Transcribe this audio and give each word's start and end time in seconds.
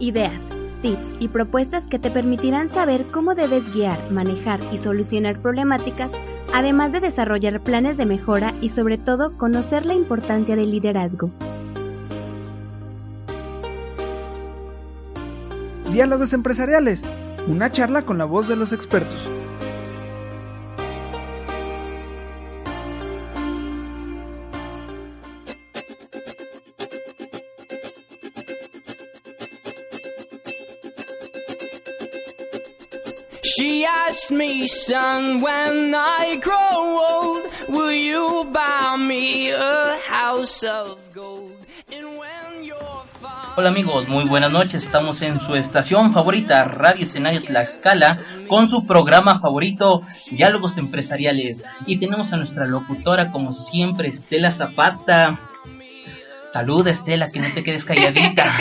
Ideas, 0.00 0.48
tips 0.80 1.12
y 1.18 1.28
propuestas 1.28 1.86
que 1.86 1.98
te 1.98 2.10
permitirán 2.10 2.70
saber 2.70 3.10
cómo 3.10 3.34
debes 3.34 3.70
guiar, 3.70 4.10
manejar 4.10 4.60
y 4.72 4.78
solucionar 4.78 5.42
problemáticas, 5.42 6.10
además 6.54 6.90
de 6.92 7.00
desarrollar 7.00 7.60
planes 7.60 7.98
de 7.98 8.06
mejora 8.06 8.54
y 8.62 8.70
sobre 8.70 8.96
todo 8.96 9.36
conocer 9.36 9.84
la 9.84 9.92
importancia 9.92 10.56
del 10.56 10.70
liderazgo. 10.70 11.30
Diálogos 15.92 16.32
empresariales, 16.32 17.04
una 17.46 17.70
charla 17.70 18.06
con 18.06 18.16
la 18.16 18.24
voz 18.24 18.48
de 18.48 18.56
los 18.56 18.72
expertos. 18.72 19.28
She 34.30 34.36
asked 34.36 34.38
me, 34.38 34.68
son, 34.68 35.40
when 35.40 35.92
I 35.92 36.38
grow 36.40 37.00
old, 37.10 37.42
will 37.68 37.90
you 37.90 38.44
buy 38.52 38.96
me 38.96 39.50
a 39.50 39.98
house 40.06 40.62
of 40.62 40.98
gold? 41.12 41.56
And 41.92 42.16
when 42.16 42.64
your 42.64 43.04
father... 43.20 43.54
Hola 43.56 43.70
amigos, 43.70 44.06
muy 44.06 44.28
buenas 44.28 44.52
noches. 44.52 44.84
Estamos 44.84 45.20
en 45.22 45.40
su 45.40 45.56
estación 45.56 46.12
favorita, 46.12 46.64
Radio 46.64 47.06
Escenario 47.06 47.42
Tlaxcala, 47.42 48.24
con 48.48 48.68
su 48.68 48.86
programa 48.86 49.40
favorito, 49.40 50.02
Diálogos 50.30 50.78
Empresariales. 50.78 51.64
Y 51.86 51.98
tenemos 51.98 52.32
a 52.32 52.36
nuestra 52.36 52.66
locutora, 52.66 53.32
como 53.32 53.52
siempre, 53.52 54.08
Estela 54.08 54.52
Zapata. 54.52 55.40
Salud, 56.52 56.86
Estela, 56.86 57.30
que 57.32 57.40
no 57.40 57.52
te 57.52 57.64
quedes 57.64 57.84
calladita. 57.84 58.52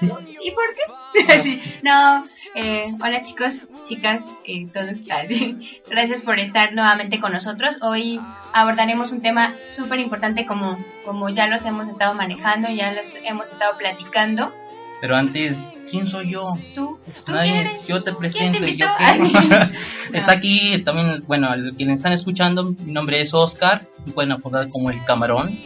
¿Y 0.44 0.50
por 0.50 0.64
qué? 0.74 0.82
Sí, 1.44 1.60
no, 1.82 2.24
eh, 2.56 2.88
hola 3.00 3.22
chicos, 3.22 3.54
chicas, 3.84 4.20
eh, 4.46 4.66
todos. 4.72 4.98
Gracias 5.90 6.20
por 6.22 6.38
estar 6.40 6.72
nuevamente 6.74 7.20
con 7.20 7.32
nosotros. 7.32 7.78
Hoy 7.82 8.20
abordaremos 8.52 9.12
un 9.12 9.20
tema 9.22 9.54
súper 9.70 10.00
importante 10.00 10.44
como, 10.44 10.76
como 11.04 11.28
ya 11.30 11.46
los 11.46 11.64
hemos 11.64 11.86
estado 11.88 12.14
manejando, 12.14 12.68
ya 12.68 12.92
los 12.92 13.14
hemos 13.24 13.50
estado 13.50 13.76
platicando. 13.78 14.52
Pero 15.00 15.16
antes, 15.16 15.56
¿quién 15.90 16.06
soy 16.08 16.30
yo? 16.30 16.56
¿Tú? 16.74 16.98
¿Tú 17.26 17.32
Nadie, 17.32 17.52
quién 17.52 17.66
eres? 17.66 17.86
yo 17.86 18.02
te 18.02 18.10
¿Quién 18.10 18.18
presento 18.18 18.58
te 18.60 18.70
y 18.72 18.76
yo. 18.76 18.86
Está 20.12 20.32
aquí 20.32 20.78
también, 20.84 21.22
bueno, 21.26 21.48
al- 21.50 21.74
quienes 21.76 21.98
están 21.98 22.12
escuchando, 22.12 22.64
mi 22.64 22.92
nombre 22.92 23.20
es 23.20 23.32
Oscar, 23.34 23.86
pueden 24.14 24.32
apodar 24.32 24.68
como 24.68 24.90
el 24.90 25.04
camarón. 25.04 25.58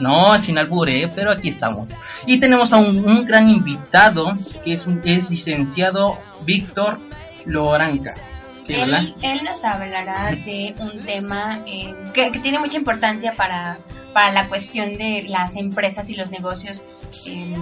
No, 0.00 0.40
sin 0.42 0.58
albure, 0.58 1.08
pero 1.14 1.30
aquí 1.30 1.50
estamos. 1.50 1.90
Y 2.26 2.40
tenemos 2.40 2.72
a 2.72 2.78
un, 2.78 3.04
un 3.04 3.24
gran 3.24 3.48
invitado, 3.48 4.36
que 4.64 4.74
es, 4.74 4.86
un, 4.86 5.00
es 5.04 5.30
licenciado 5.30 6.18
Víctor 6.44 6.98
Loranca. 7.46 8.14
¿Sí? 8.66 8.74
Él, 8.74 9.14
él 9.22 9.40
nos 9.44 9.62
hablará 9.62 10.30
de 10.30 10.74
un 10.78 10.98
tema 11.00 11.58
eh, 11.66 11.94
que, 12.14 12.32
que 12.32 12.38
tiene 12.38 12.58
mucha 12.58 12.78
importancia 12.78 13.34
para, 13.36 13.78
para 14.14 14.32
la 14.32 14.48
cuestión 14.48 14.94
de 14.94 15.26
las 15.28 15.54
empresas 15.56 16.08
y 16.08 16.14
los 16.14 16.30
negocios, 16.30 16.82
en- 17.26 17.52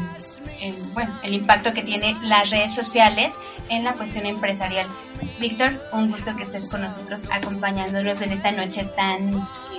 en, 0.61 0.75
bueno, 0.95 1.19
el 1.25 1.35
impacto 1.35 1.73
que 1.73 1.83
tiene 1.83 2.17
las 2.23 2.51
redes 2.51 2.73
sociales 2.73 3.33
en 3.69 3.83
la 3.85 3.95
cuestión 3.95 4.27
empresarial. 4.27 4.87
Víctor, 5.41 5.81
un 5.93 6.11
gusto 6.11 6.37
que 6.37 6.43
estés 6.45 6.69
con 6.71 6.83
nosotros 6.83 7.23
acompañándonos 7.33 8.21
en 8.21 8.33
esta 8.33 8.53
noche 8.53 8.85
tan 8.97 9.35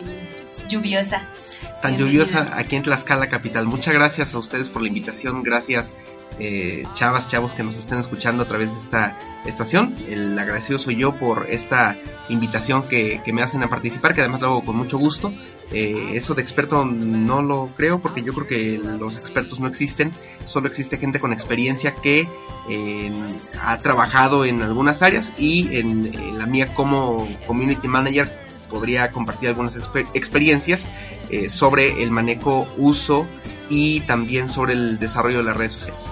eh, 0.06 0.30
lluviosa. 0.68 1.22
tan 1.82 1.98
lluviosa 1.98 2.52
aquí 2.58 2.76
en 2.76 2.84
Tlaxcala 2.84 3.28
Capital. 3.28 3.66
Muchas 3.68 3.94
gracias 3.94 4.34
a 4.34 4.40
ustedes 4.40 4.70
por 4.70 4.82
la 4.82 4.88
invitación, 4.88 5.44
gracias 5.44 5.96
eh, 6.40 6.84
chavas, 6.96 7.30
chavos 7.30 7.54
que 7.54 7.62
nos 7.62 7.78
estén 7.78 8.00
escuchando 8.00 8.44
a 8.44 8.48
través 8.48 8.74
de 8.74 8.80
esta 8.80 9.18
estación. 9.46 9.94
El 10.10 10.38
agradecido 10.40 10.80
soy 10.80 10.96
yo 10.96 11.20
por 11.20 11.46
esta 11.50 11.96
invitación 12.30 12.82
que, 12.88 13.22
que 13.24 13.32
me 13.34 13.44
hacen 13.44 13.62
a 13.64 13.70
participar, 13.70 14.16
que 14.16 14.22
además 14.22 14.42
lo 14.42 14.48
hago 14.48 14.64
con 14.64 14.76
mucho 14.78 14.98
gusto. 14.98 15.32
Eh, 15.72 16.12
eso 16.14 16.34
de 16.34 16.42
experto 16.42 16.63
no 16.68 17.42
lo 17.42 17.70
creo 17.78 18.00
porque 18.00 18.24
yo 18.24 18.34
creo 18.34 18.48
que 18.48 18.78
los 18.78 19.18
expertos 19.18 19.60
no 19.60 19.68
existen, 19.68 20.12
solo 20.46 20.68
existe 20.68 20.98
gente 20.98 21.20
con 21.20 21.34
experiencia 21.34 21.96
que 21.96 22.28
eh, 22.70 23.12
ha 23.62 23.78
trabajado 23.78 24.46
en 24.46 24.62
algunas 24.62 25.02
áreas 25.02 25.34
y 25.38 25.76
en, 25.78 26.06
en 26.14 26.38
la 26.38 26.46
mía 26.46 26.74
como 26.74 27.28
community 27.46 27.88
manager 27.88 28.30
podría 28.70 29.12
compartir 29.12 29.50
algunas 29.50 29.76
exper- 29.76 30.08
experiencias 30.14 30.88
eh, 31.30 31.50
sobre 31.50 32.02
el 32.02 32.10
manejo, 32.12 32.68
uso 32.78 33.28
y 33.70 34.02
también 34.02 34.50
sobre 34.50 34.74
el 34.74 34.98
desarrollo 35.00 35.38
de 35.40 35.44
las 35.44 35.58
redes 35.58 35.74
sociales. 35.74 36.06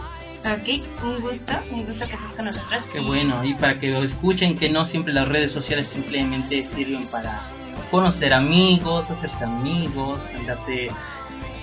Ok, 0.44 1.04
un 1.04 1.22
gusto, 1.22 1.54
un 1.72 1.86
gusto 1.86 2.06
que 2.08 2.14
estés 2.16 2.34
con 2.36 2.46
nosotros. 2.46 2.84
Qué 2.92 3.00
Y- 3.02 3.06
bueno, 3.06 3.44
y 3.46 3.54
para 3.56 3.80
que 3.80 3.90
lo 3.92 4.04
escuchen, 4.04 4.58
que 4.58 4.70
no 4.70 4.86
siempre 4.86 5.14
las 5.14 5.28
redes 5.28 5.52
sociales 5.52 5.88
simplemente 5.88 6.68
sirven 6.76 7.06
para 7.08 7.42
conocer 7.92 8.34
amigos, 8.34 9.12
hacerse 9.12 9.44
amigos, 9.44 10.20
andarte... 10.36 10.88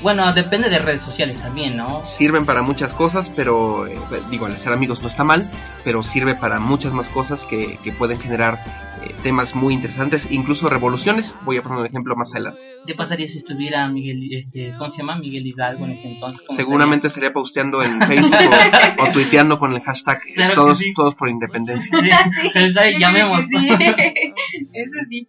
Bueno, 0.00 0.32
depende 0.32 0.70
de 0.70 0.78
redes 0.78 1.02
sociales 1.02 1.40
también, 1.40 1.76
¿no? 1.76 2.04
Sirven 2.04 2.46
para 2.46 2.62
muchas 2.62 2.94
cosas, 2.94 3.30
pero 3.30 3.88
eh, 3.88 3.98
digo, 4.30 4.46
al 4.46 4.56
ser 4.56 4.72
amigos 4.72 5.02
no 5.02 5.08
está 5.08 5.24
mal, 5.24 5.44
pero 5.82 6.04
sirve 6.04 6.36
para 6.36 6.60
muchas 6.60 6.92
más 6.92 7.08
cosas 7.08 7.44
que, 7.44 7.78
que 7.82 7.90
pueden 7.90 8.20
generar 8.20 8.62
eh, 9.02 9.12
temas 9.24 9.56
muy 9.56 9.74
interesantes, 9.74 10.28
incluso 10.30 10.68
revoluciones. 10.68 11.34
Voy 11.44 11.56
a 11.56 11.62
poner 11.64 11.80
un 11.80 11.86
ejemplo 11.86 12.14
más 12.14 12.30
adelante. 12.32 12.60
¿Qué 12.86 12.94
pasaría 12.94 13.26
si 13.26 13.38
estuviera 13.38 13.88
Miguel, 13.88 14.28
este, 14.32 14.72
¿cómo 14.78 14.92
se 14.92 14.98
llama? 14.98 15.18
Miguel 15.18 15.44
Hidalgo 15.48 15.84
en 15.86 15.90
ese 15.92 16.06
entonces? 16.12 16.42
¿Cómo 16.46 16.56
Seguramente 16.56 17.08
estaría 17.08 17.32
posteando 17.32 17.82
en 17.82 18.00
Facebook 18.00 18.36
o, 18.98 19.02
o 19.02 19.10
tuiteando 19.12 19.58
con 19.58 19.74
el 19.74 19.80
hashtag 19.82 20.18
eh, 20.28 20.34
Claro 20.34 20.54
todos, 20.54 20.78
sí. 20.78 20.94
todos 20.94 21.16
por 21.16 21.28
independencia. 21.28 21.90
Sí, 22.00 22.08
pero, 22.54 22.72
¿sabes? 22.72 22.94
Yo 22.94 23.00
Llamemos. 23.00 23.46
sí. 23.46 23.68
Eso 23.78 25.00
sí. 25.10 25.28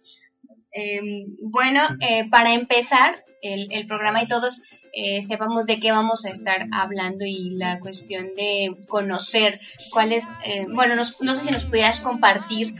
Em, 0.72 1.26
bueno, 1.42 1.80
eh, 2.00 2.28
para 2.30 2.52
empezar 2.54 3.14
el, 3.42 3.72
el 3.72 3.86
programa 3.86 4.22
y 4.22 4.26
todos 4.28 4.62
eh, 4.92 5.22
sepamos 5.22 5.66
de 5.66 5.80
qué 5.80 5.90
vamos 5.92 6.24
a 6.24 6.30
estar 6.30 6.66
hablando 6.72 7.24
y 7.24 7.56
la 7.56 7.80
cuestión 7.80 8.26
de 8.36 8.74
conocer 8.88 9.60
cuál 9.92 10.12
es, 10.12 10.24
eh, 10.44 10.66
bueno, 10.74 10.94
nos- 10.96 11.20
no 11.22 11.34
sé 11.34 11.44
si 11.44 11.50
nos 11.50 11.64
pudieras 11.64 12.00
compartir 12.00 12.74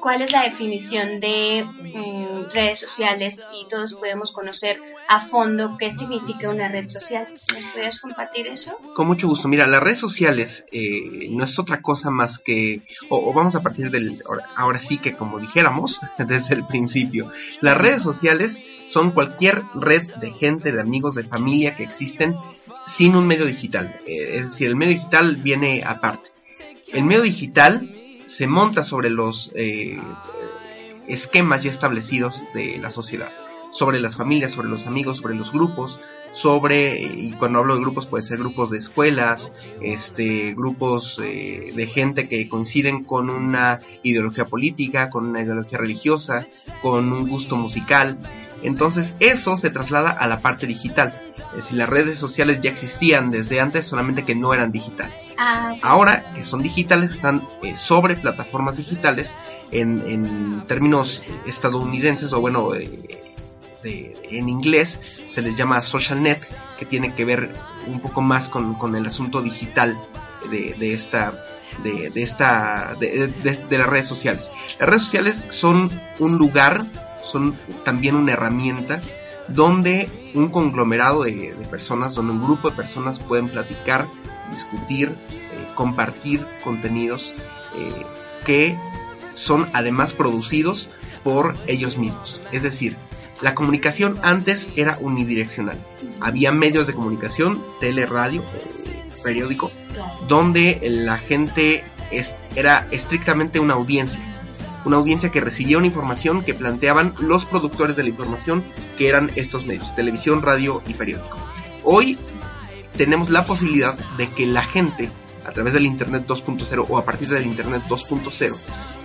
cuál 0.00 0.22
es 0.22 0.32
la 0.32 0.42
definición 0.42 1.20
de 1.20 1.64
mm, 1.64 2.52
redes 2.52 2.80
sociales 2.80 3.42
y 3.54 3.68
todos 3.68 3.94
podemos 3.94 4.32
conocer 4.32 4.78
a 5.08 5.26
fondo 5.26 5.76
qué 5.78 5.92
significa 5.92 6.48
una 6.50 6.68
red 6.68 6.88
social. 6.88 7.26
¿Nos 7.30 7.44
pudieras 7.72 8.00
compartir 8.00 8.46
eso? 8.46 8.78
Con 8.94 9.06
mucho 9.06 9.28
gusto. 9.28 9.48
Mira, 9.48 9.66
las 9.66 9.82
redes 9.82 9.98
sociales 9.98 10.64
eh, 10.72 11.28
no 11.30 11.44
es 11.44 11.58
otra 11.58 11.82
cosa 11.82 12.10
más 12.10 12.38
que, 12.38 12.82
o, 13.08 13.32
vamos 13.32 13.54
a 13.54 13.62
partir 13.62 13.90
del, 13.90 14.14
ahora, 14.28 14.44
ahora 14.56 14.78
sí 14.78 14.98
que 14.98 15.14
como 15.14 15.38
dijéramos 15.38 16.00
desde 16.18 16.54
el 16.54 16.66
principio, 16.66 17.30
las 17.60 17.76
redes 17.76 18.02
sociales 18.02 18.60
son 18.88 19.10
cualquier 19.12 19.62
red 19.74 20.02
de 20.16 20.32
gente, 20.32 20.72
de 20.72 20.80
amigos, 20.80 21.14
de 21.14 21.24
familia 21.24 21.76
que 21.76 21.84
existen 21.84 22.36
sin 22.86 23.16
un 23.16 23.26
medio 23.26 23.46
digital. 23.46 23.96
Eh, 24.06 24.38
es 24.38 24.50
decir, 24.50 24.68
el 24.68 24.76
medio 24.76 24.94
digital 24.94 25.36
viene 25.36 25.82
aparte. 25.84 26.30
El 26.92 27.04
medio 27.04 27.22
digital 27.22 27.92
se 28.30 28.46
monta 28.46 28.84
sobre 28.84 29.10
los 29.10 29.50
eh, 29.56 29.98
esquemas 31.08 31.64
ya 31.64 31.70
establecidos 31.70 32.44
de 32.54 32.78
la 32.78 32.92
sociedad, 32.92 33.30
sobre 33.72 33.98
las 33.98 34.14
familias, 34.14 34.52
sobre 34.52 34.68
los 34.68 34.86
amigos, 34.86 35.16
sobre 35.16 35.34
los 35.34 35.50
grupos, 35.50 35.98
sobre, 36.32 37.00
y 37.00 37.32
cuando 37.32 37.58
hablo 37.58 37.74
de 37.74 37.80
grupos 37.80 38.06
puede 38.06 38.22
ser 38.22 38.38
grupos 38.38 38.70
de 38.70 38.78
escuelas, 38.78 39.52
este, 39.82 40.54
grupos 40.54 41.20
eh, 41.22 41.72
de 41.74 41.86
gente 41.86 42.28
que 42.28 42.48
coinciden 42.48 43.04
con 43.04 43.30
una 43.30 43.78
ideología 44.02 44.44
política, 44.44 45.10
con 45.10 45.26
una 45.26 45.42
ideología 45.42 45.78
religiosa, 45.78 46.46
con 46.82 47.12
un 47.12 47.28
gusto 47.28 47.56
musical. 47.56 48.18
Entonces 48.62 49.16
eso 49.20 49.56
se 49.56 49.70
traslada 49.70 50.10
a 50.10 50.26
la 50.26 50.40
parte 50.40 50.66
digital. 50.66 51.18
Es 51.50 51.56
decir, 51.56 51.78
las 51.78 51.88
redes 51.88 52.18
sociales 52.18 52.60
ya 52.60 52.70
existían 52.70 53.30
desde 53.30 53.58
antes, 53.58 53.86
solamente 53.86 54.22
que 54.22 54.34
no 54.34 54.52
eran 54.52 54.70
digitales. 54.70 55.32
Ah, 55.38 55.74
Ahora 55.82 56.30
que 56.34 56.42
son 56.42 56.62
digitales, 56.62 57.10
están 57.12 57.48
eh, 57.62 57.74
sobre 57.74 58.16
plataformas 58.16 58.76
digitales 58.76 59.34
en, 59.72 60.02
en 60.06 60.66
términos 60.66 61.22
estadounidenses 61.46 62.32
o 62.32 62.40
bueno, 62.40 62.74
eh, 62.74 63.29
de- 63.82 64.12
en 64.30 64.48
inglés 64.48 65.22
se 65.26 65.42
les 65.42 65.56
llama 65.56 65.80
social 65.82 66.20
net, 66.22 66.38
que 66.78 66.84
tiene 66.86 67.14
que 67.14 67.24
ver 67.24 67.52
un 67.86 68.00
poco 68.00 68.20
más 68.20 68.48
con, 68.48 68.74
con 68.74 68.94
el 68.96 69.06
asunto 69.06 69.40
digital 69.42 69.96
de, 70.50 70.74
de 70.78 70.92
esta 70.92 71.32
de, 71.84 72.10
de 72.10 72.22
esta 72.22 72.94
de, 72.98 73.28
de- 73.28 73.78
las 73.78 73.88
redes 73.88 74.06
sociales. 74.06 74.50
Las 74.78 74.88
redes 74.88 75.02
sociales 75.02 75.44
son 75.50 76.00
un 76.18 76.36
lugar, 76.36 76.82
son 77.22 77.54
también 77.84 78.16
una 78.16 78.32
herramienta 78.32 79.00
donde 79.48 80.08
un 80.34 80.48
conglomerado 80.48 81.22
de, 81.24 81.32
de 81.54 81.66
personas, 81.68 82.14
donde 82.14 82.32
un 82.32 82.40
grupo 82.42 82.70
de 82.70 82.76
personas 82.76 83.18
pueden 83.18 83.48
platicar, 83.48 84.06
discutir, 84.50 85.14
eh, 85.30 85.68
compartir 85.74 86.46
contenidos 86.62 87.34
eh, 87.76 88.06
que 88.44 88.76
son 89.34 89.68
además 89.72 90.12
producidos 90.12 90.88
por 91.24 91.54
ellos 91.66 91.98
mismos. 91.98 92.42
Es 92.52 92.62
decir, 92.62 92.96
La 93.42 93.54
comunicación 93.54 94.18
antes 94.22 94.68
era 94.76 94.98
unidireccional. 95.00 95.78
Había 96.20 96.52
medios 96.52 96.86
de 96.86 96.94
comunicación, 96.94 97.62
tele, 97.80 98.04
radio, 98.06 98.42
periódico, 99.24 99.70
donde 100.28 100.78
la 100.82 101.18
gente 101.18 101.84
es- 102.10 102.34
era 102.54 102.86
estrictamente 102.90 103.60
una 103.60 103.74
audiencia. 103.74 104.20
Una 104.84 104.96
audiencia 104.96 105.30
que 105.30 105.40
recibía 105.40 105.78
una 105.78 105.86
información 105.86 106.42
que 106.42 106.54
planteaban 106.54 107.14
los 107.18 107.44
productores 107.44 107.96
de 107.96 108.02
la 108.02 108.08
información, 108.10 108.64
que 108.98 109.08
eran 109.08 109.30
estos 109.36 109.66
medios, 109.66 109.94
televisión, 109.94 110.42
radio 110.42 110.82
y 110.86 110.94
periódico. 110.94 111.36
Hoy 111.84 112.18
tenemos 112.96 113.30
la 113.30 113.44
posibilidad 113.44 113.94
de 114.16 114.28
que 114.30 114.46
la 114.46 114.62
gente, 114.64 115.10
a 115.46 115.52
través 115.52 115.72
del 115.74 115.86
Internet 115.86 116.24
2.0 116.26 116.86
o 116.88 116.98
a 116.98 117.04
partir 117.04 117.28
del 117.28 117.46
Internet 117.46 117.82
2.0, 117.88 118.54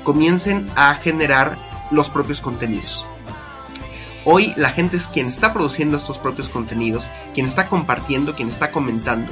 comiencen 0.03 0.69
a 0.75 0.95
generar 0.95 1.57
los 1.91 2.09
propios 2.09 2.41
contenidos. 2.41 3.05
Hoy 4.27 4.53
la 4.57 4.71
gente 4.71 4.97
es 4.97 5.07
quien 5.07 5.27
está 5.27 5.53
produciendo 5.53 5.97
estos 5.97 6.17
propios 6.17 6.49
contenidos, 6.49 7.11
quien 7.35 7.45
está 7.45 7.67
compartiendo, 7.67 8.35
quien 8.35 8.47
está 8.47 8.71
comentando. 8.71 9.31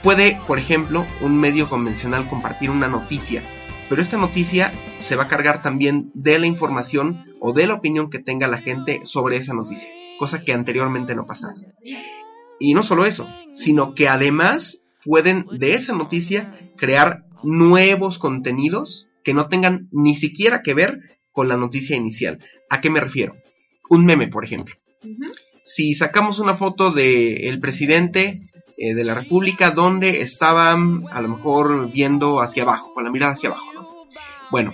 Puede, 0.00 0.40
por 0.46 0.60
ejemplo, 0.60 1.04
un 1.20 1.40
medio 1.40 1.68
convencional 1.68 2.28
compartir 2.28 2.70
una 2.70 2.86
noticia, 2.86 3.42
pero 3.88 4.00
esta 4.00 4.16
noticia 4.16 4.70
se 4.98 5.16
va 5.16 5.24
a 5.24 5.28
cargar 5.28 5.60
también 5.60 6.12
de 6.14 6.38
la 6.38 6.46
información 6.46 7.24
o 7.40 7.52
de 7.52 7.66
la 7.66 7.74
opinión 7.74 8.10
que 8.10 8.20
tenga 8.20 8.46
la 8.46 8.58
gente 8.58 9.00
sobre 9.02 9.38
esa 9.38 9.54
noticia, 9.54 9.90
cosa 10.20 10.44
que 10.44 10.52
anteriormente 10.52 11.16
no 11.16 11.26
pasaba. 11.26 11.54
Y 12.60 12.74
no 12.74 12.84
solo 12.84 13.06
eso, 13.06 13.26
sino 13.56 13.92
que 13.92 14.08
además 14.08 14.84
pueden 15.04 15.46
de 15.58 15.74
esa 15.74 15.94
noticia 15.94 16.56
crear 16.76 17.24
nuevos 17.42 18.18
contenidos 18.18 19.08
que 19.24 19.34
no 19.34 19.48
tengan 19.48 19.88
ni 19.90 20.14
siquiera 20.14 20.62
que 20.62 20.74
ver 20.74 21.00
con 21.32 21.48
la 21.48 21.56
noticia 21.56 21.96
inicial. 21.96 22.38
¿A 22.70 22.80
qué 22.80 22.88
me 22.88 23.00
refiero? 23.00 23.34
Un 23.92 24.06
meme, 24.06 24.28
por 24.28 24.42
ejemplo. 24.42 24.74
Si 25.64 25.92
sacamos 25.92 26.38
una 26.38 26.56
foto 26.56 26.90
del 26.90 27.60
presidente 27.60 28.38
eh, 28.78 28.94
de 28.94 29.04
la 29.04 29.14
República 29.14 29.70
donde 29.70 30.22
estaba 30.22 30.74
mm, 30.74 31.08
a 31.12 31.20
lo 31.20 31.28
mejor 31.28 31.90
viendo 31.92 32.40
hacia 32.40 32.62
abajo, 32.62 32.94
con 32.94 33.04
la 33.04 33.10
mirada 33.10 33.32
hacia 33.32 33.50
abajo, 33.50 33.66
¿no? 33.74 33.88
Bueno, 34.50 34.72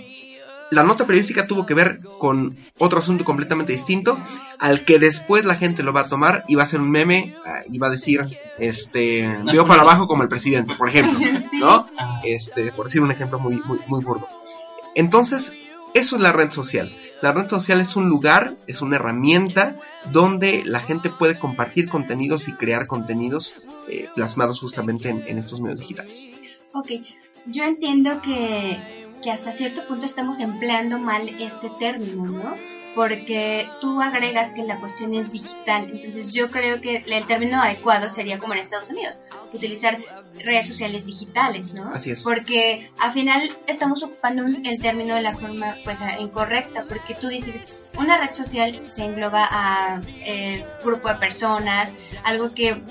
la 0.71 0.83
nota 0.83 1.05
periodística 1.05 1.45
tuvo 1.45 1.65
que 1.65 1.73
ver 1.73 1.99
con 2.17 2.55
otro 2.77 2.99
asunto 2.99 3.25
completamente 3.25 3.73
distinto, 3.73 4.17
al 4.57 4.85
que 4.85 4.99
después 4.99 5.43
la 5.43 5.55
gente 5.55 5.83
lo 5.83 5.91
va 5.91 6.01
a 6.01 6.07
tomar 6.07 6.45
y 6.47 6.55
va 6.55 6.61
a 6.61 6.65
hacer 6.65 6.79
un 6.79 6.89
meme 6.89 7.35
ah, 7.45 7.59
y 7.69 7.77
va 7.77 7.87
a 7.87 7.91
decir, 7.91 8.21
este, 8.57 9.29
veo 9.51 9.67
para 9.67 9.81
abajo 9.81 10.07
como 10.07 10.23
el 10.23 10.29
presidente, 10.29 10.75
por 10.77 10.87
ejemplo, 10.87 11.19
¿no? 11.59 11.85
Este, 12.23 12.71
por 12.71 12.85
decir 12.85 13.01
un 13.01 13.11
ejemplo 13.11 13.37
muy, 13.37 13.57
muy, 13.65 13.79
muy 13.85 14.01
burdo. 14.01 14.29
Entonces, 14.95 15.51
eso 15.93 16.15
es 16.15 16.21
la 16.21 16.31
red 16.31 16.51
social. 16.51 16.91
La 17.21 17.31
red 17.33 17.49
social 17.49 17.81
es 17.81 17.95
un 17.95 18.07
lugar, 18.07 18.55
es 18.67 18.81
una 18.81 18.95
herramienta 18.95 19.75
donde 20.11 20.63
la 20.65 20.79
gente 20.79 21.09
puede 21.09 21.37
compartir 21.37 21.89
contenidos 21.89 22.47
y 22.47 22.53
crear 22.53 22.87
contenidos 22.87 23.55
eh, 23.89 24.07
plasmados 24.15 24.59
justamente 24.61 25.09
en, 25.09 25.37
estos 25.37 25.59
medios 25.59 25.81
digitales. 25.81 26.29
Ok, 26.73 26.87
yo 27.45 27.63
entiendo 27.63 28.21
que, 28.21 28.79
que 29.21 29.31
hasta 29.31 29.51
cierto 29.51 29.85
punto 29.87 30.05
estamos 30.05 30.39
empleando 30.39 30.97
mal 30.97 31.27
este 31.27 31.69
término, 31.79 32.25
¿no? 32.25 32.78
Porque 32.95 33.69
tú 33.81 34.01
agregas 34.01 34.51
que 34.51 34.63
la 34.63 34.79
cuestión 34.79 35.13
es 35.13 35.31
digital, 35.31 35.89
entonces 35.93 36.33
yo 36.33 36.49
creo 36.49 36.81
que 36.81 37.03
el 37.05 37.27
término 37.27 37.61
adecuado 37.61 38.09
sería 38.09 38.39
como 38.39 38.53
en 38.53 38.59
Estados 38.59 38.89
Unidos, 38.89 39.19
utilizar 39.53 39.97
redes 40.43 40.67
sociales 40.67 41.05
digitales, 41.05 41.71
¿no? 41.73 41.91
Así 41.93 42.11
es. 42.11 42.23
Porque 42.23 42.89
al 42.99 43.13
final 43.13 43.49
estamos 43.67 44.03
ocupando 44.03 44.43
el 44.45 44.81
término 44.81 45.15
de 45.15 45.21
la 45.21 45.33
forma 45.33 45.75
pues 45.83 46.01
a- 46.01 46.19
incorrecta, 46.19 46.83
porque 46.89 47.13
tú 47.15 47.27
dices, 47.27 47.85
una 47.97 48.17
red 48.17 48.33
social 48.35 48.79
se 48.91 49.05
engloba 49.05 49.47
a 49.51 50.01
eh, 50.25 50.65
grupo 50.83 51.09
de 51.09 51.15
personas, 51.15 51.91
algo 52.23 52.53
que 52.53 52.81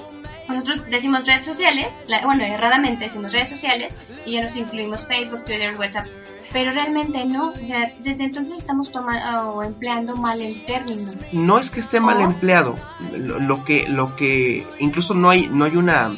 nosotros 0.49 0.85
decimos 0.89 1.27
redes 1.27 1.45
sociales, 1.45 1.89
la- 2.07 2.25
bueno, 2.25 2.45
erradamente 2.45 3.05
decimos 3.07 3.33
redes 3.33 3.49
sociales 3.51 3.93
y 4.25 4.33
ya 4.33 4.43
nos 4.43 4.57
incluimos 4.57 5.07
Facebook, 5.07 5.45
Twitter, 5.45 5.77
WhatsApp, 5.77 6.07
pero 6.53 6.73
realmente 6.73 7.25
no, 7.25 7.51
o 7.51 7.55
sea, 7.67 7.93
desde 8.01 8.25
entonces 8.25 8.59
estamos 8.59 8.91
tomando 8.91 9.53
o 9.53 9.63
empleando 9.63 10.17
mal 10.17 10.41
el 10.41 10.65
término. 10.65 11.13
No 11.33 11.59
es 11.59 11.71
que 11.71 11.81
esté 11.81 12.01
mal 12.01 12.21
empleado, 12.21 12.75
lo, 13.17 13.39
lo 13.39 13.65
que, 13.65 13.89
lo 13.89 14.17
que, 14.17 14.67
incluso 14.79 15.15
no 15.15 15.31
hay, 15.31 15.49
no 15.49 15.65
hay 15.65 15.77
una, 15.77 16.15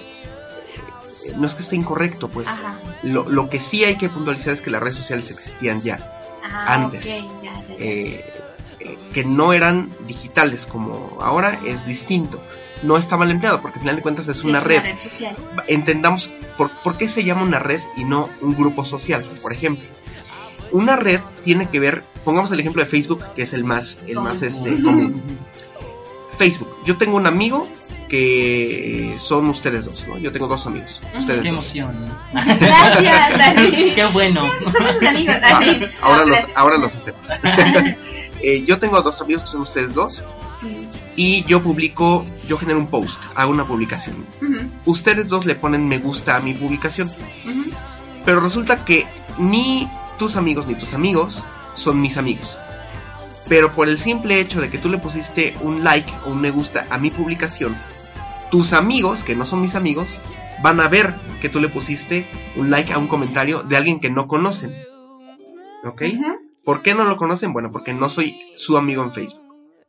no 1.37 1.47
es 1.47 1.55
que 1.55 1.63
esté 1.63 1.77
incorrecto, 1.77 2.29
pues. 2.29 2.49
Lo, 3.03 3.29
lo 3.29 3.49
que 3.49 3.59
sí 3.59 3.85
hay 3.85 3.97
que 3.97 4.09
puntualizar 4.09 4.53
es 4.53 4.61
que 4.61 4.71
las 4.71 4.81
redes 4.83 4.97
sociales 4.97 5.31
existían 5.31 5.81
ya. 5.81 5.97
ajá, 6.45 6.75
Antes. 6.75 7.07
ok, 7.07 7.43
ya, 7.43 7.53
ya, 7.53 7.67
ya. 7.69 7.75
eh, 7.85 8.33
eh, 8.81 8.99
que 9.13 9.25
no 9.25 9.53
eran 9.53 9.91
digitales 10.07 10.67
como 10.67 11.19
ahora 11.21 11.61
es 11.65 11.87
distinto. 11.87 12.41
No 12.83 12.97
está 12.97 13.17
mal 13.17 13.31
empleado 13.31 13.61
porque 13.61 13.77
al 13.79 13.81
final 13.81 13.97
de 13.97 14.03
cuentas 14.03 14.29
es 14.29 14.39
Sí, 14.39 14.49
una 14.49 14.61
red. 14.61 14.83
social. 14.99 15.37
Entendamos 15.69 16.33
por, 16.57 16.71
por 16.83 16.97
qué 16.97 17.09
se 17.09 17.25
llama 17.25 17.43
una 17.43 17.59
red 17.59 17.81
y 17.97 18.05
no 18.05 18.29
un 18.41 18.55
grupo 18.55 18.85
social, 18.85 19.25
por 19.43 19.53
ejemplo. 19.53 19.85
Una 20.73 20.97
red 20.97 21.21
tiene 21.45 21.69
que 21.69 21.81
ver, 21.81 22.03
pongamos 22.25 22.51
el 22.53 22.61
ejemplo 22.61 22.83
de 22.83 22.89
Facebook, 22.89 23.25
que 23.35 23.43
es 23.43 23.53
el 23.53 23.65
más, 23.65 23.99
el 24.07 24.15
más 24.21 24.39
Común. 24.39 24.45
este, 24.49 24.83
común. 24.83 25.23
Facebook. 26.39 26.75
Yo 26.87 26.97
tengo 26.97 27.17
un 27.17 27.27
amigo 27.27 27.69
que 28.09 29.15
son 29.19 29.49
ustedes 29.49 29.85
dos, 29.85 30.07
¿no? 30.09 30.17
Yo 30.19 30.33
tengo 30.33 30.47
dos 30.49 30.67
amigos. 30.67 31.01
Ustedes 31.19 31.43
qué 31.43 31.49
dos. 31.51 31.59
emoción. 31.75 31.93
Gracias, 32.33 33.55
qué 33.95 34.09
bueno. 34.13 34.51
Somos 34.73 35.03
amigos, 35.07 35.35
Ah, 35.43 35.61
ahora, 36.03 36.19
No, 36.21 36.27
los, 36.27 36.39
ahora 36.55 36.77
los 36.79 36.95
acepto. 36.95 37.29
Eh, 38.43 38.65
yo 38.65 38.79
tengo 38.79 39.03
dos 39.03 39.21
amigos 39.21 39.43
que 39.43 39.49
son 39.51 39.61
ustedes 39.61 39.93
dos. 39.93 40.23
Y 41.17 41.45
yo 41.45 41.63
publico, 41.63 42.25
yo 42.47 42.59
genero 42.59 42.79
un 42.79 42.89
post, 42.89 43.23
hago 43.35 43.51
una 43.51 43.67
publicación. 43.67 44.27
Ustedes 44.85 45.29
dos 45.29 45.47
le 45.47 45.55
ponen 45.55 45.89
me 45.89 45.99
gusta 45.99 46.37
a 46.37 46.41
mi 46.41 46.55
publicación, 46.55 47.11
pero 48.25 48.41
resulta 48.41 48.85
que 48.85 49.07
ni 49.39 49.89
tus 50.19 50.37
amigos 50.37 50.67
ni 50.67 50.75
tus 50.75 50.93
amigos 50.93 51.43
son 51.77 52.01
mis 52.01 52.17
amigos. 52.17 52.59
Pero 53.49 53.73
por 53.73 53.89
el 53.89 53.99
simple 53.99 54.41
hecho 54.41 54.61
de 54.61 54.71
que 54.71 54.79
tú 54.79 54.89
le 54.89 54.99
pusiste 54.99 55.55
un 55.63 55.83
like 55.83 56.13
o 56.25 56.31
un 56.31 56.41
me 56.41 56.51
gusta 56.51 56.87
a 56.91 56.99
mi 56.99 57.11
publicación, 57.11 57.77
tus 58.51 58.73
amigos, 58.73 59.25
que 59.25 59.35
no 59.35 59.45
son 59.45 59.63
mis 59.63 59.75
amigos, 59.75 60.21
van 60.63 60.81
a 60.81 60.89
ver 60.89 61.15
que 61.41 61.49
tú 61.49 61.61
le 61.61 61.69
pusiste 61.69 62.27
un 62.57 62.71
like 62.71 62.93
a 62.93 62.99
un 62.99 63.09
comentario 63.09 63.63
de 63.63 63.77
alguien 63.77 64.01
que 64.01 64.11
no 64.11 64.29
conocen. 64.29 64.75
¿Ok? 65.85 66.03
¿Por 66.65 66.83
qué 66.83 66.95
no 66.95 67.05
lo 67.05 67.17
conocen? 67.17 67.53
Bueno, 67.53 67.71
porque 67.73 67.95
no 67.95 68.09
soy 68.09 68.37
su 68.57 68.77
amigo 68.77 69.03
en 69.03 69.13
Facebook, 69.13 69.40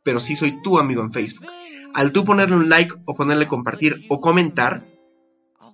pero 0.02 0.20
sí 0.20 0.36
soy 0.36 0.62
tu 0.62 0.78
amigo 0.78 1.02
en 1.02 1.12
Facebook. 1.12 1.46
Al 1.94 2.12
tú 2.12 2.24
ponerle 2.24 2.56
un 2.56 2.68
like 2.68 2.94
o 3.04 3.14
ponerle 3.14 3.46
compartir 3.46 4.06
o 4.08 4.20
comentar, 4.20 4.84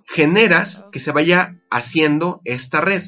generas 0.05 0.85
que 0.91 0.99
se 0.99 1.11
vaya 1.11 1.57
haciendo 1.69 2.41
esta 2.43 2.81
red 2.81 3.03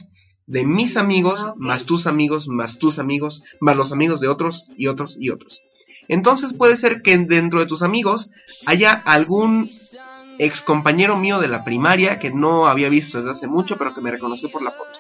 de 0.47 0.65
mis 0.65 0.97
amigos, 0.97 1.45
Ah, 1.47 1.53
más 1.57 1.85
tus 1.85 2.07
amigos, 2.07 2.47
más 2.47 2.77
tus 2.77 2.99
amigos, 2.99 3.43
más 3.59 3.77
los 3.77 3.91
amigos 3.91 4.19
de 4.19 4.27
otros 4.27 4.67
y 4.77 4.87
otros 4.87 5.17
y 5.19 5.29
otros. 5.29 5.61
Entonces 6.07 6.53
puede 6.53 6.75
ser 6.77 7.01
que 7.01 7.17
dentro 7.17 7.59
de 7.59 7.67
tus 7.67 7.83
amigos 7.83 8.31
haya 8.65 8.91
algún 8.91 9.69
ex 10.39 10.61
compañero 10.61 11.17
mío 11.17 11.39
de 11.39 11.47
la 11.47 11.63
primaria 11.63 12.19
que 12.19 12.31
no 12.31 12.67
había 12.67 12.89
visto 12.89 13.19
desde 13.19 13.31
hace 13.31 13.47
mucho, 13.47 13.77
pero 13.77 13.93
que 13.93 14.01
me 14.01 14.11
reconoció 14.11 14.49
por 14.49 14.61
la 14.61 14.71
foto. 14.71 14.99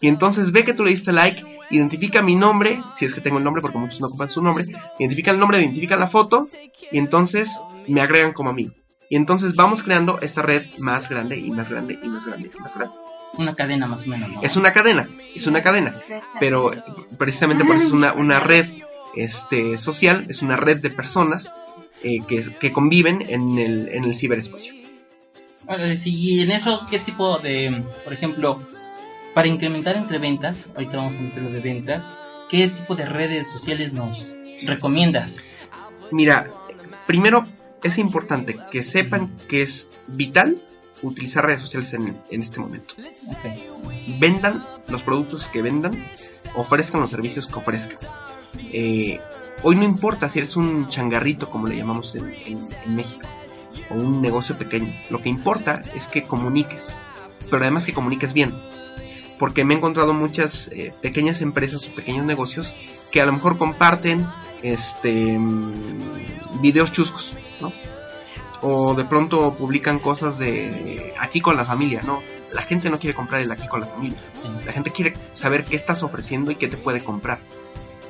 Y 0.00 0.08
entonces 0.08 0.52
ve 0.52 0.64
que 0.64 0.74
tú 0.74 0.84
le 0.84 0.90
diste 0.90 1.12
like, 1.12 1.42
identifica 1.70 2.22
mi 2.22 2.34
nombre, 2.34 2.82
si 2.94 3.04
es 3.04 3.14
que 3.14 3.20
tengo 3.20 3.38
el 3.38 3.44
nombre, 3.44 3.62
porque 3.62 3.78
muchos 3.78 4.00
no 4.00 4.08
ocupan 4.08 4.28
su 4.28 4.42
nombre, 4.42 4.64
identifica 4.98 5.30
el 5.30 5.38
nombre, 5.38 5.60
identifica 5.60 5.96
la 5.96 6.08
foto, 6.08 6.46
y 6.90 6.98
entonces 6.98 7.60
me 7.88 8.00
agregan 8.00 8.32
como 8.32 8.50
amigo. 8.50 8.72
Y 9.08 9.16
entonces 9.16 9.54
vamos 9.54 9.82
creando 9.82 10.18
esta 10.20 10.42
red 10.42 10.64
más 10.78 11.08
grande 11.08 11.38
y 11.38 11.50
más 11.50 11.70
grande 11.70 11.98
y 12.02 12.08
más 12.08 12.26
grande 12.26 12.50
y 12.52 12.60
más 12.60 12.74
grande. 12.74 12.94
Una 13.38 13.54
cadena 13.54 13.86
más 13.86 14.06
o 14.06 14.10
menos, 14.10 14.30
¿no? 14.30 14.42
Es 14.42 14.56
una 14.56 14.72
cadena, 14.72 15.08
es 15.34 15.46
una 15.46 15.62
cadena. 15.62 15.94
Pero 16.40 16.72
precisamente 17.18 17.64
por 17.64 17.76
eso 17.76 17.86
es 17.86 17.92
una, 17.92 18.12
una 18.14 18.40
red 18.40 18.66
este, 19.14 19.78
social, 19.78 20.26
es 20.28 20.42
una 20.42 20.56
red 20.56 20.80
de 20.80 20.90
personas 20.90 21.52
eh, 22.02 22.20
que, 22.26 22.42
que 22.58 22.72
conviven 22.72 23.24
en 23.28 23.58
el, 23.58 23.88
en 23.88 24.04
el 24.04 24.14
ciberespacio. 24.14 24.74
Y 26.04 26.42
en 26.42 26.52
eso, 26.52 26.86
¿qué 26.88 27.00
tipo 27.00 27.38
de, 27.38 27.84
por 28.04 28.12
ejemplo, 28.12 28.60
para 29.36 29.48
incrementar 29.48 29.96
entre 29.96 30.16
ventas, 30.18 30.56
ahorita 30.74 30.96
vamos 30.96 31.18
a 31.18 31.20
meter 31.20 31.42
lo 31.42 31.50
de 31.50 31.60
ventas, 31.60 32.02
¿qué 32.48 32.68
tipo 32.68 32.96
de 32.96 33.04
redes 33.04 33.46
sociales 33.52 33.92
nos 33.92 34.26
recomiendas? 34.64 35.36
Mira, 36.10 36.50
primero 37.06 37.44
es 37.82 37.98
importante 37.98 38.56
que 38.70 38.82
sepan 38.82 39.36
que 39.46 39.60
es 39.60 39.90
vital 40.06 40.56
utilizar 41.02 41.44
redes 41.44 41.60
sociales 41.60 41.92
en, 41.92 42.16
en 42.30 42.40
este 42.40 42.58
momento. 42.60 42.94
Vendan 44.18 44.64
los 44.88 45.02
productos 45.02 45.48
que 45.48 45.60
vendan, 45.60 45.92
ofrezcan 46.54 47.02
los 47.02 47.10
servicios 47.10 47.46
que 47.46 47.58
ofrezcan. 47.58 47.98
Eh, 48.72 49.20
hoy 49.62 49.76
no 49.76 49.82
importa 49.84 50.30
si 50.30 50.38
eres 50.38 50.56
un 50.56 50.88
changarrito, 50.88 51.50
como 51.50 51.66
le 51.66 51.76
llamamos 51.76 52.14
en, 52.14 52.30
en- 52.32 52.62
en 52.86 52.96
México, 52.96 53.28
o 53.90 53.94
un 53.96 54.22
negocio 54.22 54.56
pequeño. 54.56 54.94
Lo 55.10 55.20
que 55.20 55.28
importa 55.28 55.82
es 55.94 56.06
que 56.08 56.22
comuniques, 56.22 56.96
pero 57.50 57.58
además 57.62 57.84
que 57.84 57.92
comuniques 57.92 58.32
bien. 58.32 58.54
Porque 59.38 59.64
me 59.64 59.74
he 59.74 59.76
encontrado 59.76 60.14
muchas 60.14 60.68
eh, 60.68 60.92
pequeñas 61.02 61.40
empresas 61.40 61.86
o 61.86 61.94
pequeños 61.94 62.24
negocios 62.24 62.74
que 63.12 63.20
a 63.20 63.26
lo 63.26 63.32
mejor 63.32 63.58
comparten 63.58 64.26
este 64.62 65.38
mm, 65.38 66.60
videos 66.60 66.92
chuscos, 66.92 67.36
¿no? 67.60 67.72
O 68.62 68.94
de 68.94 69.04
pronto 69.04 69.54
publican 69.56 69.98
cosas 69.98 70.38
de 70.38 71.12
aquí 71.20 71.40
con 71.40 71.56
la 71.56 71.64
familia, 71.64 72.00
¿no? 72.02 72.22
La 72.54 72.62
gente 72.62 72.88
no 72.88 72.98
quiere 72.98 73.14
comprar 73.14 73.42
el 73.42 73.52
aquí 73.52 73.68
con 73.68 73.80
la 73.80 73.86
familia. 73.86 74.18
La 74.64 74.72
gente 74.72 74.90
quiere 74.90 75.12
saber 75.32 75.64
qué 75.64 75.76
estás 75.76 76.02
ofreciendo 76.02 76.50
y 76.50 76.56
qué 76.56 76.66
te 76.66 76.76
puede 76.76 77.04
comprar. 77.04 77.38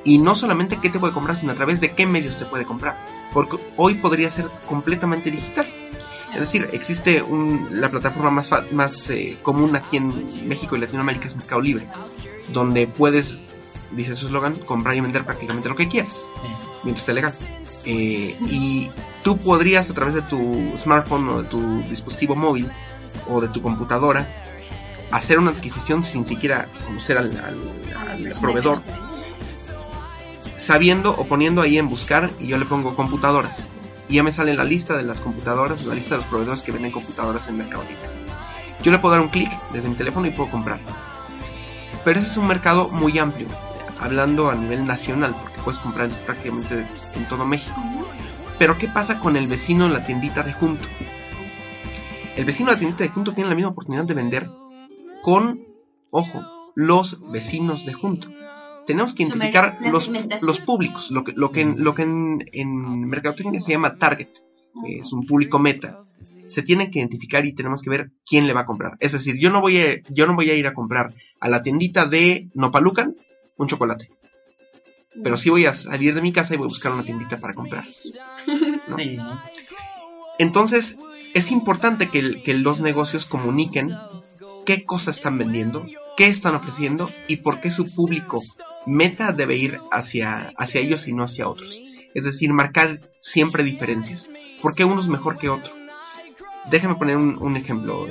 Y 0.05 0.19
no 0.19 0.35
solamente 0.35 0.79
qué 0.81 0.89
te 0.89 0.99
puede 0.99 1.13
comprar, 1.13 1.35
sino 1.35 1.51
a 1.51 1.55
través 1.55 1.81
de 1.81 1.93
qué 1.93 2.05
medios 2.05 2.37
te 2.37 2.45
puede 2.45 2.63
comprar. 2.63 3.03
Porque 3.33 3.57
hoy 3.75 3.95
podría 3.95 4.29
ser 4.29 4.45
completamente 4.65 5.29
digital. 5.29 5.67
Es 6.37 6.43
decir, 6.43 6.69
existe 6.71 7.21
un, 7.23 7.67
la 7.71 7.89
plataforma 7.89 8.29
más, 8.29 8.47
fa- 8.49 8.63
más 8.71 9.09
eh, 9.09 9.37
común 9.41 9.75
aquí 9.75 9.97
en 9.97 10.47
México 10.47 10.75
y 10.75 10.79
Latinoamérica 10.79 11.27
es 11.27 11.35
Mercado 11.35 11.59
Libre, 11.61 11.87
donde 12.53 12.85
puedes, 12.87 13.39
dice 13.91 14.13
su 14.15 14.27
eslogan, 14.27 14.53
comprar 14.53 14.95
y 14.95 15.01
vender 15.01 15.25
prácticamente 15.25 15.67
lo 15.67 15.75
que 15.75 15.87
quieras, 15.87 16.25
mientras 16.83 17.01
esté 17.01 17.13
legal. 17.13 17.33
Eh, 17.85 18.37
y 18.45 18.91
tú 19.23 19.37
podrías 19.37 19.89
a 19.89 19.93
través 19.93 20.13
de 20.13 20.21
tu 20.21 20.73
smartphone 20.77 21.27
o 21.29 21.41
de 21.41 21.49
tu 21.49 21.81
dispositivo 21.89 22.35
móvil 22.35 22.69
o 23.27 23.41
de 23.41 23.47
tu 23.47 23.61
computadora 23.61 24.27
hacer 25.09 25.39
una 25.39 25.51
adquisición 25.51 26.03
sin 26.03 26.25
siquiera 26.25 26.67
conocer 26.85 27.17
al, 27.17 27.31
al- 27.31 27.97
al 28.11 28.33
proveedor, 28.41 28.77
sabiendo 30.57 31.11
o 31.15 31.25
poniendo 31.25 31.61
ahí 31.61 31.77
en 31.77 31.87
buscar 31.89 32.29
y 32.39 32.47
yo 32.47 32.57
le 32.57 32.65
pongo 32.65 32.95
computadoras. 32.95 33.69
Y 34.09 34.15
ya 34.15 34.23
me 34.23 34.31
sale 34.31 34.53
la 34.53 34.63
lista 34.63 34.95
de 34.95 35.03
las 35.03 35.21
computadoras, 35.21 35.85
la 35.85 35.95
lista 35.95 36.15
de 36.15 36.21
los 36.21 36.29
proveedores 36.29 36.61
que 36.61 36.71
venden 36.71 36.91
computadoras 36.91 37.47
en 37.47 37.57
Mercado 37.57 37.83
Libre. 37.83 38.09
Yo 38.83 38.91
le 38.91 38.99
puedo 38.99 39.15
dar 39.15 39.23
un 39.23 39.29
clic 39.29 39.51
desde 39.73 39.89
mi 39.89 39.95
teléfono 39.95 40.27
y 40.27 40.31
puedo 40.31 40.49
comprar. 40.49 40.79
Pero 42.05 42.19
ese 42.19 42.29
es 42.29 42.37
un 42.37 42.47
mercado 42.47 42.87
muy 42.89 43.17
amplio, 43.19 43.47
hablando 43.99 44.49
a 44.49 44.55
nivel 44.55 44.85
nacional, 44.85 45.35
porque 45.41 45.61
puedes 45.61 45.79
comprar 45.79 46.09
prácticamente 46.25 46.85
en 47.15 47.27
todo 47.27 47.45
México. 47.45 47.75
Pero 48.57 48.77
¿qué 48.77 48.87
pasa 48.87 49.19
con 49.19 49.35
el 49.35 49.47
vecino 49.47 49.85
en 49.85 49.93
la 49.93 50.05
tiendita 50.05 50.41
de 50.43 50.53
junto? 50.53 50.85
El 52.35 52.45
vecino 52.45 52.69
de 52.69 52.75
la 52.75 52.79
tiendita 52.79 53.03
de 53.03 53.09
junto 53.09 53.33
tiene 53.33 53.49
la 53.49 53.55
misma 53.55 53.71
oportunidad 53.71 54.05
de 54.05 54.13
vender 54.13 54.49
con, 55.21 55.65
ojo, 56.11 56.71
los 56.75 57.19
vecinos 57.31 57.85
de 57.85 57.93
junto. 57.93 58.29
Tenemos 58.87 59.13
que 59.13 59.23
identificar 59.23 59.77
los, 59.81 60.09
los 60.41 60.59
públicos, 60.61 61.11
lo 61.11 61.25
que, 61.25 61.33
lo 61.33 61.51
que, 61.51 61.61
en, 61.61 61.83
lo 61.83 61.93
que 61.93 62.03
en, 62.03 62.49
en 62.53 63.07
mercadotecnia 63.07 63.59
se 63.59 63.73
llama 63.73 63.97
target, 63.97 64.29
es 64.85 65.11
un 65.11 65.25
público 65.25 65.59
meta. 65.59 66.03
Se 66.47 66.63
tienen 66.63 66.89
que 66.89 66.99
identificar 66.99 67.45
y 67.45 67.53
tenemos 67.53 67.81
que 67.81 67.89
ver 67.89 68.11
quién 68.25 68.47
le 68.47 68.53
va 68.53 68.61
a 68.61 68.65
comprar. 68.65 68.95
Es 69.01 69.11
decir, 69.11 69.35
yo 69.37 69.49
no 69.49 69.59
voy 69.59 69.77
a, 69.77 70.01
yo 70.09 70.25
no 70.25 70.35
voy 70.35 70.49
a 70.49 70.55
ir 70.55 70.65
a 70.67 70.73
comprar 70.73 71.13
a 71.41 71.49
la 71.49 71.61
tiendita 71.61 72.05
de 72.05 72.47
Nopalucan 72.53 73.15
un 73.57 73.67
chocolate. 73.67 74.09
Pero 75.21 75.35
sí 75.35 75.49
voy 75.49 75.65
a 75.65 75.73
salir 75.73 76.15
de 76.15 76.21
mi 76.21 76.31
casa 76.31 76.53
y 76.53 76.57
voy 76.57 76.65
a 76.65 76.69
buscar 76.69 76.93
una 76.93 77.03
tiendita 77.03 77.37
para 77.37 77.53
comprar. 77.53 77.85
¿no? 78.87 78.95
Sí. 78.95 79.17
Entonces, 80.39 80.97
es 81.33 81.51
importante 81.51 82.09
que, 82.09 82.41
que 82.41 82.53
los 82.53 82.79
negocios 82.79 83.25
comuniquen 83.25 83.91
qué 84.65 84.85
cosas 84.85 85.17
están 85.17 85.37
vendiendo, 85.37 85.85
qué 86.15 86.27
están 86.27 86.55
ofreciendo 86.55 87.09
y 87.27 87.37
por 87.37 87.59
qué 87.59 87.71
su 87.71 87.85
público 87.93 88.41
meta 88.87 89.31
debe 89.31 89.55
ir 89.55 89.79
hacia, 89.91 90.53
hacia 90.57 90.81
ellos 90.81 91.07
y 91.07 91.13
no 91.13 91.23
hacia 91.23 91.47
otros. 91.47 91.81
Es 92.13 92.23
decir, 92.23 92.51
marcar 92.53 92.99
siempre 93.21 93.63
diferencias. 93.63 94.29
¿Por 94.61 94.73
qué 94.73 94.83
uno 94.85 94.99
es 95.01 95.07
mejor 95.07 95.37
que 95.37 95.49
otro? 95.49 95.71
Déjame 96.71 96.95
poner 96.95 97.17
un, 97.17 97.37
un 97.39 97.57
ejemplo. 97.57 98.07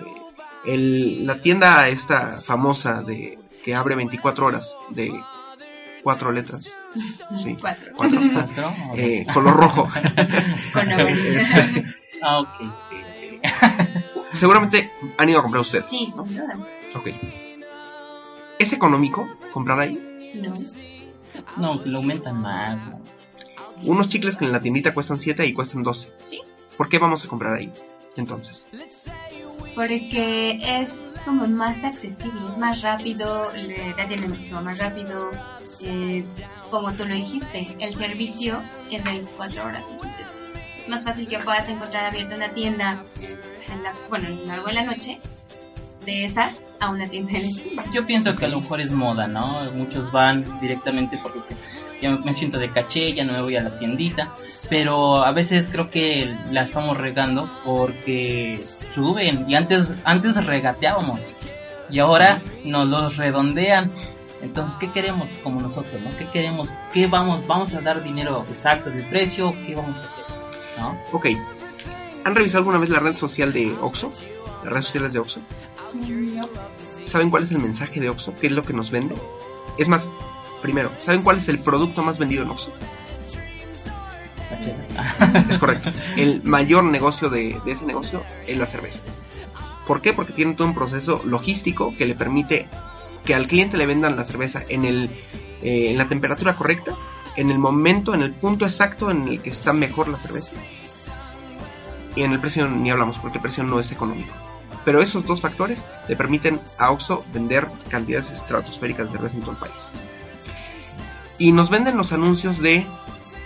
El- 0.64 1.26
la 1.26 1.40
tienda 1.40 1.88
esta 1.88 2.32
famosa 2.32 3.02
de 3.02 3.38
que 3.64 3.74
abre 3.74 3.94
24 3.96 4.46
horas 4.46 4.74
de 4.90 5.12
cuatro 6.02 6.30
letras. 6.32 6.70
Sí, 7.42 7.56
Cuatro. 7.60 7.90
cuatro. 7.94 8.20
¿Cuatro? 8.32 8.74
Eh, 8.96 9.26
color 9.34 9.54
rojo. 9.56 9.88
Con 10.72 10.92
amarillo. 10.92 11.40
Ah, 12.22 12.40
ok. 12.40 12.48
ok, 12.60 12.68
ok. 14.14 14.24
Seguramente 14.32 14.90
han 15.18 15.28
ido 15.28 15.40
a 15.40 15.42
comprar 15.42 15.60
ustedes. 15.60 15.86
Sí, 15.86 16.10
sin 16.14 16.34
duda. 16.36 16.56
Ok. 16.94 17.08
¿Es 18.58 18.72
económico 18.72 19.28
comprar 19.52 19.78
ahí? 19.80 20.00
No. 20.42 20.54
No, 21.56 21.82
lo 21.84 21.98
aumentan 21.98 22.40
más. 22.40 22.78
¿no? 22.86 23.00
Unos 23.82 24.08
chicles 24.08 24.36
que 24.36 24.44
en 24.46 24.52
la 24.52 24.60
tiendita 24.60 24.94
cuestan 24.94 25.18
7 25.18 25.44
y 25.46 25.52
cuestan 25.52 25.82
12. 25.82 26.10
Sí. 26.24 26.40
¿Por 26.76 26.88
qué 26.88 26.98
vamos 26.98 27.24
a 27.24 27.28
comprar 27.28 27.54
ahí? 27.54 27.72
Entonces, 28.16 28.66
Porque 29.74 30.58
es 30.62 31.10
como 31.24 31.46
más 31.46 31.84
accesible, 31.84 32.40
es 32.50 32.56
más 32.56 32.80
rápido, 32.80 33.50
le- 33.52 33.94
la 33.94 34.08
tienda 34.08 34.28
mucho 34.28 34.62
más 34.62 34.78
rápido. 34.78 35.30
eh, 35.82 36.24
como 36.70 36.92
tú 36.94 37.04
lo 37.04 37.14
dijiste, 37.14 37.76
el 37.78 37.92
servicio 37.94 38.62
es 38.90 39.04
de 39.04 39.10
24 39.10 39.64
horas, 39.66 39.86
entonces 39.90 40.26
es 40.78 40.88
más 40.88 41.04
fácil 41.04 41.28
que 41.28 41.38
puedas 41.40 41.68
encontrar 41.68 42.06
abierta 42.06 42.36
una 42.36 42.48
tienda, 42.50 43.04
en 43.20 43.82
la, 43.82 43.92
bueno, 44.08 44.28
en 44.28 44.46
largo 44.46 44.68
de 44.68 44.72
la 44.74 44.84
noche, 44.84 45.20
de 46.06 46.24
esa 46.24 46.52
a 46.80 46.90
una 46.90 47.06
tienda 47.06 47.32
de 47.32 47.74
la. 47.74 47.84
Yo 47.92 48.06
pienso 48.06 48.34
que 48.34 48.46
a 48.46 48.48
lo 48.48 48.60
mejor 48.60 48.80
es 48.80 48.92
moda, 48.92 49.26
¿no? 49.26 49.64
Muchos 49.74 50.10
van 50.12 50.60
directamente 50.60 51.18
porque 51.22 51.54
ya 52.00 52.10
me 52.10 52.32
siento 52.34 52.58
de 52.58 52.70
caché, 52.70 53.12
ya 53.14 53.24
no 53.24 53.32
me 53.32 53.42
voy 53.42 53.56
a 53.56 53.62
la 53.62 53.78
tiendita, 53.78 54.34
pero 54.70 55.24
a 55.24 55.32
veces 55.32 55.68
creo 55.70 55.90
que 55.90 56.34
la 56.50 56.62
estamos 56.62 56.96
regando 56.96 57.48
porque 57.64 58.60
suben 58.94 59.48
y 59.48 59.54
antes 59.54 59.94
antes 60.04 60.42
regateábamos 60.44 61.20
y 61.90 61.98
ahora 61.98 62.42
nos 62.64 62.86
los 62.86 63.16
redondean. 63.16 63.90
Entonces, 64.42 64.76
¿qué 64.78 64.92
queremos 64.92 65.30
como 65.42 65.60
nosotros, 65.60 66.00
no? 66.02 66.16
¿Qué 66.18 66.26
queremos? 66.26 66.68
¿Qué 66.92 67.06
vamos 67.06 67.46
vamos 67.46 67.72
a 67.74 67.80
dar 67.80 68.02
dinero 68.02 68.44
exacto 68.50 68.90
del 68.90 69.04
precio? 69.08 69.50
¿Qué 69.66 69.74
vamos 69.74 69.98
a 69.98 70.06
hacer? 70.06 70.24
¿No? 70.78 70.98
ok. 71.12 71.26
¿Han 72.24 72.34
revisado 72.34 72.58
alguna 72.58 72.78
vez 72.78 72.90
la 72.90 73.00
red 73.00 73.16
social 73.16 73.52
de 73.52 73.74
Oxxo? 73.80 74.12
Las 74.66 74.72
redes 74.72 74.86
sociales 74.86 75.12
de 75.12 75.20
Oxxo. 75.20 75.40
¿Saben 77.04 77.30
cuál 77.30 77.44
es 77.44 77.52
el 77.52 77.60
mensaje 77.60 78.00
de 78.00 78.10
Oxxo? 78.10 78.34
¿Qué 78.34 78.48
es 78.48 78.52
lo 78.52 78.64
que 78.64 78.72
nos 78.72 78.90
vende? 78.90 79.14
Es 79.78 79.86
más, 79.86 80.10
primero, 80.60 80.90
¿saben 80.98 81.22
cuál 81.22 81.36
es 81.36 81.48
el 81.48 81.60
producto 81.60 82.02
más 82.02 82.18
vendido 82.18 82.42
en 82.42 82.50
Oxxo? 82.50 82.72
Es 85.48 85.58
correcto. 85.58 85.92
El 86.16 86.42
mayor 86.42 86.82
negocio 86.82 87.30
de, 87.30 87.60
de 87.64 87.70
ese 87.70 87.86
negocio 87.86 88.24
es 88.48 88.58
la 88.58 88.66
cerveza. 88.66 88.98
¿Por 89.86 90.02
qué? 90.02 90.12
Porque 90.12 90.32
tiene 90.32 90.54
todo 90.54 90.66
un 90.66 90.74
proceso 90.74 91.22
logístico 91.24 91.94
que 91.96 92.04
le 92.04 92.16
permite 92.16 92.66
que 93.24 93.36
al 93.36 93.46
cliente 93.46 93.76
le 93.76 93.86
vendan 93.86 94.16
la 94.16 94.24
cerveza 94.24 94.62
en, 94.68 94.84
el, 94.84 95.04
eh, 95.62 95.90
en 95.90 95.96
la 95.96 96.08
temperatura 96.08 96.56
correcta, 96.56 96.92
en 97.36 97.52
el 97.52 97.60
momento, 97.60 98.14
en 98.14 98.22
el 98.22 98.32
punto 98.32 98.64
exacto 98.64 99.12
en 99.12 99.28
el 99.28 99.40
que 99.40 99.50
está 99.50 99.72
mejor 99.72 100.08
la 100.08 100.18
cerveza. 100.18 100.50
Y 102.16 102.22
en 102.22 102.32
el 102.32 102.40
precio 102.40 102.68
ni 102.68 102.90
hablamos 102.90 103.20
porque 103.20 103.38
el 103.38 103.42
precio 103.42 103.62
no 103.62 103.78
es 103.78 103.92
económico. 103.92 104.45
Pero 104.86 105.02
esos 105.02 105.26
dos 105.26 105.42
factores 105.42 105.84
le 106.08 106.16
permiten 106.16 106.58
a 106.78 106.90
Oxxo 106.92 107.24
vender 107.34 107.68
cantidades 107.90 108.30
estratosféricas 108.30 109.06
de 109.12 109.18
cerveza 109.18 109.34
en 109.36 109.42
todo 109.42 109.50
el 109.52 109.58
país. 109.58 109.90
Y 111.38 111.52
nos 111.52 111.68
venden 111.68 111.98
los 111.98 112.12
anuncios 112.12 112.58
de 112.62 112.86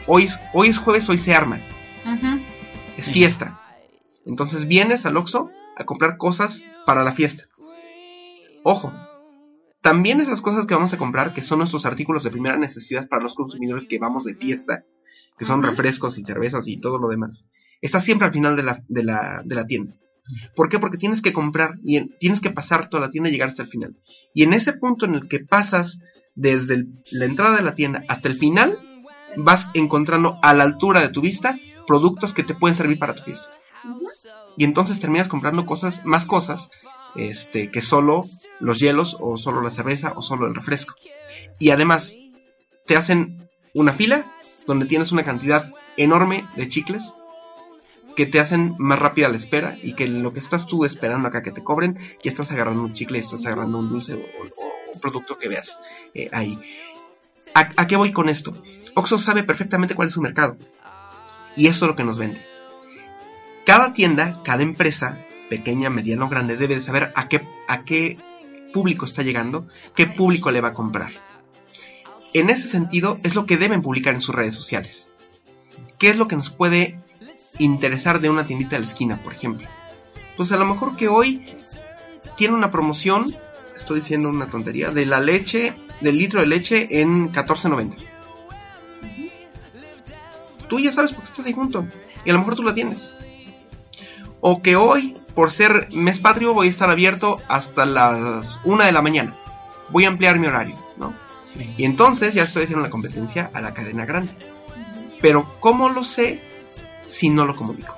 hoy, 0.06 0.24
es- 0.24 0.38
hoy 0.52 0.68
es 0.68 0.78
jueves, 0.78 1.08
hoy 1.08 1.18
se 1.18 1.34
arma 1.34 1.58
es 2.96 3.06
Sí. 3.06 3.12
fiesta. 3.12 3.60
Entonces 4.26 4.66
vienes 4.68 5.06
al 5.06 5.16
Oxxo 5.16 5.50
a 5.76 5.84
comprar 5.84 6.16
cosas 6.18 6.62
para 6.86 7.02
la 7.02 7.12
fiesta. 7.12 7.44
Ojo, 8.62 8.92
también 9.80 10.20
esas 10.20 10.42
cosas 10.42 10.66
que 10.66 10.74
vamos 10.74 10.92
a 10.92 10.98
comprar, 10.98 11.32
que 11.32 11.40
son 11.40 11.58
nuestros 11.58 11.86
artículos 11.86 12.22
de 12.22 12.30
primera 12.30 12.58
necesidad 12.58 13.08
para 13.08 13.22
los 13.22 13.34
consumidores 13.34 13.86
que 13.86 13.98
vamos 13.98 14.24
de 14.24 14.34
fiesta, 14.34 14.84
que 15.38 15.46
son 15.46 15.62
refrescos 15.62 16.18
y 16.18 16.24
cervezas 16.24 16.68
y 16.68 16.78
todo 16.78 16.98
lo 16.98 17.08
demás, 17.08 17.46
está 17.80 17.98
siempre 18.00 18.26
al 18.26 18.32
final 18.34 18.56
de 18.56 18.62
la, 18.62 18.78
de 18.88 19.02
la, 19.02 19.40
de 19.42 19.54
la 19.54 19.66
tienda. 19.66 19.94
¿Por 20.54 20.68
qué? 20.68 20.78
Porque 20.78 20.98
tienes 20.98 21.20
que 21.22 21.32
comprar 21.32 21.74
y 21.84 21.96
en- 21.96 22.16
tienes 22.18 22.40
que 22.40 22.50
pasar 22.50 22.88
toda 22.88 23.04
la 23.06 23.10
tienda 23.10 23.28
y 23.28 23.32
llegar 23.32 23.48
hasta 23.48 23.62
el 23.62 23.68
final. 23.68 23.96
Y 24.34 24.42
en 24.42 24.52
ese 24.52 24.72
punto 24.74 25.06
en 25.06 25.14
el 25.14 25.28
que 25.28 25.40
pasas 25.40 26.00
desde 26.34 26.84
la 27.12 27.24
entrada 27.24 27.56
de 27.56 27.62
la 27.62 27.72
tienda 27.72 28.02
hasta 28.08 28.28
el 28.28 28.34
final, 28.34 28.78
vas 29.36 29.68
encontrando 29.74 30.38
a 30.42 30.54
la 30.54 30.64
altura 30.64 31.00
de 31.00 31.08
tu 31.08 31.20
vista 31.20 31.58
productos 31.86 32.34
que 32.34 32.44
te 32.44 32.54
pueden 32.54 32.76
servir 32.76 32.98
para 32.98 33.14
tu 33.14 33.22
fiesta. 33.24 33.50
Y 34.56 34.64
entonces 34.64 35.00
terminas 35.00 35.28
comprando 35.28 35.64
cosas, 35.66 36.04
más 36.04 36.26
cosas, 36.26 36.70
este, 37.16 37.70
que 37.70 37.80
solo 37.80 38.22
los 38.60 38.78
hielos, 38.78 39.16
o 39.20 39.36
solo 39.36 39.60
la 39.62 39.70
cerveza, 39.70 40.12
o 40.14 40.22
solo 40.22 40.46
el 40.46 40.54
refresco. 40.54 40.94
Y 41.58 41.70
además, 41.70 42.14
te 42.86 42.96
hacen 42.96 43.48
una 43.74 43.92
fila 43.92 44.26
donde 44.66 44.86
tienes 44.86 45.10
una 45.12 45.24
cantidad 45.24 45.72
enorme 45.96 46.46
de 46.56 46.68
chicles 46.68 47.14
que 48.20 48.26
te 48.26 48.38
hacen 48.38 48.74
más 48.76 48.98
rápida 48.98 49.30
la 49.30 49.36
espera 49.36 49.78
y 49.82 49.94
que 49.94 50.06
lo 50.06 50.34
que 50.34 50.40
estás 50.40 50.66
tú 50.66 50.84
esperando 50.84 51.26
acá 51.26 51.42
que 51.42 51.52
te 51.52 51.64
cobren, 51.64 51.94
ya 52.22 52.28
estás 52.28 52.52
agarrando 52.52 52.82
un 52.82 52.92
chicle, 52.92 53.18
estás 53.18 53.46
agarrando 53.46 53.78
un 53.78 53.88
dulce 53.88 54.12
o, 54.12 54.18
o 54.18 55.00
producto 55.00 55.38
que 55.38 55.48
veas 55.48 55.80
eh, 56.12 56.28
ahí. 56.30 56.58
¿A, 57.54 57.86
qué 57.86 57.96
voy 57.96 58.12
con 58.12 58.28
esto? 58.28 58.52
Oxxo 58.94 59.16
sabe 59.16 59.42
perfectamente 59.42 59.94
cuál 59.94 60.08
es 60.08 60.12
su 60.12 60.20
mercado. 60.20 60.58
Y 61.56 61.68
eso 61.68 61.86
es 61.86 61.88
lo 61.88 61.96
que 61.96 62.04
nos 62.04 62.18
vende. 62.18 62.44
Cada 63.64 63.94
tienda, 63.94 64.42
cada 64.44 64.64
empresa, 64.64 65.24
pequeña, 65.48 65.88
mediana 65.88 66.26
o 66.26 66.28
grande, 66.28 66.58
debe 66.58 66.74
de 66.74 66.80
saber 66.80 67.12
a 67.14 67.26
qué, 67.26 67.48
a 67.68 67.84
qué 67.86 68.18
público 68.70 69.06
está 69.06 69.22
llegando, 69.22 69.66
qué 69.96 70.06
público 70.06 70.50
le 70.50 70.60
va 70.60 70.68
a 70.68 70.74
comprar. 70.74 71.12
En 72.34 72.50
ese 72.50 72.68
sentido 72.68 73.16
es 73.24 73.34
lo 73.34 73.46
que 73.46 73.56
deben 73.56 73.80
publicar 73.80 74.12
en 74.12 74.20
sus 74.20 74.34
redes 74.34 74.52
sociales. 74.52 75.10
¿Qué 75.98 76.10
es 76.10 76.18
lo 76.18 76.28
que 76.28 76.36
nos 76.36 76.50
puede 76.50 77.00
interesar 77.58 78.20
de 78.20 78.30
una 78.30 78.46
tiendita 78.46 78.76
de 78.76 78.80
la 78.80 78.86
esquina, 78.86 79.22
por 79.22 79.32
ejemplo? 79.32 79.68
Pues 80.36 80.52
a 80.52 80.56
lo 80.56 80.64
mejor 80.64 80.96
que 80.96 81.08
hoy 81.08 81.44
tiene 82.36 82.54
una 82.54 82.70
promoción, 82.70 83.34
estoy 83.76 84.00
diciendo 84.00 84.28
una 84.28 84.48
tontería, 84.48 84.90
de 84.90 85.06
la 85.06 85.20
leche, 85.20 85.74
del 86.00 86.18
litro 86.18 86.40
de 86.40 86.46
leche 86.46 87.00
en 87.00 87.32
14.90. 87.32 87.96
Tú 90.68 90.78
ya 90.78 90.92
sabes 90.92 91.12
por 91.12 91.24
qué 91.24 91.30
estás 91.30 91.46
ahí 91.46 91.52
junto. 91.52 91.86
Y 92.24 92.30
a 92.30 92.32
lo 92.32 92.38
mejor 92.38 92.54
tú 92.54 92.62
la 92.62 92.74
tienes. 92.74 93.12
O 94.40 94.62
que 94.62 94.76
hoy, 94.76 95.16
por 95.34 95.50
ser 95.50 95.88
mes 95.92 96.20
patrio, 96.20 96.54
voy 96.54 96.68
a 96.68 96.70
estar 96.70 96.88
abierto 96.90 97.38
hasta 97.48 97.84
las 97.84 98.60
1 98.64 98.84
de 98.84 98.92
la 98.92 99.02
mañana. 99.02 99.34
Voy 99.90 100.04
a 100.04 100.08
ampliar 100.08 100.38
mi 100.38 100.46
horario, 100.46 100.76
¿no? 100.96 101.12
Y 101.76 101.84
entonces 101.84 102.34
ya 102.34 102.44
estoy 102.44 102.64
haciendo 102.64 102.84
la 102.84 102.90
competencia 102.90 103.50
a 103.52 103.60
la 103.60 103.74
cadena 103.74 104.06
grande. 104.06 104.32
Pero 105.20 105.56
¿cómo 105.60 105.88
lo 105.88 106.04
sé 106.04 106.42
si 107.10 107.28
no 107.28 107.44
lo 107.44 107.54
comunico? 107.54 107.94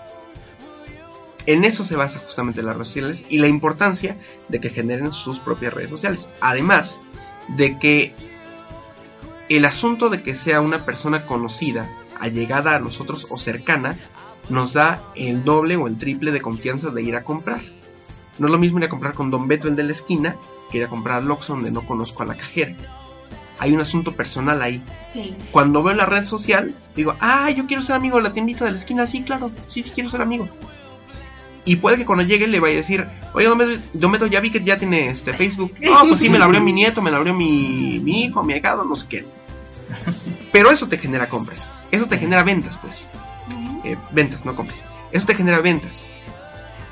En 1.47 1.65
eso 1.65 1.85
se 1.85 1.97
basa 1.97 2.21
justamente 2.21 2.63
las 2.63 2.77
redes 2.77 2.89
sociales 2.89 3.25
y 3.29 3.39
la 3.39 3.49
importancia 3.49 4.17
de 4.49 4.61
que 4.61 4.71
generen 4.71 5.13
sus 5.13 5.41
propias 5.41 5.75
redes 5.75 5.91
sociales. 5.91 6.29
Además 6.41 7.01
de 7.49 7.79
que 7.79 8.15
el 9.49 9.65
asunto 9.65 10.09
de 10.09 10.23
que 10.23 10.37
sea 10.37 10.61
una 10.61 10.85
persona 10.85 11.27
conocida, 11.27 11.91
allegada 12.21 12.77
a 12.77 12.79
nosotros 12.79 13.27
o 13.29 13.39
cercana, 13.39 13.99
nos 14.49 14.73
da 14.73 15.03
el 15.17 15.45
doble 15.45 15.77
o 15.77 15.89
el 15.89 15.99
triple 15.99 16.31
de 16.31 16.41
confianza 16.41 16.91
de 16.91 17.03
ir 17.03 17.17
a 17.17 17.25
comprar. 17.25 17.63
No 18.39 18.47
es 18.47 18.53
lo 18.53 18.59
mismo 18.59 18.79
ir 18.79 18.85
a 18.85 18.89
comprar 18.89 19.15
con 19.15 19.31
Don 19.31 19.49
Beto 19.49 19.69
el 19.69 19.77
de 19.77 19.83
la 19.83 19.93
esquina 19.93 20.37
que 20.71 20.79
ir 20.79 20.85
a 20.85 20.89
comprar 20.89 21.21
al 21.21 21.31
Oxxo 21.31 21.55
donde 21.55 21.71
no 21.71 21.85
conozco 21.85 22.23
a 22.23 22.27
la 22.27 22.37
cajera. 22.37 22.77
Hay 23.63 23.71
un 23.73 23.81
asunto 23.81 24.11
personal 24.11 24.61
ahí. 24.61 24.83
Sí. 25.09 25.37
Cuando 25.53 25.85
veo 25.85 25.95
la 25.95 26.05
red 26.05 26.25
social, 26.25 26.75
digo, 26.97 27.15
ah, 27.21 27.49
yo 27.49 27.65
quiero 27.69 27.81
ser 27.81 27.95
amigo 27.95 28.17
de 28.17 28.25
la 28.25 28.33
tiendita 28.33 28.65
de 28.65 28.73
la 28.73 28.77
esquina. 28.77 29.07
Sí, 29.07 29.23
claro, 29.23 29.53
sí, 29.69 29.85
sí 29.85 29.93
quiero 29.95 30.11
ser 30.11 30.21
amigo. 30.21 30.49
Y 31.65 31.77
puede 31.77 31.97
que 31.97 32.05
cuando 32.05 32.25
llegue 32.25 32.49
le 32.49 32.59
vaya 32.59 32.75
a 32.75 32.79
decir, 32.79 33.07
oye, 33.35 33.49
Beto, 33.95 34.27
ya 34.27 34.41
vi 34.41 34.51
que 34.51 34.65
ya 34.65 34.77
tiene 34.77 35.09
este 35.09 35.33
Facebook. 35.33 35.77
No, 35.81 36.09
pues 36.09 36.19
sí, 36.19 36.29
me 36.29 36.41
la 36.41 36.47
abrió 36.47 36.61
mi 36.61 36.73
nieto, 36.73 37.01
me 37.03 37.13
la 37.13 37.19
abrió 37.19 37.35
mi, 37.35 38.01
mi 38.03 38.25
hijo, 38.25 38.43
mi 38.43 38.55
ahijado, 38.55 38.83
no 38.83 38.97
sé 38.97 39.07
qué. 39.09 39.25
Pero 40.51 40.73
eso 40.73 40.89
te 40.89 40.99
genera 40.99 41.29
compras. 41.29 41.73
Eso 41.93 42.07
te 42.07 42.19
genera 42.19 42.43
ventas, 42.43 42.79
pues. 42.79 43.07
Eh, 43.85 43.97
ventas, 44.11 44.45
no 44.45 44.57
compras. 44.57 44.85
Eso 45.13 45.25
te 45.25 45.37
genera 45.37 45.61
ventas. 45.61 46.09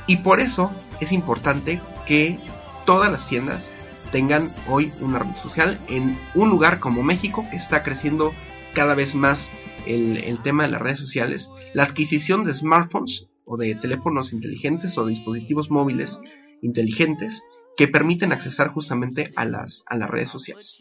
Y 0.07 0.19
por 0.19 0.39
eso 0.39 0.71
es 1.01 1.11
importante 1.11 1.81
que 2.07 2.39
todas 2.87 3.11
las 3.11 3.27
tiendas 3.27 3.73
tengan 4.13 4.51
hoy 4.69 4.91
una 5.01 5.19
red 5.21 5.35
social 5.35 5.79
en 5.89 6.19
un 6.35 6.51
lugar 6.51 6.81
como 6.81 7.03
México 7.03 7.45
que 7.51 7.57
está 7.57 7.83
creciendo 7.83 8.33
cada 8.75 8.95
vez 8.95 9.15
más 9.15 9.51
el, 9.87 10.19
el 10.19 10.43
tema 10.43 10.65
de 10.65 10.71
las 10.71 10.83
redes 10.83 10.99
sociales. 10.99 11.51
La 11.75 11.85
adquisición 11.85 12.45
de 12.45 12.55
smartphones 12.55 13.29
o 13.45 13.57
de 13.57 13.75
teléfonos 13.75 14.33
inteligentes 14.33 14.97
o 14.99 15.07
dispositivos 15.07 15.71
móviles 15.71 16.21
inteligentes 16.63 17.45
que 17.77 17.89
permiten 17.89 18.33
accesar 18.33 18.69
justamente 18.69 19.33
a 19.37 19.45
las, 19.45 19.85
a 19.87 19.97
las 19.97 20.11
redes 20.11 20.29
sociales. 20.29 20.81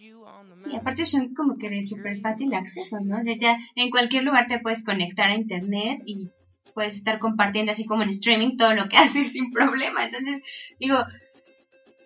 Sí, 0.64 0.76
aparte 0.76 1.06
son 1.06 1.34
como 1.34 1.58
que 1.58 1.70
de 1.70 1.84
súper 1.84 2.20
fácil 2.20 2.54
acceso, 2.54 3.00
¿no? 3.00 3.20
O 3.20 3.24
sea, 3.24 3.36
ya 3.40 3.58
en 3.76 3.90
cualquier 3.90 4.24
lugar 4.24 4.48
te 4.48 4.60
puedes 4.60 4.84
conectar 4.84 5.30
a 5.30 5.36
internet 5.36 6.02
y 6.06 6.30
puedes 6.74 6.96
estar 6.96 7.20
compartiendo 7.20 7.72
así 7.72 7.86
como 7.86 8.04
en 8.04 8.10
streaming 8.10 8.58
todo 8.58 8.74
lo 8.74 8.90
que 8.90 8.98
haces 8.98 9.32
sin 9.32 9.52
problema. 9.52 10.06
Entonces, 10.06 10.44
digo, 10.80 10.98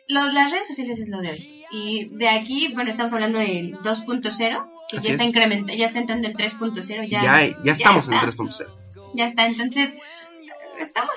lo- 0.08 0.32
las 0.32 0.52
redes 0.52 0.68
sociales 0.68 1.00
es 1.00 1.10
lo 1.10 1.22
de 1.22 1.30
hoy. 1.32 1.66
Y 1.72 2.10
de 2.16 2.30
aquí, 2.30 2.72
bueno, 2.74 2.92
estamos 2.92 3.14
hablando 3.14 3.40
del 3.40 3.74
2.0, 3.80 4.70
que 4.90 4.98
Así 4.98 5.08
ya 5.08 5.12
está 5.14 5.24
es. 5.24 5.30
incrementa, 5.30 5.74
ya 5.74 5.86
está 5.88 6.00
entrando 6.00 6.28
el 6.28 6.36
3.0, 6.36 7.08
ya, 7.10 7.24
Ya, 7.24 7.58
ya, 7.64 7.72
estamos 7.72 8.08
en 8.08 8.14
está. 8.14 8.28
3.0. 8.28 8.68
ya 9.16 9.28
está. 9.28 9.46
Entonces, 9.48 9.94
estamos 10.80 11.16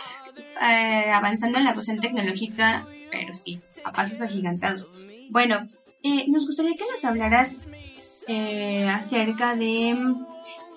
eh, 0.63 1.11
avanzando 1.13 1.59
en 1.59 1.65
la 1.65 1.75
cuestión 1.75 2.01
tecnológica, 2.01 2.87
pero 3.11 3.35
sí, 3.35 3.61
a 3.85 3.93
pasos 3.93 4.21
agigantados. 4.21 4.89
Bueno, 5.31 5.69
eh, 6.03 6.25
nos 6.29 6.47
gustaría 6.47 6.75
que 6.75 6.85
nos 6.91 7.05
hablaras 7.05 7.67
eh, 8.29 8.87
acerca 8.89 9.55
de... 9.57 9.95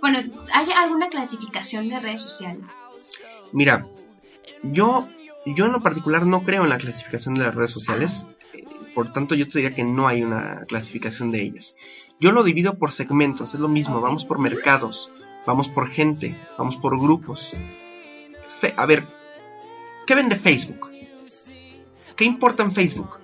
Bueno, 0.02 0.19
¿hay 0.54 0.72
alguna 0.76 1.10
clasificación 1.10 1.88
de 1.89 2.00
redes 2.00 2.22
sociales? 2.22 2.63
Mira, 3.52 3.86
yo, 4.63 5.08
yo 5.45 5.65
en 5.65 5.71
lo 5.71 5.82
particular 5.82 6.25
no 6.25 6.43
creo 6.43 6.63
en 6.63 6.69
la 6.69 6.78
clasificación 6.78 7.36
de 7.36 7.43
las 7.43 7.56
redes 7.56 7.71
sociales. 7.71 8.25
Por 8.93 9.13
tanto, 9.13 9.36
yo 9.36 9.47
te 9.47 9.60
diría 9.60 9.75
que 9.75 9.84
no 9.84 10.08
hay 10.08 10.23
una 10.23 10.65
clasificación 10.67 11.32
de 11.32 11.41
ellas. 11.41 11.75
Yo 12.19 12.32
lo 12.32 12.43
divido 12.43 12.78
por 12.78 12.91
segmentos, 12.91 13.54
es 13.54 13.60
lo 13.60 13.69
mismo. 13.69 14.02
Vamos 14.02 14.25
por 14.25 14.39
mercados, 14.39 15.10
vamos 15.45 15.69
por 15.69 15.89
gente, 15.89 16.36
vamos 16.58 16.78
por 16.78 16.99
grupos. 16.99 17.54
A 18.75 18.86
ver, 18.86 19.08
¿qué 20.06 20.15
vende 20.15 20.36
Facebook? 20.36 20.89
¿Qué 22.15 22.25
importa 22.25 22.63
en 22.63 22.73
Facebook? 22.73 23.19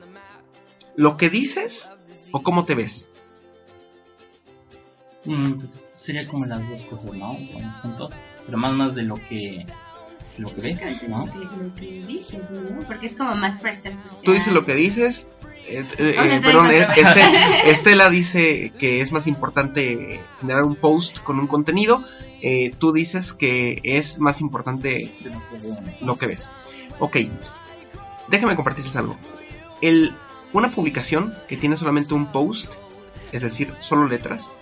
¿Lo 0.96 1.18
que 1.18 1.30
dices 1.30 1.92
o 2.32 2.42
cómo 2.42 2.64
te 2.64 2.76
ves? 2.76 3.10
Mm, 5.26 5.64
sería 6.06 6.26
como 6.26 6.46
las 6.46 6.70
dos 6.70 6.84
cosas, 6.84 7.12
¿no? 7.18 7.38
Pero 8.46 8.58
más 8.58 8.74
más 8.74 8.96
de 8.96 9.04
lo 9.04 9.16
que 9.16 9.66
lo 10.38 10.50
¿no? 11.08 11.26
Porque 12.88 13.06
es 13.08 13.16
como 13.16 13.36
más 13.36 13.60
Tú 14.24 14.34
dices 14.34 14.54
lo 14.54 14.66
que 14.66 14.74
dices. 14.76 15.30
eh, 15.68 15.86
eh, 15.98 16.16
eh, 16.18 16.42
perdón, 16.44 16.72
este- 16.72 17.70
Estela 17.70 18.10
dice 18.10 18.72
que 18.78 19.02
es 19.02 19.12
más 19.12 19.28
importante 19.28 20.20
generar 20.40 20.64
un 20.64 20.76
post 20.76 21.20
con 21.20 21.40
un 21.40 21.48
contenido. 21.48 22.04
tú 22.78 22.92
dices 22.92 23.34
que 23.34 23.80
es 23.84 24.20
más 24.20 24.42
importante 24.42 25.16
lo 26.02 26.16
que 26.16 26.28
ves. 26.28 26.52
Ok, 27.00 27.18
déjame 28.30 28.56
compartirles 28.56 28.96
algo. 28.96 29.18
El, 29.82 30.14
una 30.54 30.74
publicación 30.74 31.34
que 31.48 31.58
tiene 31.58 31.76
solamente 31.78 32.14
un 32.14 32.32
post, 32.32 32.72
es 33.32 33.42
decir, 33.42 33.74
solo 33.80 34.08
letras, 34.08 34.54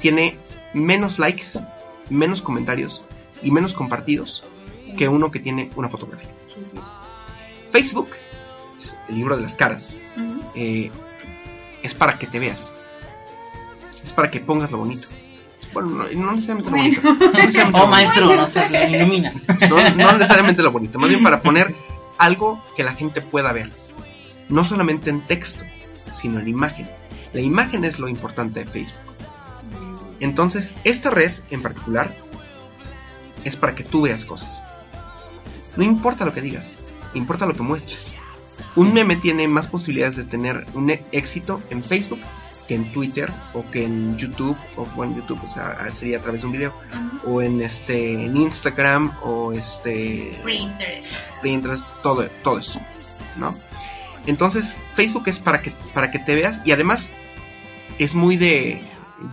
tiene 0.00 0.38
menos 0.74 1.18
likes, 1.18 1.58
menos 2.08 2.40
comentarios 2.40 3.04
y 3.42 3.50
menos 3.50 3.74
compartidos 3.74 4.44
que 4.96 5.08
uno 5.08 5.30
que 5.30 5.40
tiene 5.40 5.70
una 5.76 5.88
fotografía. 5.88 6.28
Facebook, 7.72 8.08
es 8.78 8.96
el 9.08 9.16
libro 9.16 9.36
de 9.36 9.42
las 9.42 9.54
caras, 9.54 9.96
eh, 10.54 10.90
es 11.82 11.94
para 11.94 12.18
que 12.18 12.26
te 12.26 12.38
veas. 12.38 12.72
Es 14.02 14.12
para 14.12 14.30
que 14.30 14.40
pongas 14.40 14.70
lo 14.70 14.78
bonito. 14.78 15.08
Bueno, 15.72 15.90
no, 15.90 16.04
no 16.08 16.32
necesariamente 16.32 16.70
lo 16.70 16.76
bonito. 16.78 17.02
No 17.02 17.14
necesariamente, 17.32 17.70
Oh, 17.78 17.80
lo, 17.82 17.86
maestro, 17.88 18.36
no 18.36 18.46
se 18.48 18.66
ilumina. 18.90 19.34
no- 19.68 19.90
no 19.96 20.12
necesariamente 20.12 20.62
lo 20.62 20.70
bonito. 20.70 20.98
Más 20.98 21.10
bien 21.10 21.22
para 21.22 21.42
poner 21.42 21.74
algo 22.16 22.62
que 22.76 22.82
la 22.84 22.94
gente 22.94 23.20
pueda 23.20 23.52
ver. 23.52 23.70
No 24.48 24.64
solamente 24.64 25.10
en 25.10 25.20
texto, 25.26 25.64
sino 26.12 26.40
en 26.40 26.48
imagen. 26.48 26.88
La 27.34 27.42
imagen 27.42 27.84
es 27.84 27.98
lo 27.98 28.08
importante 28.08 28.60
de 28.64 28.66
Facebook. 28.70 29.02
Entonces, 30.20 30.72
esta 30.84 31.10
red 31.10 31.30
en 31.50 31.60
particular 31.62 32.16
es 33.44 33.56
para 33.56 33.74
que 33.74 33.84
tú 33.84 34.02
veas 34.02 34.24
cosas. 34.24 34.62
No 35.76 35.84
importa 35.84 36.24
lo 36.24 36.34
que 36.34 36.40
digas, 36.40 36.90
importa 37.14 37.46
lo 37.46 37.54
que 37.54 37.62
muestres. 37.62 38.14
Un 38.76 38.92
meme 38.92 39.16
tiene 39.16 39.48
más 39.48 39.68
posibilidades 39.68 40.16
de 40.16 40.24
tener 40.24 40.64
un 40.74 40.90
e- 40.90 41.04
éxito 41.12 41.60
en 41.70 41.82
Facebook 41.82 42.20
que 42.66 42.74
en 42.74 42.92
Twitter 42.92 43.32
o 43.54 43.68
que 43.70 43.84
en 43.84 44.16
YouTube 44.16 44.56
o 44.76 44.84
bueno, 44.94 45.16
YouTube 45.16 45.40
o 45.42 45.48
sea, 45.48 45.88
sería 45.90 46.18
a 46.18 46.20
través 46.22 46.42
de 46.42 46.46
un 46.46 46.52
video 46.52 46.74
o 47.24 47.40
en 47.40 47.62
este 47.62 48.26
en 48.26 48.36
Instagram 48.36 49.10
o 49.22 49.52
este 49.52 50.38
Pinterest. 50.44 51.12
Pinterest, 51.42 51.86
todo 52.02 52.28
todo 52.44 52.58
eso, 52.58 52.80
¿no? 53.36 53.54
Entonces, 54.26 54.74
Facebook 54.94 55.28
es 55.28 55.38
para 55.38 55.62
que 55.62 55.72
para 55.94 56.10
que 56.10 56.18
te 56.18 56.34
veas 56.34 56.60
y 56.66 56.72
además 56.72 57.10
es 57.98 58.14
muy 58.14 58.36
de 58.36 58.82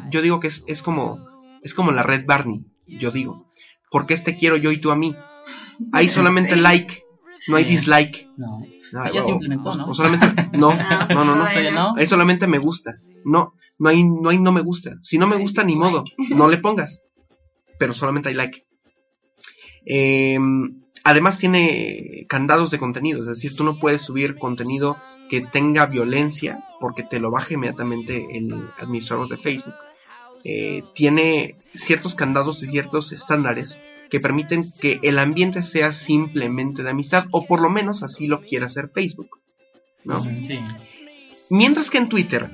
yo 0.09 0.21
digo 0.21 0.39
que 0.39 0.47
es, 0.47 0.63
es 0.67 0.81
como 0.81 1.19
es 1.61 1.73
como 1.73 1.91
la 1.91 2.03
red 2.03 2.25
Barney, 2.25 2.65
yo 2.87 3.11
digo, 3.11 3.45
porque 3.91 4.13
este 4.13 4.37
quiero 4.37 4.55
yo 4.55 4.71
y 4.71 4.77
tú 4.77 4.91
a 4.91 4.95
mí. 4.95 5.15
Hay 5.91 6.07
solamente 6.09 6.55
like, 6.55 7.01
no 7.47 7.57
hay 7.57 7.63
Sí. 7.65 7.69
dislike. 7.71 8.27
No. 8.38 8.61
No, 8.91 9.13
Ya 9.13 9.21
o- 9.21 9.25
se 9.25 9.31
implementó, 9.31 9.69
o- 9.71 9.75
¿no? 9.75 9.89
o 9.89 9.93
solamente 9.93 10.27
no, 10.53 10.73
no, 11.09 11.25
no, 11.25 11.35
no. 11.35 11.45
No. 11.71 11.95
Ahí 11.97 12.05
solamente 12.05 12.47
me 12.47 12.59
gusta. 12.59 12.93
No, 13.25 13.53
no 13.79 13.89
hay, 13.89 14.03
no 14.03 14.29
hay 14.29 14.38
no 14.39 14.51
me 14.51 14.61
gusta. 14.61 14.95
Si 15.01 15.17
no 15.17 15.27
me 15.27 15.38
gusta, 15.38 15.63
ni 15.63 15.75
modo. 15.75 16.03
No 16.29 16.47
le 16.47 16.57
pongas. 16.59 17.01
Pero 17.77 17.93
solamente 17.93 18.29
hay 18.29 18.35
like. 18.35 18.65
Eh, 19.85 20.38
además 21.03 21.38
tiene 21.38 22.25
candados 22.29 22.71
de 22.71 22.79
contenido. 22.79 23.21
Es 23.21 23.27
decir, 23.41 23.55
tú 23.55 23.63
no 23.63 23.79
puedes 23.79 24.01
subir 24.03 24.38
contenido 24.38 24.97
que 25.29 25.41
tenga 25.41 25.85
violencia 25.88 26.63
porque 26.79 27.03
te 27.03 27.19
lo 27.19 27.31
baja 27.31 27.53
inmediatamente 27.55 28.25
el 28.38 28.53
administrador 28.79 29.27
de 29.27 29.38
Facebook. 29.38 29.73
Eh, 30.43 30.83
tiene 30.93 31.57
ciertos 31.73 32.13
candados 32.15 32.61
y 32.63 32.67
ciertos 32.67 33.11
estándares 33.11 33.79
que 34.09 34.19
permiten 34.19 34.63
que 34.79 34.99
el 35.03 35.17
ambiente 35.19 35.61
sea 35.63 35.91
simplemente 35.91 36.83
de 36.83 36.89
amistad 36.91 37.25
o 37.31 37.45
por 37.45 37.61
lo 37.61 37.69
menos 37.69 38.03
así 38.03 38.27
lo 38.27 38.41
quiera 38.41 38.65
hacer 38.67 38.89
Facebook. 38.93 39.39
¿no? 40.03 40.21
Sí. 40.21 40.59
Mientras 41.49 41.89
que 41.89 41.97
en 41.97 42.09
Twitter 42.09 42.49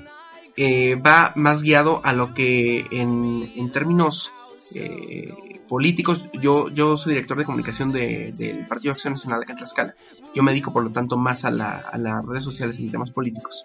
eh, 0.57 0.95
va 0.95 1.33
más 1.35 1.61
guiado 1.61 2.01
a 2.03 2.13
lo 2.13 2.33
que 2.33 2.85
en, 2.91 3.51
en 3.55 3.71
términos 3.71 4.31
eh, 4.75 5.33
políticos, 5.67 6.25
yo, 6.41 6.69
yo 6.69 6.97
soy 6.97 7.13
director 7.13 7.37
de 7.37 7.45
comunicación 7.45 7.91
de- 7.91 8.33
del 8.37 8.65
Partido 8.67 8.91
de 8.91 8.95
Acción 8.95 9.13
Nacional 9.13 9.43
en 9.47 9.55
Tlaxcala. 9.55 9.95
Yo 10.35 10.43
me 10.43 10.51
dedico 10.51 10.71
por 10.73 10.83
lo 10.83 10.91
tanto 10.91 11.17
más 11.17 11.45
a, 11.45 11.51
la- 11.51 11.77
a 11.91 11.97
las 11.97 12.25
redes 12.25 12.43
sociales 12.43 12.79
en 12.79 12.91
temas 12.91 13.11
políticos. 13.11 13.63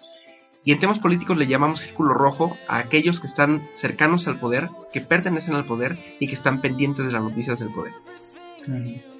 Y 0.67 0.73
en 0.73 0.79
temas 0.79 0.99
políticos 0.99 1.37
le 1.37 1.47
llamamos 1.47 1.79
círculo 1.79 2.13
rojo 2.13 2.57
a 2.67 2.79
aquellos 2.79 3.21
que 3.21 3.27
están 3.27 3.69
cercanos 3.71 4.27
al 4.27 4.37
poder, 4.37 4.67
que 4.91 4.99
pertenecen 4.99 5.55
al 5.55 5.63
poder 5.63 5.97
y 6.19 6.27
que 6.27 6.33
están 6.33 6.59
pendientes 6.59 7.05
de 7.05 7.11
las 7.13 7.23
noticias 7.23 7.59
del 7.59 7.69
poder. 7.69 7.93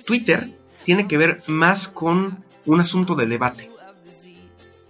Twitter 0.06 0.52
tiene 0.84 1.08
que 1.08 1.16
ver 1.16 1.42
más 1.48 1.88
con 1.88 2.44
un 2.66 2.82
asunto 2.82 3.16
de 3.16 3.28
debate. 3.28 3.70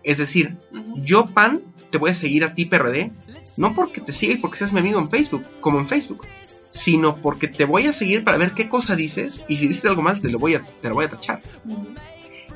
Es 0.01 0.17
decir, 0.17 0.57
yo, 0.95 1.27
PAN, 1.27 1.61
te 1.91 1.99
voy 1.99 2.09
a 2.09 2.15
seguir 2.15 2.43
a 2.43 2.55
ti, 2.55 2.65
PRD, 2.65 3.11
no 3.57 3.75
porque 3.75 4.01
te 4.01 4.11
siga 4.11 4.33
y 4.33 4.37
porque 4.37 4.57
seas 4.57 4.73
mi 4.73 4.79
amigo 4.79 4.99
en 4.99 5.11
Facebook, 5.11 5.43
como 5.61 5.77
en 5.77 5.87
Facebook, 5.87 6.25
sino 6.71 7.17
porque 7.17 7.47
te 7.47 7.65
voy 7.65 7.85
a 7.85 7.93
seguir 7.93 8.23
para 8.23 8.37
ver 8.37 8.53
qué 8.53 8.67
cosa 8.67 8.95
dices 8.95 9.43
y 9.47 9.57
si 9.57 9.67
dices 9.67 9.85
algo 9.85 10.01
mal 10.01 10.19
te 10.19 10.31
lo 10.31 10.39
voy 10.39 10.55
a, 10.55 10.63
te 10.63 10.89
lo 10.89 10.95
voy 10.95 11.05
a 11.05 11.09
tachar. 11.11 11.39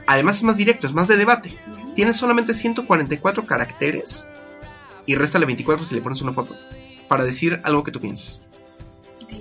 Además 0.07 0.37
es 0.37 0.43
más 0.43 0.57
directo, 0.57 0.87
es 0.87 0.93
más 0.95 1.07
de 1.07 1.17
debate. 1.17 1.55
Tienes 1.95 2.15
solamente 2.15 2.53
144 2.53 3.45
caracteres 3.45 4.27
y 5.05 5.15
réstale 5.15 5.45
24 5.45 5.85
si 5.85 5.95
le 5.95 6.01
pones 6.01 6.21
una 6.21 6.33
foto 6.33 6.55
para 7.07 7.23
decir 7.23 7.59
algo 7.63 7.83
que 7.83 7.91
tú 7.91 7.99
piensas. 7.99 8.41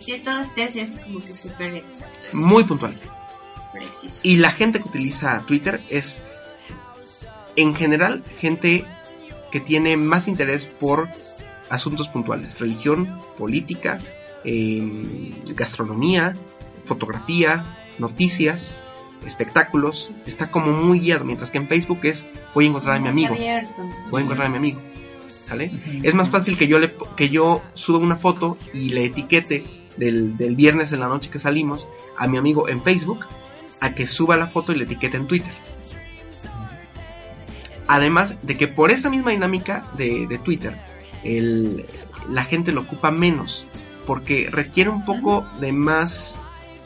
De 0.07 0.19
todos 0.21 0.55
debe 0.55 0.71
ser 0.71 0.85
así 0.85 0.97
como 0.99 1.21
que 1.21 1.29
súper 1.29 1.75
exacto. 1.75 2.29
Muy 2.33 2.65
puntual. 2.65 2.99
Preciso. 3.73 4.21
Y 4.23 4.37
la 4.37 4.53
gente 4.53 4.81
que 4.81 4.89
utiliza 4.89 5.41
Twitter 5.47 5.83
es, 5.91 6.21
en 7.57 7.75
general, 7.75 8.23
gente 8.39 8.85
que 9.51 9.61
tiene 9.61 9.97
más 9.97 10.29
interés 10.29 10.67
por 10.67 11.09
asuntos 11.69 12.09
puntuales. 12.09 12.59
Religión, 12.59 13.19
política, 13.37 13.99
eh, 14.45 15.33
gastronomía, 15.55 16.35
fotografía, 16.85 17.65
noticias, 17.99 18.81
espectáculos. 19.27 20.11
Está 20.27 20.51
como 20.51 20.73
muy 20.73 21.01
guiado, 21.01 21.25
mientras 21.25 21.51
que 21.51 21.59
en 21.59 21.69
Facebook 21.69 22.01
es, 22.05 22.27
voy 22.55 22.67
a 22.67 22.69
encontrar 22.69 22.97
a 22.97 22.99
mi 22.99 23.05
Más 23.05 23.13
amigo. 23.13 23.35
Voy 24.11 24.21
a 24.21 24.25
encontrar 24.25 24.47
a 24.47 24.51
mi 24.51 24.57
amigo. 24.59 24.81
¿Sale? 25.31 25.71
Es 26.03 26.15
más 26.15 26.31
fácil 26.31 26.57
que 26.57 26.69
yo 26.69 26.79
le 26.79 26.93
que 27.17 27.29
yo 27.29 27.63
suba 27.75 27.99
una 27.99 28.17
foto 28.17 28.57
y 28.73 28.91
le 28.91 29.07
etiquete 29.07 29.65
del, 29.97 30.37
del 30.37 30.55
viernes 30.55 30.93
en 30.93 31.01
la 31.01 31.09
noche 31.09 31.29
que 31.29 31.39
salimos 31.41 31.89
a 32.17 32.29
mi 32.29 32.37
amigo 32.39 32.69
en 32.69 32.81
Facebook 32.83 33.27
a 33.81 33.95
que 33.95 34.07
suba 34.07 34.37
la 34.37 34.47
foto 34.47 34.73
y 34.73 34.77
le 34.77 34.85
etiquete 34.85 35.17
en 35.17 35.27
Twitter. 35.27 35.53
Además 37.89 38.37
de 38.43 38.57
que 38.57 38.69
por 38.69 38.91
esa 38.91 39.11
misma 39.11 39.33
dinámica 39.33 39.83
de, 39.97 40.27
de 40.29 40.39
Twitter, 40.39 40.77
el- 41.25 41.85
la 42.31 42.45
gente 42.45 42.71
lo 42.73 42.83
ocupa 42.83 43.11
menos 43.11 43.67
porque 44.07 44.49
requiere 44.51 44.91
un 44.91 45.05
poco 45.05 45.45
de 45.61 45.73
más 45.73 46.39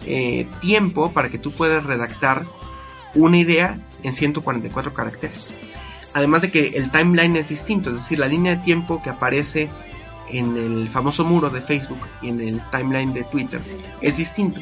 eh, 0.07 0.47
tiempo 0.61 1.13
para 1.13 1.29
que 1.29 1.39
tú 1.39 1.53
puedas 1.53 1.85
redactar 1.85 2.47
una 3.15 3.39
idea 3.39 3.79
en 4.03 4.13
144 4.13 4.93
caracteres. 4.93 5.55
Además 6.15 6.43
de 6.43 6.51
que 6.51 6.69
el 6.77 6.91
timeline 6.91 7.37
es 7.37 7.49
distinto, 7.49 7.91
es 7.91 7.97
decir, 7.97 8.19
la 8.19 8.29
línea 8.29 8.57
de 8.57 8.63
tiempo 8.63 9.03
que 9.03 9.11
aparece 9.11 9.69
en 10.31 10.57
el 10.57 10.89
famoso 10.89 11.25
muro 11.25 11.51
de 11.51 11.61
Facebook 11.61 12.01
y 12.23 12.29
en 12.29 12.41
el 12.41 12.61
timeline 12.71 13.13
de 13.13 13.25
Twitter 13.25 13.61
es 14.01 14.17
distinto. 14.17 14.61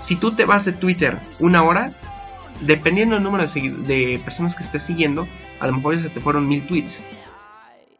Si 0.00 0.16
tú 0.16 0.32
te 0.34 0.44
vas 0.44 0.64
de 0.64 0.72
Twitter 0.72 1.18
una 1.40 1.62
hora, 1.62 1.90
dependiendo 2.60 3.14
del 3.14 3.24
número 3.24 3.46
de, 3.46 3.70
de 3.70 4.18
personas 4.24 4.54
que 4.54 4.62
estés 4.62 4.82
siguiendo, 4.82 5.26
a 5.60 5.66
lo 5.66 5.74
mejor 5.74 6.00
se 6.00 6.08
te 6.10 6.20
fueron 6.20 6.48
mil 6.48 6.66
tweets. 6.66 7.02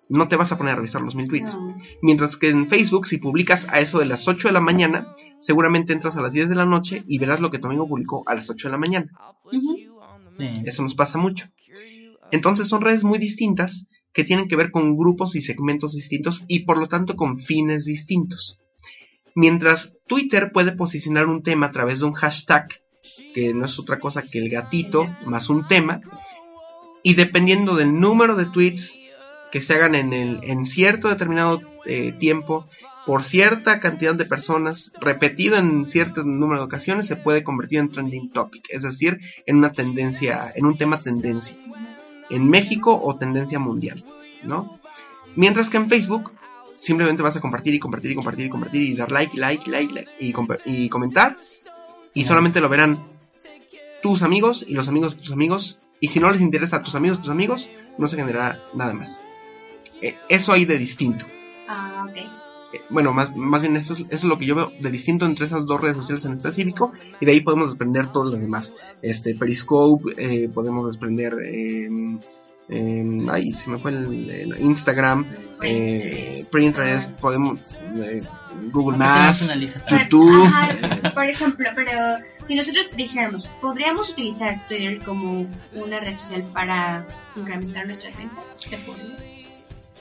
No 0.09 0.29
te 0.29 0.37
vas 0.37 0.53
a 0.53 0.59
poner 0.59 0.75
a 0.75 0.77
revisar 0.77 1.03
los 1.03 1.15
mil 1.15 1.29
tweets. 1.29 1.55
No. 1.55 1.77
Mientras 2.03 2.37
que 2.37 2.51
en 2.51 2.67
Facebook, 2.67 3.07
si 3.07 3.19
publicas 3.19 3.67
a 3.71 3.81
eso 3.81 3.99
de 3.99 4.07
las 4.07 4.29
8 4.29 4.49
de 4.49 4.53
la 4.53 4.61
mañana, 4.61 5.15
seguramente 5.39 5.93
entras 5.93 6.17
a 6.17 6.23
las 6.23 6.33
10 6.33 6.49
de 6.49 6.55
la 6.55 6.67
noche 6.67 7.05
y 7.07 7.19
verás 7.19 7.41
lo 7.41 7.51
que 7.51 7.59
tu 7.59 7.69
amigo 7.69 7.89
publicó 7.89 8.23
a 8.27 8.35
las 8.35 8.51
8 8.51 8.69
de 8.69 8.73
la 8.73 8.79
mañana. 8.79 9.11
Sí. 9.51 10.63
Eso 10.67 10.83
nos 10.83 10.95
pasa 10.95 11.19
mucho. 11.19 11.49
Entonces 12.31 12.69
son 12.69 12.83
redes 12.83 13.05
muy 13.05 13.19
distintas 13.19 13.87
que 14.13 14.25
tienen 14.25 14.49
que 14.49 14.57
ver 14.57 14.71
con 14.71 14.97
grupos 14.97 15.37
y 15.37 15.43
segmentos 15.43 15.95
distintos 15.95 16.45
y 16.49 16.61
por 16.61 16.79
lo 16.79 16.89
tanto 16.89 17.17
con 17.17 17.39
fines 17.39 17.85
distintos. 17.85 18.59
Mientras 19.35 19.97
Twitter 20.07 20.53
puede 20.53 20.73
posicionar 20.73 21.27
un 21.27 21.43
tema 21.43 21.67
a 21.67 21.71
través 21.73 21.99
de 21.99 22.07
un 22.07 22.13
hashtag, 22.13 22.69
que 23.35 23.53
no 23.53 23.67
es 23.67 23.79
otra 23.79 23.99
cosa 23.99 24.23
que 24.23 24.39
el 24.39 24.49
gatito 24.49 25.09
más 25.27 25.51
un 25.51 25.67
tema, 25.67 26.01
y 27.03 27.15
dependiendo 27.15 27.75
del 27.75 27.99
número 27.99 28.37
de 28.37 28.47
tweets 28.47 28.95
que 29.55 29.61
se 29.61 29.73
hagan 29.75 29.95
en, 29.95 30.13
el, 30.13 30.41
en 30.43 30.67
cierto 30.67 31.09
determinado 31.09 31.61
eh, 31.87 32.11
tiempo, 32.19 32.67
por 33.07 33.23
cierta 33.23 33.79
cantidad 33.79 34.13
de 34.17 34.25
personas, 34.25 34.93
repetido 35.01 35.57
en 35.57 35.89
cierto 35.89 36.25
número 36.25 36.59
de 36.59 36.67
ocasiones, 36.67 37.07
se 37.07 37.15
puede 37.15 37.45
convertir 37.45 37.79
en 37.79 37.89
trending 37.89 38.33
topic, 38.33 38.65
es 38.69 38.83
decir, 38.83 39.21
en 39.47 39.59
una 39.59 39.71
tendencia, 39.71 40.49
en 40.57 40.67
un 40.67 40.77
tema 40.77 40.99
tendencia, 40.99 41.57
en 42.31 42.49
México 42.49 43.01
o 43.01 43.15
tendencia 43.15 43.61
mundial, 43.61 44.05
¿no? 44.43 44.81
Mientras 45.37 45.71
que 45.71 45.77
en 45.77 45.89
Facebook 45.89 46.33
simplemente 46.75 47.23
vas 47.23 47.37
a 47.37 47.41
compartir 47.41 47.75
y 47.75 47.79
compartir 47.79 48.11
y 48.11 48.15
compartir 48.17 48.47
y 48.47 48.51
compartir 48.51 48.83
y 48.83 48.95
dar 48.97 49.13
like, 49.13 49.37
like, 49.39 49.71
like, 49.71 49.95
like 49.95 50.11
y, 50.19 50.33
compa- 50.33 50.61
y 50.65 50.89
comentar 50.89 51.37
y 52.13 52.25
solamente 52.25 52.61
lo 52.61 52.69
verán 52.69 52.99
tus 54.03 54.23
amigos 54.23 54.65
y 54.67 54.75
los 54.75 54.89
amigos 54.89 55.15
de 55.15 55.23
tus 55.23 55.33
amigos 55.33 55.79
y 56.01 56.09
si 56.09 56.19
no 56.19 56.29
les 56.33 56.41
interesa 56.41 56.79
a 56.79 56.83
tus 56.83 56.97
amigos, 56.97 57.21
tus 57.21 57.31
amigos, 57.31 57.71
no 57.99 58.09
se 58.09 58.17
generará 58.17 58.61
nada 58.75 58.93
más. 58.95 59.23
Eh, 60.05 60.15
eso 60.29 60.53
hay 60.53 60.67
de 60.67 60.77
distinto. 60.79 61.25
Ah, 61.67 62.05
ok. 62.07 62.17
Eh, 62.17 62.83
bueno, 62.91 63.13
más, 63.13 63.35
más 63.35 63.63
bien 63.63 63.77
eso 63.77 63.95
es, 63.95 64.01
eso 64.01 64.09
es 64.11 64.25
lo 64.25 64.39
que 64.39 64.47
yo 64.47 64.55
veo 64.55 64.73
de 64.79 64.91
distinto 64.91 65.25
entre 65.25 65.47
esas 65.47 65.65
dos 65.65 65.81
redes 65.81 65.97
sociales 65.97 66.25
en 66.27 66.33
específico 66.35 66.93
y 67.21 67.25
de 67.25 67.33
ahí 67.33 67.41
podemos 67.41 67.69
desprender 67.69 68.09
todo 68.09 68.25
lo 68.25 68.37
demás. 68.37 68.75
Este, 69.01 69.35
Periscope, 69.35 70.13
eh, 70.19 70.49
podemos 70.53 70.87
desprender... 70.87 71.33
Eh, 71.45 71.89
eh, 72.71 73.05
ay, 73.31 73.51
se 73.51 73.69
me 73.69 73.77
fue 73.77 73.91
el, 73.91 74.31
el 74.31 74.59
Instagram, 74.59 75.27
eh, 75.63 76.43
Pinterest, 76.51 77.13
podemos 77.21 77.77
eh, 77.97 78.23
Google 78.73 78.97
Maps. 78.97 79.59
YouTube. 79.87 80.47
Ajá, 80.47 81.13
por 81.13 81.29
ejemplo, 81.29 81.69
pero 81.75 81.91
si 82.45 82.55
nosotros 82.55 82.91
dijéramos, 82.97 83.49
¿podríamos 83.61 84.11
utilizar 84.13 84.67
Twitter 84.67 84.99
como 85.05 85.47
una 85.75 86.01
red 86.01 86.17
social 86.17 86.43
para 86.55 87.07
incrementar 87.37 87.87
nuestras 87.87 88.17
ventas? 88.17 88.45
¿Se 88.57 88.79
podría? 88.79 89.44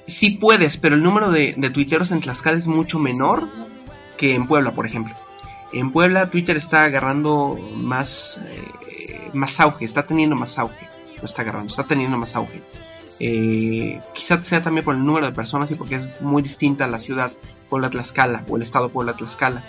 Sí 0.06 0.32
puedes, 0.32 0.78
pero 0.78 0.96
el 0.96 1.04
número 1.04 1.32
de, 1.32 1.54
de 1.58 1.70
tuiteros 1.70 2.12
en 2.12 2.20
Tlaxcala 2.20 2.58
es 2.58 2.68
mucho 2.68 3.00
menor 3.00 3.50
que 4.18 4.36
en 4.36 4.48
Puebla, 4.48 4.72
por 4.72 4.86
ejemplo. 4.86 5.14
En 5.74 5.92
Puebla 5.92 6.30
Twitter 6.30 6.56
está 6.56 6.84
agarrando 6.84 7.58
más, 7.78 8.40
eh, 8.46 9.30
más 9.34 9.60
auge, 9.60 9.86
está 9.86 10.06
teniendo 10.06 10.36
más 10.36 10.60
auge. 10.60 10.88
No 11.18 11.26
está 11.26 11.42
agarrando, 11.42 11.70
está 11.70 11.86
teniendo 11.86 12.18
más 12.18 12.36
auge. 12.36 12.62
Eh, 13.20 14.00
quizás 14.14 14.46
sea 14.46 14.62
también 14.62 14.86
por 14.86 14.96
el 14.96 15.04
número 15.04 15.26
de 15.26 15.32
personas 15.32 15.72
y 15.72 15.76
porque 15.76 15.96
es 15.96 16.22
muy 16.22 16.42
distinta 16.42 16.88
la 16.88 17.00
ciudad 17.00 17.32
Puebla 17.70 17.90
Tlaxcala 17.90 18.44
o 18.50 18.58
el 18.58 18.62
estado 18.62 18.90
Puebla 18.90 19.16
Tlaxcala. 19.16 19.64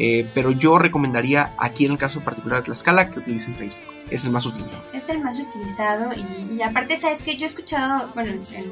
Eh, 0.00 0.28
pero 0.32 0.52
yo 0.52 0.78
recomendaría 0.78 1.54
aquí 1.58 1.84
en 1.86 1.92
el 1.92 1.98
caso 1.98 2.20
particular 2.20 2.60
de 2.60 2.66
Tlaxcala 2.66 3.10
que 3.10 3.18
utilicen 3.18 3.54
Facebook. 3.56 3.94
Es 4.10 4.24
el 4.24 4.30
más 4.30 4.46
utilizado. 4.46 4.82
Es 4.94 5.06
el 5.08 5.20
más 5.22 5.38
utilizado 5.38 6.10
y, 6.14 6.62
aparte, 6.62 6.96
¿sabes 6.98 7.20
que 7.22 7.36
Yo 7.36 7.44
he 7.44 7.48
escuchado, 7.48 8.10
bueno, 8.14 8.32
en, 8.32 8.64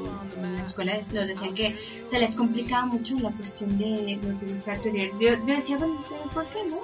en 0.43 0.55
la 0.55 0.63
escuela 0.63 0.93
es- 0.93 1.11
nos 1.11 1.27
decían 1.27 1.53
que 1.53 1.77
se 2.09 2.17
les 2.17 2.35
complicaba 2.35 2.85
mucho 2.87 3.13
la 3.19 3.29
cuestión 3.31 3.77
de, 3.77 4.19
utilizar 4.25 4.77
Twitter. 4.79 5.11
Yo, 5.19 5.37
decía, 5.45 5.77
bueno, 5.77 6.01
¿por 6.33 6.45
qué 6.47 6.59
no? 6.69 6.77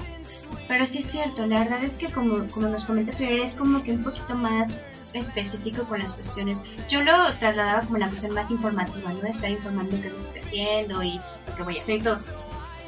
Pero 0.67 0.85
sí 0.85 0.99
es 0.99 1.07
cierto, 1.09 1.45
la 1.47 1.59
verdad 1.61 1.83
es 1.83 1.95
que 1.95 2.11
como, 2.11 2.45
como 2.51 2.67
nos 2.67 2.85
comenta 2.85 3.15
Twitter 3.17 3.39
es 3.39 3.55
como 3.55 3.81
que 3.81 3.91
un 3.93 4.03
poquito 4.03 4.35
más 4.35 4.71
específico 5.13 5.83
con 5.85 5.99
las 5.99 6.13
cuestiones. 6.13 6.61
Yo 6.89 7.01
lo 7.01 7.13
trasladaba 7.39 7.81
como 7.81 7.97
la 7.97 8.07
cuestión 8.07 8.33
más 8.33 8.51
informativa, 8.51 9.11
¿no? 9.13 9.27
Estar 9.27 9.49
informando 9.49 9.91
qué 10.01 10.07
estoy 10.09 10.39
haciendo 10.41 11.03
y 11.03 11.19
lo 11.47 11.55
que 11.55 11.63
voy 11.63 11.77
a 11.77 11.81
hacer 11.81 11.97
y 11.97 12.01
todo. 12.01 12.17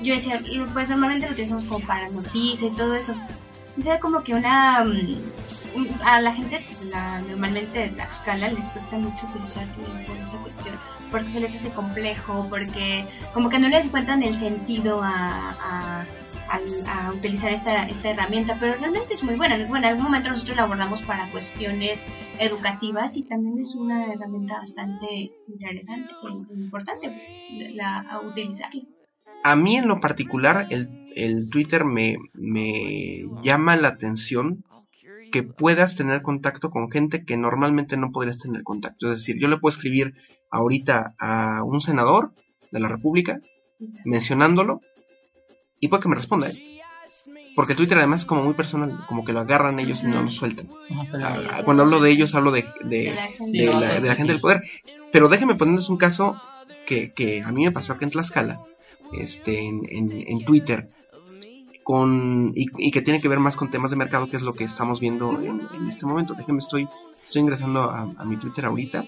Yo 0.02 0.14
decía, 0.16 0.40
pues 0.74 0.90
normalmente 0.90 1.28
lo 1.28 1.34
utilizamos 1.34 1.66
como 1.66 1.86
para 1.86 2.10
noticias 2.10 2.72
y 2.72 2.76
todo 2.76 2.96
eso. 2.96 3.16
Y 3.78 3.88
era 3.88 4.00
como 4.00 4.24
que 4.24 4.34
una... 4.34 4.84
mm, 4.84 5.18
a 6.06 6.22
la 6.22 6.32
gente, 6.34 6.64
pues, 6.68 6.86
la, 6.86 7.20
normalmente 7.20 7.80
de 7.80 7.90
Tlaxcala 7.90 8.48
les 8.48 8.66
cuesta 8.70 8.96
mucho 8.98 9.26
utilizar 9.28 9.68
por 9.76 10.16
esa 10.18 10.38
cuestión, 10.38 10.76
porque 11.12 11.28
se 11.28 11.42
les 11.42 11.54
hace 11.54 11.70
complejo, 11.72 12.48
porque 12.50 13.06
como 13.34 13.50
que 13.50 13.60
no 13.60 13.68
les 13.68 13.84
encuentran 13.84 14.24
el 14.24 14.38
sentido 14.40 15.02
a, 15.04 15.52
a, 15.52 16.06
al- 16.50 16.88
a 16.88 17.12
utilizar 17.12 17.52
esta, 17.52 17.84
esta 17.88 18.10
herramienta, 18.12 18.56
pero 18.58 18.76
realmente 18.76 19.16
es 19.16 19.24
muy 19.26 19.36
buena. 19.36 19.58
Bueno, 19.68 19.76
en 19.88 19.92
algún 19.92 20.04
momento 20.06 20.30
nosotros 20.30 20.56
la 20.56 20.64
abordamos 20.64 21.02
para 21.02 21.28
cuestiones 21.30 22.02
educativas 22.40 23.18
y 23.18 23.24
también 23.24 23.60
es 23.60 23.76
una 23.76 24.14
herramienta 24.14 24.60
bastante 24.60 25.32
interesante 25.50 26.14
e 26.24 26.54
importante 26.54 27.12
la, 27.74 28.00
a 28.00 28.22
utilizarla. 28.22 28.82
A 29.52 29.56
mí 29.56 29.78
en 29.78 29.88
lo 29.88 30.00
particular 30.00 30.68
el, 30.70 30.90
el 31.16 31.50
Twitter 31.50 31.86
me, 31.86 32.18
me 32.34 33.26
llama 33.44 33.76
la 33.78 33.90
atención 33.90 34.64
que 35.32 35.44
puedas 35.44 35.96
tener 35.96 36.22
contacto 36.22 36.70
con 36.72 36.90
gente 36.90 37.26
que 37.26 37.38
normalmente 37.38 37.98
no 37.98 38.12
podrías 38.12 38.38
tener 38.40 38.64
contacto. 38.64 39.12
Es 39.12 39.20
decir, 39.22 39.38
yo 39.40 39.48
le 39.48 39.58
puedo 39.58 39.72
escribir 39.76 40.14
ahorita 40.50 41.14
a 41.20 41.64
un 41.64 41.80
senador 41.82 42.32
de 42.72 42.80
la 42.80 42.88
República 42.88 43.40
mencionándolo 44.04 44.82
y 45.80 45.88
puede 45.90 46.04
que 46.04 46.10
me 46.10 46.16
responda. 46.16 46.48
¿eh? 46.50 46.80
Porque 47.56 47.76
Twitter 47.76 47.98
además 47.98 48.22
es 48.22 48.26
como 48.26 48.44
muy 48.44 48.54
personal, 48.54 49.06
como 49.08 49.24
que 49.24 49.34
lo 49.34 49.40
agarran 49.42 49.80
ellos 49.80 50.04
y 50.04 50.08
no 50.08 50.22
lo 50.24 50.30
sueltan. 50.30 50.68
Pero- 51.12 51.26
Ah, 51.26 51.62
Cuando 51.64 51.84
hablo 51.84 52.00
de 52.02 52.12
ellos 52.12 52.36
hablo 52.36 52.52
de, 52.52 52.66
de, 52.84 52.98
De 52.98 53.12
la 53.16 53.28
gente. 53.28 53.58
de 53.62 53.66
la, 53.74 54.00
de 54.02 54.08
la 54.10 54.16
gente 54.16 54.32
del 54.34 54.42
poder. 54.42 54.64
Pero 55.12 55.30
déjenme 55.30 55.56
ponerles 55.56 55.90
un 55.90 55.98
caso 55.98 56.36
que, 56.86 57.12
que 57.14 57.42
a 57.44 57.52
mí 57.52 57.64
me 57.66 57.72
pasó 57.72 57.94
aquí 57.94 58.04
en 58.06 58.12
Tlaxcala, 58.12 58.60
este, 59.22 59.60
en, 59.60 59.82
en, 59.90 60.12
en 60.12 60.46
Twitter, 60.46 60.88
con, 61.84 62.52
y, 62.56 62.66
y 62.78 62.92
que 62.92 63.02
tiene 63.02 63.22
que 63.22 63.28
ver 63.28 63.40
más 63.40 63.56
con 63.56 63.70
temas 63.70 63.92
de 63.92 63.98
mercado, 63.98 64.28
que 64.28 64.38
es 64.38 64.42
lo 64.42 64.54
que 64.54 64.64
estamos 64.64 65.00
viendo 65.00 65.40
en, 65.42 65.62
en 65.74 65.88
este 65.88 66.06
momento. 66.06 66.34
Déjenme, 66.34 66.60
estoy, 66.60 66.88
estoy 67.24 67.42
ingresando 67.42 67.82
a, 67.82 68.12
a 68.18 68.26
mi 68.26 68.38
Twitter 68.38 68.66
ahorita. 68.66 69.06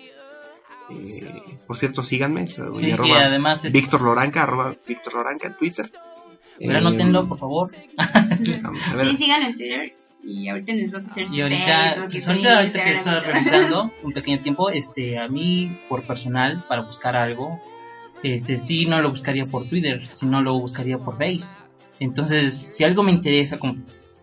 Eh, 0.89 1.41
por 1.65 1.75
cierto, 1.75 2.01
síganme, 2.01 2.47
soy 2.47 2.85
Sí, 2.85 2.91
arroba 2.91 3.17
además, 3.17 3.57
este, 3.57 3.69
Víctor 3.69 4.01
Loranca, 4.01 4.43
arroba 4.43 4.75
Víctor 4.87 5.15
Loranca 5.15 5.47
en 5.47 5.57
Twitter. 5.57 5.91
pero 6.59 6.71
Eh, 6.71 6.77
anótenlo, 6.77 7.27
por 7.27 7.37
favor. 7.37 7.71
Vamos 8.61 8.87
a 8.87 8.95
ver. 8.95 9.07
Sí, 9.07 9.17
síganlo 9.17 9.47
en 9.47 9.55
Twitter 9.55 9.93
y 10.23 10.49
ahorita 10.49 10.73
les 10.73 10.91
voy 10.91 11.01
a 11.01 11.05
hacer 11.05 11.27
Y 11.31 11.41
ahorita, 11.41 11.93
Facebook 11.93 12.11
pues 12.11 12.27
ahorita, 12.27 12.57
ahorita 12.57 12.83
que 12.83 12.93
estoy 12.95 13.19
revisando 13.19 13.91
un 14.03 14.13
pequeño 14.13 14.39
tiempo, 14.41 14.69
este, 14.69 15.17
a 15.17 15.27
mí, 15.27 15.79
por 15.89 16.03
personal, 16.03 16.63
para 16.67 16.83
buscar 16.83 17.15
algo, 17.15 17.59
este, 18.33 18.57
sí 18.57 18.85
no 18.85 19.01
lo 19.01 19.11
buscaría 19.11 19.45
por 19.45 19.67
Twitter, 19.67 20.07
sino 20.13 20.41
lo 20.41 20.59
buscaría 20.59 20.97
por 20.97 21.17
Face. 21.17 21.57
Entonces, 21.99 22.55
si 22.55 22.83
algo 22.83 23.03
me 23.03 23.11
interesa, 23.11 23.57
como, 23.57 23.77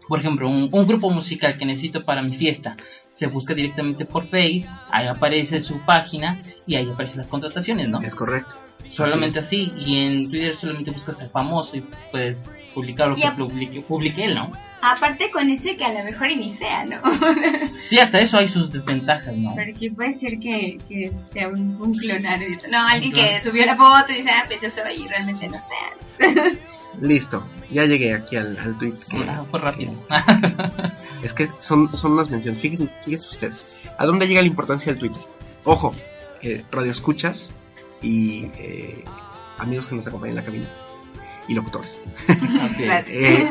por 0.08 0.20
ejemplo, 0.20 0.48
un, 0.48 0.68
un 0.72 0.86
grupo 0.86 1.10
musical 1.10 1.56
que 1.58 1.66
necesito 1.66 2.04
para 2.04 2.22
mi 2.22 2.36
fiesta, 2.36 2.76
se 3.14 3.26
busca 3.26 3.54
directamente 3.54 4.04
por 4.04 4.24
Face, 4.24 4.66
ahí 4.90 5.06
aparece 5.06 5.60
su 5.60 5.78
página 5.80 6.38
y 6.66 6.76
ahí 6.76 6.88
aparecen 6.90 7.18
las 7.18 7.28
contrataciones, 7.28 7.88
¿no? 7.88 8.00
Es 8.00 8.14
correcto. 8.14 8.56
Solamente 8.90 9.38
Así 9.40 9.72
así, 9.72 9.82
y 9.90 9.96
en 9.96 10.30
Twitter 10.30 10.54
solamente 10.54 10.90
buscas 10.90 11.20
al 11.20 11.30
famoso 11.30 11.76
y 11.76 11.84
puedes 12.10 12.44
publicar 12.74 13.08
lo 13.08 13.16
Y 13.16 13.22
que 13.22 13.30
publique, 13.32 13.80
publique 13.82 14.24
él, 14.24 14.34
¿no? 14.34 14.50
Aparte 14.82 15.30
con 15.30 15.48
ese 15.48 15.76
que 15.76 15.84
a 15.84 15.92
lo 15.94 16.04
mejor 16.04 16.30
inicia, 16.30 16.84
¿no? 16.84 17.00
Sí, 17.88 17.98
hasta 17.98 18.20
eso 18.20 18.38
hay 18.38 18.48
sus 18.48 18.70
desventajas, 18.72 19.34
¿no? 19.36 19.50
Porque 19.54 19.90
puede 19.90 20.12
ser 20.12 20.38
que, 20.38 20.78
que 20.88 21.12
sea 21.32 21.48
un, 21.48 21.80
un 21.80 21.94
clonario. 21.94 22.58
No, 22.70 22.86
alguien 22.86 23.12
que 23.12 23.40
subió 23.40 23.64
la 23.66 23.76
foto 23.76 24.12
y 24.12 24.16
dice, 24.16 24.30
ah, 24.30 24.44
pues 24.46 24.60
yo 24.60 24.68
soy 24.70 25.04
y 25.04 25.08
realmente 25.08 25.48
no 25.48 25.56
sea. 25.58 26.52
Listo, 27.00 27.44
ya 27.70 27.84
llegué 27.84 28.14
aquí 28.14 28.36
al, 28.36 28.56
al 28.58 28.78
tweet. 28.78 28.92
que- 29.10 29.24
Ah, 29.28 29.44
fue 29.50 29.58
rápido. 29.60 29.92
Es 31.22 31.32
que 31.32 31.48
son, 31.58 31.94
son 31.96 32.12
unas 32.12 32.28
menciones. 32.30 32.60
Fíjense, 32.60 32.88
fíjense 33.04 33.28
ustedes. 33.28 33.80
¿A 33.98 34.04
dónde 34.04 34.26
llega 34.26 34.42
la 34.42 34.46
importancia 34.46 34.92
del 34.92 35.00
Twitter? 35.00 35.22
Ojo, 35.64 35.94
eh, 36.42 36.62
radio 36.70 36.90
escuchas 36.90 37.52
y 38.02 38.44
eh, 38.58 39.02
amigos 39.58 39.86
que 39.86 39.94
nos 39.94 40.06
acompañan 40.06 40.36
en 40.36 40.44
la 40.44 40.44
cabina 40.44 40.68
y 41.48 41.54
locutores. 41.54 42.02
Eh, 43.06 43.48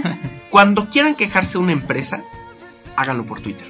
cuando 0.49 0.89
quieran 0.89 1.15
quejarse 1.15 1.53
de 1.53 1.59
una 1.59 1.71
empresa, 1.71 2.23
háganlo 2.95 3.25
por 3.25 3.41
Twitter. 3.41 3.67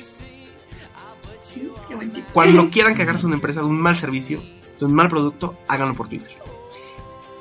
Cuando 2.33 2.69
quieran 2.69 2.95
quejarse 2.95 3.23
de 3.23 3.27
una 3.27 3.35
empresa 3.35 3.59
de 3.61 3.67
un 3.67 3.79
mal 3.79 3.95
servicio, 3.95 4.43
de 4.79 4.85
un 4.85 4.93
mal 4.93 5.09
producto, 5.09 5.57
háganlo 5.67 5.93
por 5.93 6.09
Twitter. 6.09 6.31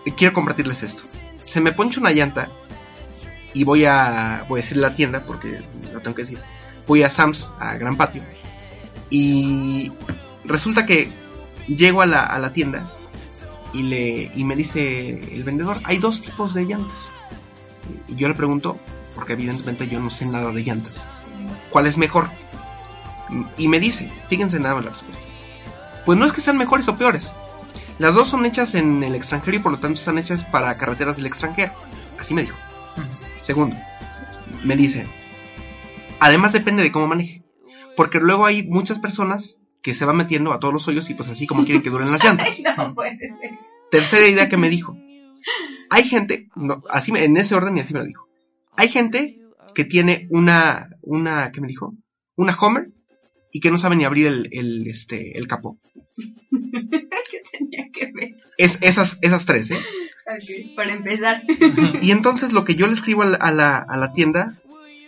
Y 0.04 0.12
quiero 0.12 0.34
compartirles 0.34 0.82
esto. 0.82 1.02
Se 1.38 1.60
me 1.60 1.72
poncha 1.72 2.00
una 2.00 2.12
llanta 2.12 2.48
y 3.54 3.64
voy 3.64 3.84
a 3.84 4.44
voy 4.48 4.60
a 4.60 4.62
decir 4.62 4.78
la 4.78 4.94
tienda 4.94 5.24
porque 5.24 5.62
lo 5.92 6.00
tengo 6.00 6.14
que 6.14 6.22
decir. 6.22 6.38
Voy 6.86 7.02
a 7.02 7.10
Sam's 7.10 7.50
a 7.58 7.74
Gran 7.74 7.96
Patio 7.96 8.22
y 9.10 9.92
resulta 10.44 10.86
que 10.86 11.08
llego 11.68 12.02
a 12.02 12.06
la, 12.06 12.22
a 12.22 12.38
la 12.38 12.52
tienda 12.52 12.84
y 13.72 13.82
le 13.82 14.30
y 14.34 14.44
me 14.44 14.56
dice 14.56 15.10
el 15.34 15.44
vendedor, 15.44 15.80
hay 15.84 15.98
dos 15.98 16.20
tipos 16.20 16.54
de 16.54 16.64
llantas. 16.64 17.12
Y 18.08 18.14
yo 18.16 18.28
le 18.28 18.34
pregunto, 18.34 18.78
porque 19.14 19.32
evidentemente 19.34 19.88
yo 19.88 20.00
no 20.00 20.10
sé 20.10 20.26
nada 20.26 20.52
de 20.52 20.62
llantas. 20.62 21.06
¿Cuál 21.70 21.86
es 21.86 21.98
mejor? 21.98 22.30
Y 23.56 23.68
me 23.68 23.80
dice, 23.80 24.10
fíjense 24.28 24.58
nada 24.58 24.76
más 24.76 24.84
la 24.84 24.90
respuesta. 24.90 25.24
Pues 26.04 26.18
no 26.18 26.26
es 26.26 26.32
que 26.32 26.40
sean 26.40 26.58
mejores 26.58 26.88
o 26.88 26.96
peores. 26.96 27.34
Las 27.98 28.14
dos 28.14 28.28
son 28.28 28.44
hechas 28.46 28.74
en 28.74 29.02
el 29.02 29.14
extranjero 29.14 29.56
y 29.56 29.60
por 29.60 29.72
lo 29.72 29.78
tanto 29.78 29.98
están 29.98 30.18
hechas 30.18 30.44
para 30.44 30.76
carreteras 30.76 31.16
del 31.16 31.26
extranjero. 31.26 31.72
Así 32.18 32.34
me 32.34 32.42
dijo. 32.42 32.56
Segundo, 33.38 33.76
me 34.64 34.76
dice, 34.76 35.06
además 36.20 36.52
depende 36.52 36.82
de 36.82 36.92
cómo 36.92 37.06
maneje. 37.06 37.42
Porque 37.96 38.18
luego 38.20 38.46
hay 38.46 38.62
muchas 38.62 38.98
personas 38.98 39.58
que 39.82 39.94
se 39.94 40.04
van 40.04 40.16
metiendo 40.16 40.52
a 40.52 40.60
todos 40.60 40.72
los 40.72 40.86
hoyos 40.88 41.10
y 41.10 41.14
pues 41.14 41.28
así 41.28 41.46
como 41.46 41.64
quieren 41.64 41.82
que 41.82 41.90
duren 41.90 42.12
las 42.12 42.24
llantas. 42.24 42.48
Ay, 42.48 42.64
no 42.76 42.94
puede 42.94 43.18
ser. 43.18 43.30
Tercera 43.90 44.26
idea 44.26 44.48
que 44.48 44.56
me 44.56 44.70
dijo. 44.70 44.96
Hay 45.90 46.04
gente, 46.04 46.48
no, 46.56 46.82
así 46.88 47.12
en 47.14 47.36
ese 47.36 47.54
orden 47.54 47.76
y 47.76 47.80
así 47.80 47.92
me 47.92 48.00
lo 48.00 48.06
dijo. 48.06 48.26
Hay 48.76 48.88
gente 48.88 49.38
que 49.74 49.84
tiene 49.84 50.26
una, 50.30 50.88
una, 51.02 51.50
¿qué 51.52 51.60
me 51.60 51.68
dijo? 51.68 51.94
Una 52.36 52.56
Homer 52.58 52.88
y 53.52 53.60
que 53.60 53.70
no 53.70 53.76
sabe 53.76 53.96
ni 53.96 54.04
abrir 54.04 54.26
el, 54.28 54.48
el, 54.52 54.86
este, 54.88 55.36
el 55.36 55.46
capó. 55.46 55.78
¿Qué 56.16 57.42
tenía 57.50 57.90
que 57.92 58.10
ver? 58.12 58.36
Es, 58.56 58.78
esas, 58.80 59.18
esas 59.20 59.44
tres, 59.44 59.70
¿eh? 59.70 59.80
Para 60.76 60.94
empezar. 60.94 61.42
Y 62.00 62.10
entonces 62.12 62.52
lo 62.52 62.64
que 62.64 62.76
yo 62.76 62.86
le 62.86 62.94
escribo 62.94 63.22
a 63.22 63.26
la, 63.26 63.36
a 63.36 63.52
la, 63.52 63.76
a 63.76 63.96
la 63.96 64.12
tienda 64.12 64.58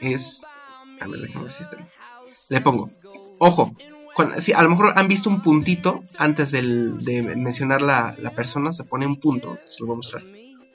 es, 0.01 0.43
a 1.01 1.07
ver, 1.07 1.21
déjame 1.21 1.45
ver 1.45 1.53
si 1.53 1.63
está 1.63 1.77
bien. 1.77 1.89
Le 2.51 2.61
pongo, 2.61 2.91
ojo, 3.39 3.75
cuando- 4.15 4.41
sí, 4.41 4.53
a 4.53 4.63
lo 4.63 4.71
mejor 4.71 4.93
han 4.97 5.09
visto 5.09 5.29
un 5.29 5.41
puntito 5.43 6.03
antes 6.19 6.51
del, 6.53 6.99
de 7.05 7.23
mencionar 7.23 7.83
la, 7.83 8.15
la 8.19 8.31
persona, 8.31 8.73
se 8.73 8.85
pone 8.85 9.07
un 9.07 9.17
punto, 9.21 9.59
se 9.69 9.81
lo 9.81 9.87
voy 9.87 9.95
a 9.95 9.97
mostrar. 9.97 10.23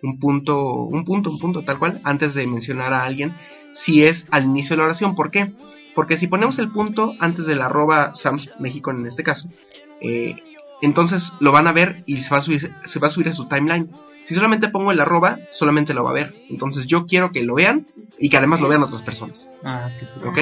Un 0.01 0.17
punto, 0.19 0.73
un 0.83 1.03
punto, 1.03 1.29
un 1.31 1.39
punto, 1.39 1.63
tal 1.63 1.77
cual, 1.79 1.99
antes 2.03 2.33
de 2.33 2.47
mencionar 2.47 2.93
a 2.93 3.03
alguien, 3.03 3.33
si 3.73 4.03
es 4.03 4.27
al 4.31 4.45
inicio 4.45 4.75
de 4.75 4.77
la 4.77 4.85
oración. 4.85 5.15
¿Por 5.15 5.29
qué? 5.31 5.51
Porque 5.95 6.17
si 6.17 6.27
ponemos 6.27 6.57
el 6.59 6.71
punto 6.71 7.13
antes 7.19 7.45
del 7.45 7.61
arroba 7.61 8.15
Sams 8.15 8.51
México 8.59 8.91
en 8.91 9.05
este 9.05 9.23
caso, 9.23 9.49
eh, 10.01 10.35
entonces 10.81 11.33
lo 11.41 11.51
van 11.51 11.67
a 11.67 11.73
ver 11.73 12.03
y 12.05 12.17
se 12.21 12.29
va 12.29 12.37
a 12.37 12.41
subir, 12.41 12.73
se 12.85 12.99
va 12.99 13.07
a 13.07 13.11
subir 13.11 13.27
a 13.27 13.33
su 13.33 13.45
timeline. 13.47 13.89
Si 14.23 14.33
solamente 14.35 14.69
pongo 14.69 14.91
el 14.91 14.99
arroba, 15.01 15.39
solamente 15.51 15.93
lo 15.93 16.03
va 16.03 16.11
a 16.11 16.13
ver. 16.13 16.35
Entonces 16.49 16.85
yo 16.87 17.05
quiero 17.05 17.31
que 17.31 17.43
lo 17.43 17.55
vean 17.55 17.87
y 18.17 18.29
que 18.29 18.37
además 18.37 18.61
lo 18.61 18.69
vean 18.69 18.83
otras 18.83 19.01
personas. 19.01 19.49
Ah, 19.63 19.89
ok. 20.25 20.39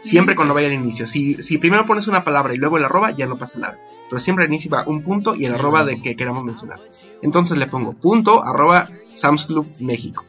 Siempre 0.00 0.34
cuando 0.34 0.54
vaya 0.54 0.68
al 0.68 0.74
inicio. 0.74 1.06
Si, 1.06 1.42
si 1.42 1.58
primero 1.58 1.86
pones 1.86 2.08
una 2.08 2.24
palabra 2.24 2.54
y 2.54 2.56
luego 2.56 2.78
el 2.78 2.84
arroba, 2.84 3.14
ya 3.14 3.26
no 3.26 3.36
pasa 3.36 3.58
nada. 3.58 3.78
Pero 4.08 4.18
siempre 4.18 4.44
al 4.44 4.50
inicio 4.50 4.70
va 4.70 4.84
un 4.86 5.02
punto 5.02 5.36
y 5.36 5.44
el 5.44 5.54
arroba 5.54 5.84
de 5.84 6.00
que 6.00 6.16
queramos 6.16 6.42
mencionar. 6.42 6.80
Entonces 7.22 7.58
le 7.58 7.66
pongo 7.66 7.92
punto 7.92 8.42
arroba 8.42 8.88
Sam's 9.14 9.46
Club 9.46 9.66
México. 9.80 10.24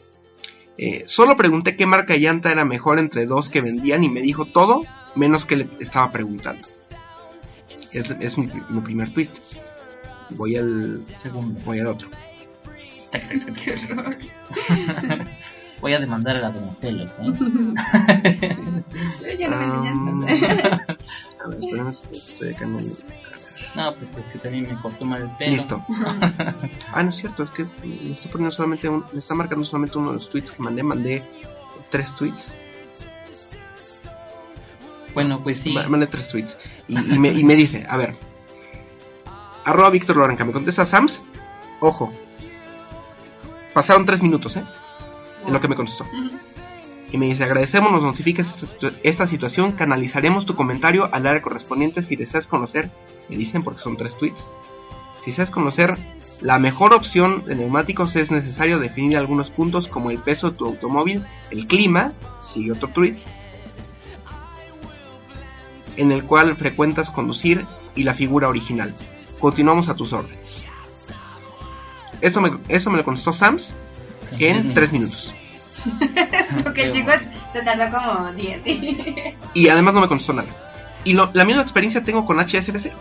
Eh, 0.78 1.04
solo 1.06 1.38
pregunté 1.38 1.76
qué 1.76 1.86
marca 1.86 2.16
llanta 2.18 2.52
era 2.52 2.66
mejor 2.66 3.00
entre 3.00 3.26
dos 3.26 3.50
que 3.50 3.62
vendían 3.62 4.04
y 4.04 4.10
me 4.10 4.22
dijo 4.22 4.46
todo 4.46 4.84
menos 5.16 5.46
que 5.46 5.56
le 5.56 5.68
estaba 5.80 6.12
preguntando. 6.12 6.66
Es, 7.94 8.12
es 8.12 8.38
mi, 8.38 8.48
mi 8.70 8.82
primer 8.82 9.14
tweet. 9.14 9.30
Voy 10.32 10.56
al, 10.56 11.04
Segundo. 11.22 11.60
voy 11.66 11.80
al 11.80 11.88
otro. 11.88 12.10
Voy 15.82 15.94
a 15.94 16.00
demandar 16.00 16.38
a 16.38 16.42
la 16.42 16.52
Donatellos, 16.52 17.12
¿eh? 17.20 18.56
Ya 19.40 19.50
no 19.50 19.58
me 19.58 19.66
enseñaste. 19.66 20.98
A 21.44 21.48
ver, 21.48 21.60
espérame, 21.60 21.90
estoy 22.12 22.50
acá 22.54 22.66
en 22.66 22.76
el... 22.80 22.86
No, 23.76 23.94
pues 23.94 24.10
es 24.26 24.32
que 24.34 24.40
también 24.40 24.68
me 24.70 24.80
cortó 24.82 25.06
mal 25.06 25.22
el 25.24 25.30
pelo. 25.38 25.52
Listo. 25.54 25.84
Ah, 26.94 27.04
no 27.04 27.10
es 27.10 27.16
cierto, 27.16 27.44
es 27.44 27.52
que 27.52 27.64
me 27.84 28.12
está 28.12 28.30
poniendo 28.30 28.52
solamente 28.52 28.88
un, 28.90 29.04
me 29.14 29.20
está 29.20 29.34
marcando 29.34 29.66
solamente 29.66 29.98
uno 29.98 30.10
de 30.10 30.16
los 30.18 30.30
tweets 30.30 30.52
que 30.52 30.62
mandé, 30.62 30.84
mandé 30.84 31.24
tres 31.90 32.14
tweets. 32.16 32.54
Bueno, 35.14 35.40
pues 35.42 35.62
sí. 35.62 35.72
Ma- 35.74 35.88
Mandé 35.88 36.08
tres 36.08 36.30
tweets. 36.30 36.58
Y, 36.88 36.98
y 37.16 37.20
me, 37.20 37.30
y 37.30 37.44
me 37.44 37.56
dice, 37.56 37.86
a 37.90 37.98
ver. 37.98 38.16
Arroba 39.66 39.90
Víctor 39.90 40.18
Loranca, 40.18 40.44
me 40.46 40.52
contesta 40.54 40.86
Sams. 40.86 41.24
Ojo. 41.80 42.12
Pasaron 43.74 44.06
tres 44.06 44.22
minutos, 44.22 44.58
¿eh? 44.58 44.64
En 45.46 45.54
lo 45.54 45.60
que 45.62 45.68
me 45.68 45.76
contestó. 45.76 46.06
Y 47.12 47.18
me 47.18 47.26
dice, 47.26 47.44
agradecemos, 47.44 47.92
nos 47.92 48.04
notifiques 48.04 48.48
esta, 48.48 48.66
situ- 48.68 48.96
esta 49.04 49.28
situación, 49.28 49.74
canalizaremos 49.74 50.46
tu 50.46 50.56
comentario 50.56 51.10
al 51.14 51.28
área 51.28 51.42
correspondiente 51.42 52.02
si 52.04 52.16
deseas 52.16 52.48
conocer, 52.48 52.90
me 53.28 53.36
dicen 53.36 53.64
porque 53.64 53.82
son 53.82 53.98
tres 53.98 54.18
tweets, 54.18 54.50
si 55.22 55.32
deseas 55.32 55.52
conocer 55.52 55.98
la 56.40 56.58
mejor 56.58 56.94
opción 56.94 57.44
de 57.46 57.56
neumáticos 57.56 58.16
es 58.16 58.32
necesario 58.32 58.80
definir 58.80 59.18
algunos 59.18 59.52
puntos 59.52 59.88
como 59.90 60.10
el 60.10 60.20
peso 60.20 60.52
de 60.52 60.58
tu 60.58 60.66
automóvil, 60.66 61.26
el 61.50 61.68
clima, 61.68 62.14
sigue 62.40 62.72
otro 62.72 62.88
tweet, 62.88 63.18
en 65.98 66.12
el 66.12 66.24
cual 66.24 66.56
frecuentas 66.56 67.12
conducir 67.12 67.66
y 67.96 68.04
la 68.04 68.14
figura 68.14 68.48
original. 68.48 68.96
Continuamos 69.40 69.90
a 69.90 69.96
tus 69.96 70.14
órdenes. 70.14 70.66
Esto 72.22 72.40
me, 72.40 72.52
eso 72.70 72.90
me 72.90 72.98
lo 72.98 73.04
contestó 73.04 73.34
Sams 73.34 73.76
en 74.40 74.74
tres 74.74 74.92
minutos. 74.92 75.34
Porque 76.64 76.84
el 76.86 76.92
chico 76.94 77.12
Te 77.54 77.64
tardó 77.64 77.98
como 77.98 78.32
10. 78.34 78.62
y 79.56 79.68
además 79.70 79.94
no 79.94 80.02
me 80.02 80.08
contestó 80.08 80.34
nada. 80.34 80.50
Y 81.04 81.14
lo- 81.14 81.32
la 81.34 81.46
misma 81.46 81.62
experiencia 81.64 82.04
tengo 82.04 82.26
con 82.26 82.40
HSBC. 82.40 82.92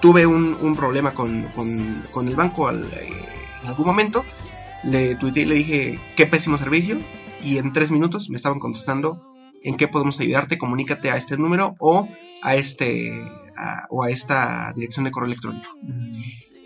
Tuve 0.00 0.24
un, 0.26 0.54
un 0.54 0.74
problema 0.74 1.12
con, 1.12 1.42
con- 1.54 2.02
con 2.12 2.28
el 2.28 2.36
banco 2.36 2.68
al- 2.68 2.84
eh, 2.84 3.08
en 3.62 3.68
algún 3.68 3.86
momento. 3.86 4.24
Le 4.84 5.16
tuiteé 5.16 5.42
y 5.42 5.46
le 5.46 5.54
dije, 5.56 5.98
qué 6.16 6.26
pésimo 6.26 6.56
servicio. 6.56 6.98
Y 7.44 7.58
en 7.58 7.72
tres 7.72 7.90
minutos 7.90 8.30
me 8.30 8.36
estaban 8.36 8.58
contestando, 8.60 9.34
¿en 9.62 9.76
qué 9.76 9.88
podemos 9.88 10.20
ayudarte? 10.20 10.58
Comunícate 10.58 11.10
a 11.10 11.16
este 11.16 11.36
número 11.36 11.74
o 11.80 12.08
a, 12.42 12.54
este, 12.54 13.10
a- 13.56 13.86
o 13.90 14.04
a 14.04 14.10
esta 14.10 14.72
dirección 14.74 15.04
de 15.04 15.10
correo 15.10 15.26
electrónico. 15.26 15.68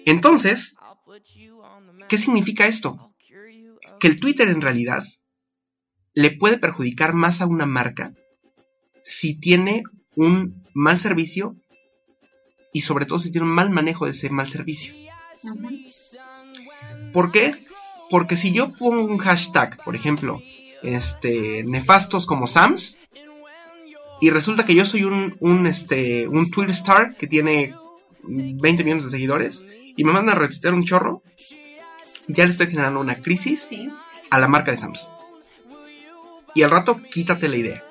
Entonces, 0.04 0.76
¿qué 2.08 2.18
significa 2.18 2.66
esto? 2.66 3.10
Que 4.04 4.10
el 4.10 4.20
Twitter 4.20 4.50
en 4.50 4.60
realidad 4.60 5.02
le 6.12 6.30
puede 6.32 6.58
perjudicar 6.58 7.14
más 7.14 7.40
a 7.40 7.46
una 7.46 7.64
marca 7.64 8.12
si 9.02 9.40
tiene 9.40 9.82
un 10.14 10.62
mal 10.74 11.00
servicio 11.00 11.56
y 12.70 12.82
sobre 12.82 13.06
todo 13.06 13.18
si 13.18 13.32
tiene 13.32 13.46
un 13.46 13.54
mal 13.54 13.70
manejo 13.70 14.04
de 14.04 14.10
ese 14.10 14.28
mal 14.28 14.50
servicio. 14.50 14.92
¿Por 17.14 17.32
qué? 17.32 17.54
Porque 18.10 18.36
si 18.36 18.52
yo 18.52 18.74
pongo 18.74 19.06
un 19.06 19.16
hashtag, 19.16 19.82
por 19.82 19.96
ejemplo, 19.96 20.42
este 20.82 21.64
nefastos 21.64 22.26
como 22.26 22.46
Sams 22.46 22.98
y 24.20 24.28
resulta 24.28 24.66
que 24.66 24.74
yo 24.74 24.84
soy 24.84 25.04
un, 25.04 25.34
un 25.40 25.66
este 25.66 26.28
un 26.28 26.50
Twitter 26.50 26.72
star 26.72 27.16
que 27.16 27.26
tiene 27.26 27.74
20 28.22 28.84
millones 28.84 29.04
de 29.04 29.10
seguidores 29.10 29.64
y 29.96 30.04
me 30.04 30.12
mandan 30.12 30.36
a 30.36 30.40
retuitear 30.40 30.74
un 30.74 30.84
chorro, 30.84 31.22
ya 32.28 32.44
le 32.44 32.50
estoy 32.50 32.66
generando 32.66 33.00
una 33.00 33.20
crisis 33.20 33.60
Sí. 33.68 33.88
a 34.30 34.38
la 34.38 34.48
marca 34.48 34.70
de 34.70 34.76
Sams. 34.76 35.08
Y 36.54 36.62
al 36.62 36.70
rato 36.70 37.00
quítate 37.10 37.48
la 37.48 37.56
idea. 37.56 37.82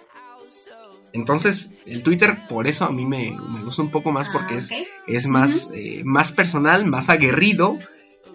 Entonces, 1.12 1.70
el 1.86 2.02
Twitter, 2.02 2.38
por 2.50 2.66
eso 2.66 2.86
a 2.86 2.92
mí 2.92 3.06
me, 3.06 3.32
me 3.32 3.62
gusta 3.64 3.82
un 3.84 3.92
poco 3.92 4.12
más 4.12 4.30
porque 4.30 4.56
Ah, 4.56 4.58
es, 4.58 4.72
es 5.08 5.28
más, 5.28 5.70
eh, 5.74 6.02
más 6.04 6.32
personal, 6.32 6.86
más 6.86 7.10
aguerrido 7.10 7.78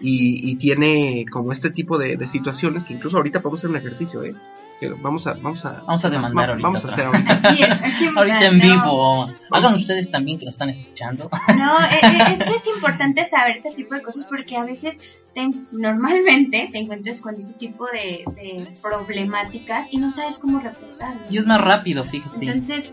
y, 0.01 0.49
y 0.51 0.55
tiene 0.55 1.25
como 1.31 1.51
este 1.51 1.69
tipo 1.71 1.97
de, 1.97 2.15
de 2.17 2.27
situaciones 2.27 2.83
que 2.85 2.93
incluso 2.93 3.17
ahorita 3.17 3.41
podemos 3.41 3.59
hacer 3.59 3.69
un 3.69 3.77
ejercicio, 3.77 4.23
¿eh? 4.23 4.33
Que 4.79 4.87
Vamos 4.89 5.27
a, 5.27 5.33
vamos 5.33 5.65
a, 5.65 5.81
Vamos 5.85 6.05
a 6.05 6.09
demandar 6.09 6.51
ahorita 6.51 6.65
Vamos 6.67 6.85
a 6.85 6.87
hacer 6.87 7.05
ahorita. 7.07 7.33
Aquí, 7.43 7.63
aquí 7.63 8.05
Ahorita 8.15 8.45
en 8.45 8.57
no. 8.59 8.63
vivo. 8.63 9.23
Hagan 9.51 9.73
ustedes 9.75 10.09
también 10.09 10.39
que 10.39 10.45
lo 10.45 10.51
están 10.51 10.69
escuchando. 10.69 11.29
No, 11.57 11.79
eh, 11.81 11.99
eh, 12.01 12.17
es 12.37 12.43
que 12.45 12.55
es 12.55 12.67
importante 12.73 13.25
saber 13.25 13.57
ese 13.57 13.71
tipo 13.71 13.93
de 13.95 14.01
cosas 14.01 14.23
porque 14.23 14.55
a 14.55 14.63
veces 14.63 14.97
te- 15.33 15.49
normalmente 15.73 16.69
te 16.71 16.77
encuentras 16.79 17.19
con 17.19 17.35
este 17.35 17.53
tipo 17.55 17.87
de, 17.87 18.23
de 18.35 18.67
problemáticas 18.81 19.91
y 19.91 19.97
no 19.97 20.11
sabes 20.11 20.37
cómo 20.37 20.59
reportarlo. 20.61 21.19
Y 21.29 21.39
es 21.39 21.45
más 21.45 21.59
rápido, 21.59 22.03
fíjate. 22.05 22.37
Entonces, 22.45 22.91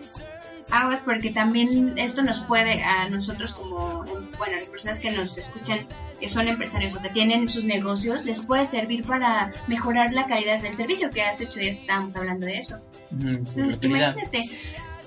aguas 0.70 1.00
porque 1.05 1.31
también 1.31 1.94
esto 1.96 2.22
nos 2.22 2.40
puede 2.42 2.83
a 2.83 3.09
nosotros 3.09 3.55
como, 3.55 4.05
bueno, 4.38 4.57
las 4.59 4.68
personas 4.68 5.00
que 5.00 5.11
nos 5.11 5.37
escuchan, 5.38 5.87
que 6.20 6.29
son 6.29 6.48
empresarios 6.48 6.94
o 6.94 7.02
que 7.02 7.11
tienen 7.11 7.48
sus 7.48 7.64
negocios, 7.64 8.24
les 8.24 8.40
puede 8.40 8.66
servir 8.66 9.07
para 9.07 9.52
mejorar 9.66 10.12
la 10.12 10.26
calidad 10.26 10.61
del 10.61 10.74
servicio, 10.74 11.11
que 11.11 11.22
hace 11.22 11.46
ocho 11.46 11.61
días 11.61 11.79
estábamos 11.79 12.16
hablando 12.16 12.46
de 12.46 12.59
eso. 12.59 12.79
Entonces, 13.12 13.79
imagínate, 13.83 14.59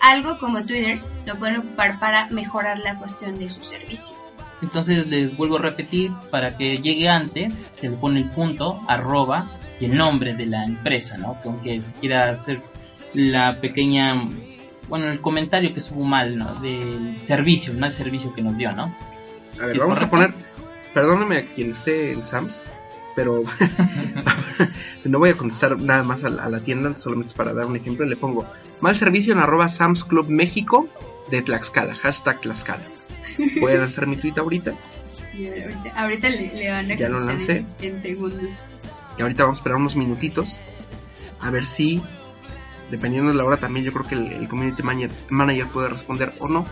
algo 0.01 0.37
como 0.39 0.65
Twitter 0.65 0.99
lo 1.25 1.37
pueden 1.37 1.57
ocupar 1.57 1.99
para 1.99 2.27
mejorar 2.29 2.79
la 2.79 2.95
cuestión 2.95 3.37
de 3.37 3.49
su 3.49 3.63
servicio. 3.63 4.15
Entonces 4.61 5.07
les 5.07 5.35
vuelvo 5.37 5.57
a 5.57 5.61
repetir, 5.61 6.11
para 6.31 6.57
que 6.57 6.77
llegue 6.77 7.07
antes, 7.07 7.69
se 7.71 7.89
le 7.89 7.95
pone 7.95 8.21
el 8.21 8.29
punto, 8.29 8.81
arroba 8.87 9.49
y 9.79 9.85
el 9.85 9.95
nombre 9.95 10.35
de 10.35 10.45
la 10.47 10.63
empresa, 10.63 11.17
¿no? 11.17 11.37
Aunque 11.45 11.81
quiera 12.01 12.31
hacer 12.31 12.61
la 13.13 13.53
pequeña, 13.53 14.15
bueno, 14.89 15.07
el 15.07 15.21
comentario 15.21 15.73
que 15.73 15.79
estuvo 15.79 16.03
mal, 16.03 16.37
¿no? 16.37 16.55
Del 16.61 17.17
servicio, 17.25 17.71
el 17.71 17.79
mal 17.79 17.93
servicio 17.95 18.33
que 18.33 18.41
nos 18.41 18.57
dio, 18.57 18.71
¿no? 18.73 18.93
A 19.61 19.65
ver, 19.67 19.75
¿Es 19.75 19.77
vamos 19.81 20.01
a 20.01 20.09
poner. 20.09 20.33
Perdóname 20.93 21.37
a 21.37 21.53
quien 21.53 21.71
esté 21.71 22.11
en 22.13 22.25
Sams, 22.25 22.63
pero 23.15 23.43
no 25.05 25.19
voy 25.19 25.29
a 25.29 25.37
contestar 25.37 25.79
nada 25.79 26.01
más 26.03 26.23
a 26.23 26.29
la, 26.29 26.43
a 26.43 26.49
la 26.49 26.59
tienda, 26.59 26.97
solamente 26.97 27.27
es 27.27 27.33
para 27.33 27.53
dar 27.53 27.65
un 27.67 27.75
ejemplo. 27.75 28.05
Le 28.05 28.15
pongo 28.15 28.45
mal 28.81 28.95
servicio 28.95 29.33
en 29.33 29.39
arroba 29.39 29.69
Sams 29.69 30.03
Club 30.03 30.27
México 30.29 30.87
de 31.29 31.41
Tlaxcala, 31.43 31.93
hashtag 31.95 32.41
Tlaxcala. 32.41 32.83
Voy 33.61 33.73
a 33.73 33.77
lanzar 33.77 34.05
mi 34.07 34.17
tweet 34.17 34.33
ahorita 34.37 34.73
Y 35.33 35.47
ahorita, 35.47 35.93
ahorita 35.95 36.29
le, 36.29 36.53
le 36.53 36.69
van 36.71 36.91
a 36.91 36.95
Ya 36.95 37.07
lo 37.07 37.21
lancé. 37.21 37.63
En, 37.81 37.93
en 37.95 38.01
segundos. 38.01 38.41
y 39.17 39.21
ahorita 39.21 39.43
vamos 39.43 39.59
a 39.59 39.61
esperar 39.61 39.77
unos 39.77 39.95
minutitos 39.95 40.59
a 41.39 41.51
ver 41.51 41.63
si, 41.63 42.01
dependiendo 42.91 43.31
de 43.31 43.37
la 43.37 43.45
hora, 43.45 43.57
también 43.57 43.85
yo 43.85 43.91
creo 43.93 44.05
que 44.05 44.15
el, 44.15 44.31
el 44.33 44.47
community 44.47 44.81
manager, 44.83 45.11
manager 45.29 45.67
puede 45.67 45.87
responder 45.89 46.33
o 46.39 46.47
no. 46.47 46.65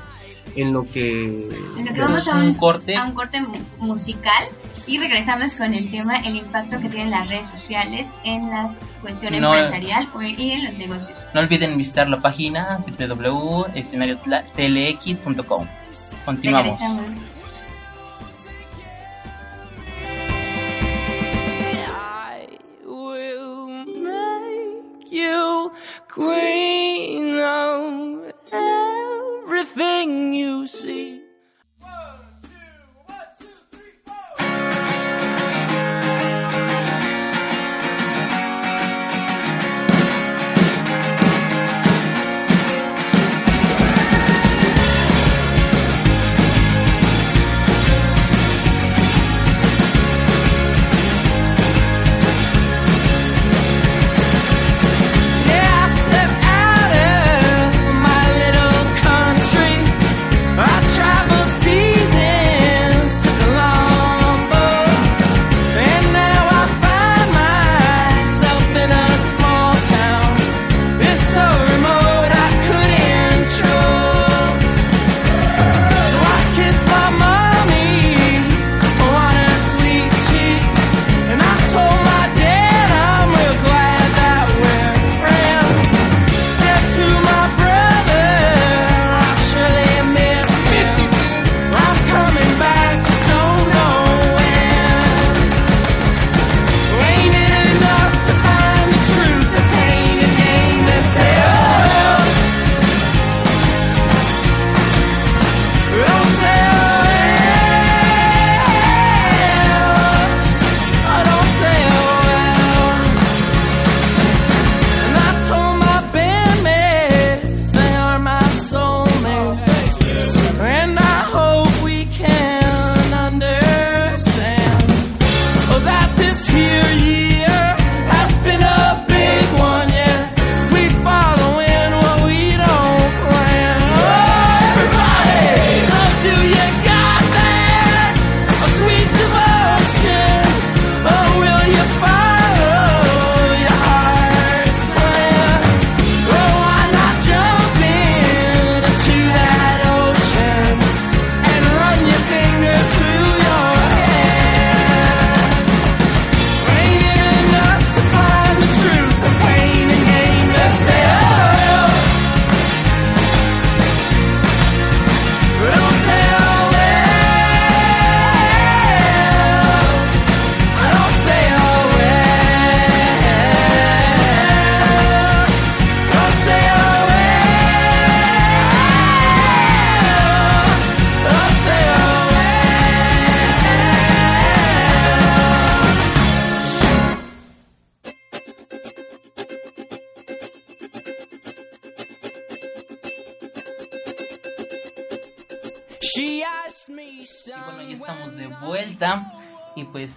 En 0.56 0.72
lo 0.72 0.90
que. 0.90 1.24
En 1.26 1.42
lo 1.50 1.76
que 1.76 1.84
Tenemos 2.00 2.26
vamos 2.26 2.28
a 2.30 2.36
un 2.38 2.42
un, 2.48 2.54
corte. 2.56 2.96
a 2.96 3.04
un 3.04 3.12
corte 3.14 3.42
mu- 3.42 3.60
musical 3.80 4.46
y 4.88 4.98
regresamos 4.98 5.54
con 5.56 5.74
el 5.74 5.92
tema 5.92 6.20
el 6.20 6.38
impacto 6.38 6.80
que 6.80 6.88
tienen 6.88 7.12
las 7.12 7.28
redes 7.28 7.48
sociales 7.48 8.08
en 8.24 8.50
la 8.50 8.74
cuestión 9.02 9.38
No, 9.42 9.54
empresarial 9.54 10.08
o- 10.16 10.22
y 10.22 10.52
en 10.52 10.64
los 10.64 10.74
negocios. 10.78 11.28
No 11.34 11.42
olviden 11.42 11.78
visitar 11.78 12.08
la 12.10 12.22
página 12.22 12.80
www.escenariotlx.com. 12.88 15.68
Continuamos. 16.26 16.80
Regresamos. 16.80 17.06
You 25.18 25.72
queen 26.08 27.40
of 27.40 28.34
everything 28.52 30.34
you 30.34 30.68
see. 30.68 31.27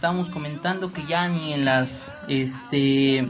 Y 0.01 0.07
estamos 0.07 0.31
comentando 0.31 0.93
que 0.93 1.05
ya 1.07 1.29
ni 1.29 1.53
en 1.53 1.65
las 1.67 2.07
este 2.27 3.29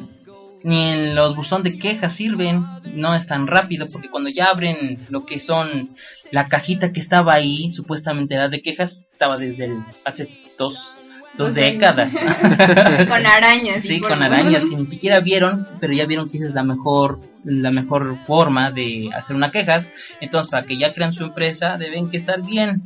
ni 0.62 0.90
en 0.90 1.14
los 1.16 1.34
buzón 1.34 1.62
de 1.62 1.78
quejas 1.78 2.14
sirven, 2.14 2.64
no 2.94 3.14
es 3.16 3.26
tan 3.26 3.46
rápido 3.46 3.88
porque 3.90 4.08
cuando 4.08 4.28
ya 4.28 4.46
abren 4.46 4.98
lo 5.08 5.24
que 5.24 5.40
son 5.40 5.96
la 6.30 6.46
cajita 6.46 6.92
que 6.92 7.00
estaba 7.00 7.34
ahí, 7.34 7.70
supuestamente 7.70 8.36
la 8.36 8.48
de 8.48 8.62
quejas, 8.62 9.06
estaba 9.10 9.36
desde 9.36 9.64
el, 9.64 9.78
hace 10.04 10.28
dos, 10.58 10.96
dos 11.36 11.54
décadas. 11.54 12.12
con 13.08 13.26
arañas. 13.26 13.82
Sí, 13.82 14.00
con 14.00 14.22
arañas, 14.22 14.64
y 14.70 14.76
ni 14.76 14.86
siquiera 14.86 15.20
vieron, 15.20 15.66
pero 15.80 15.92
ya 15.92 16.06
vieron 16.06 16.28
que 16.28 16.36
esa 16.36 16.48
es 16.48 16.54
la 16.54 16.62
mejor, 16.62 17.20
la 17.42 17.70
mejor 17.70 18.16
forma 18.26 18.70
de 18.70 19.08
hacer 19.14 19.34
una 19.34 19.50
quejas. 19.50 19.90
Entonces, 20.20 20.50
para 20.50 20.66
que 20.66 20.78
ya 20.78 20.92
crean 20.92 21.14
su 21.14 21.24
empresa, 21.24 21.78
deben 21.78 22.10
que 22.10 22.18
estar 22.18 22.44
bien, 22.44 22.82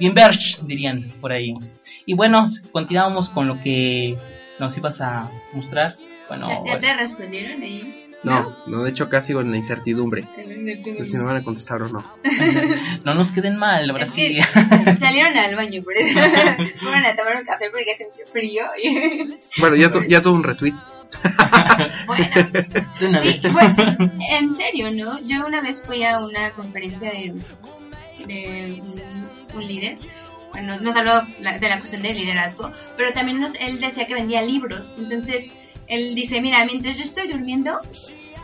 bien 0.00 0.14
verge, 0.14 0.58
dirían 0.66 1.06
por 1.20 1.32
ahí. 1.32 1.54
Y 2.06 2.14
bueno, 2.14 2.48
continuamos 2.72 3.30
con 3.30 3.48
lo 3.48 3.60
que 3.62 4.16
nos 4.58 4.76
ibas 4.76 5.00
a 5.00 5.30
mostrar. 5.52 5.96
Bueno, 6.28 6.48
¿Ya, 6.64 6.74
ya 6.74 6.80
te 6.80 6.94
respondieron 6.94 7.62
ahí? 7.62 8.00
No, 8.22 8.56
no, 8.66 8.82
de 8.84 8.90
hecho 8.90 9.04
acá 9.04 9.20
sigo 9.20 9.42
en 9.42 9.50
la 9.50 9.58
incertidumbre. 9.58 10.24
de 10.36 11.04
si 11.04 11.16
me 11.18 11.24
van 11.24 11.36
a 11.36 11.44
contestar 11.44 11.82
o 11.82 11.88
no. 11.90 12.02
no 13.04 13.14
nos 13.14 13.32
queden 13.32 13.56
mal, 13.56 13.90
ahora 13.90 14.04
Es 14.04 14.12
que 14.12 14.40
salieron 14.98 15.36
al 15.36 15.54
baño, 15.54 15.82
por 15.82 15.94
eso 15.94 16.18
fueron 16.80 17.04
a 17.04 17.14
tomar 17.16 17.36
un 17.36 17.44
café 17.44 17.66
porque 17.70 17.92
hace 17.92 18.06
mucho 18.06 18.30
frío. 18.32 18.64
Bueno, 19.60 19.76
ya, 19.76 19.90
tu- 19.90 20.04
ya 20.04 20.22
tuve 20.22 20.32
un 20.34 20.42
retweet. 20.42 20.72
bueno, 22.06 22.24
sí, 23.22 23.40
pues, 23.52 23.76
en 24.40 24.54
serio, 24.54 24.90
¿no? 24.90 25.20
Yo 25.20 25.46
una 25.46 25.60
vez 25.60 25.82
fui 25.82 26.02
a 26.04 26.18
una 26.18 26.50
conferencia 26.52 27.10
de, 27.10 27.34
de 28.26 28.82
un, 28.82 29.30
un 29.54 29.66
líder. 29.66 29.98
Bueno, 30.54 30.78
nos 30.78 30.94
habló 30.94 31.22
de 31.40 31.68
la 31.68 31.78
cuestión 31.80 32.02
del 32.02 32.16
liderazgo, 32.16 32.70
pero 32.96 33.12
también 33.12 33.40
nos, 33.40 33.56
él 33.56 33.80
decía 33.80 34.06
que 34.06 34.14
vendía 34.14 34.40
libros. 34.40 34.94
Entonces, 34.96 35.48
él 35.88 36.14
dice, 36.14 36.40
mira, 36.40 36.64
mientras 36.64 36.96
yo 36.96 37.02
estoy 37.02 37.26
durmiendo, 37.26 37.80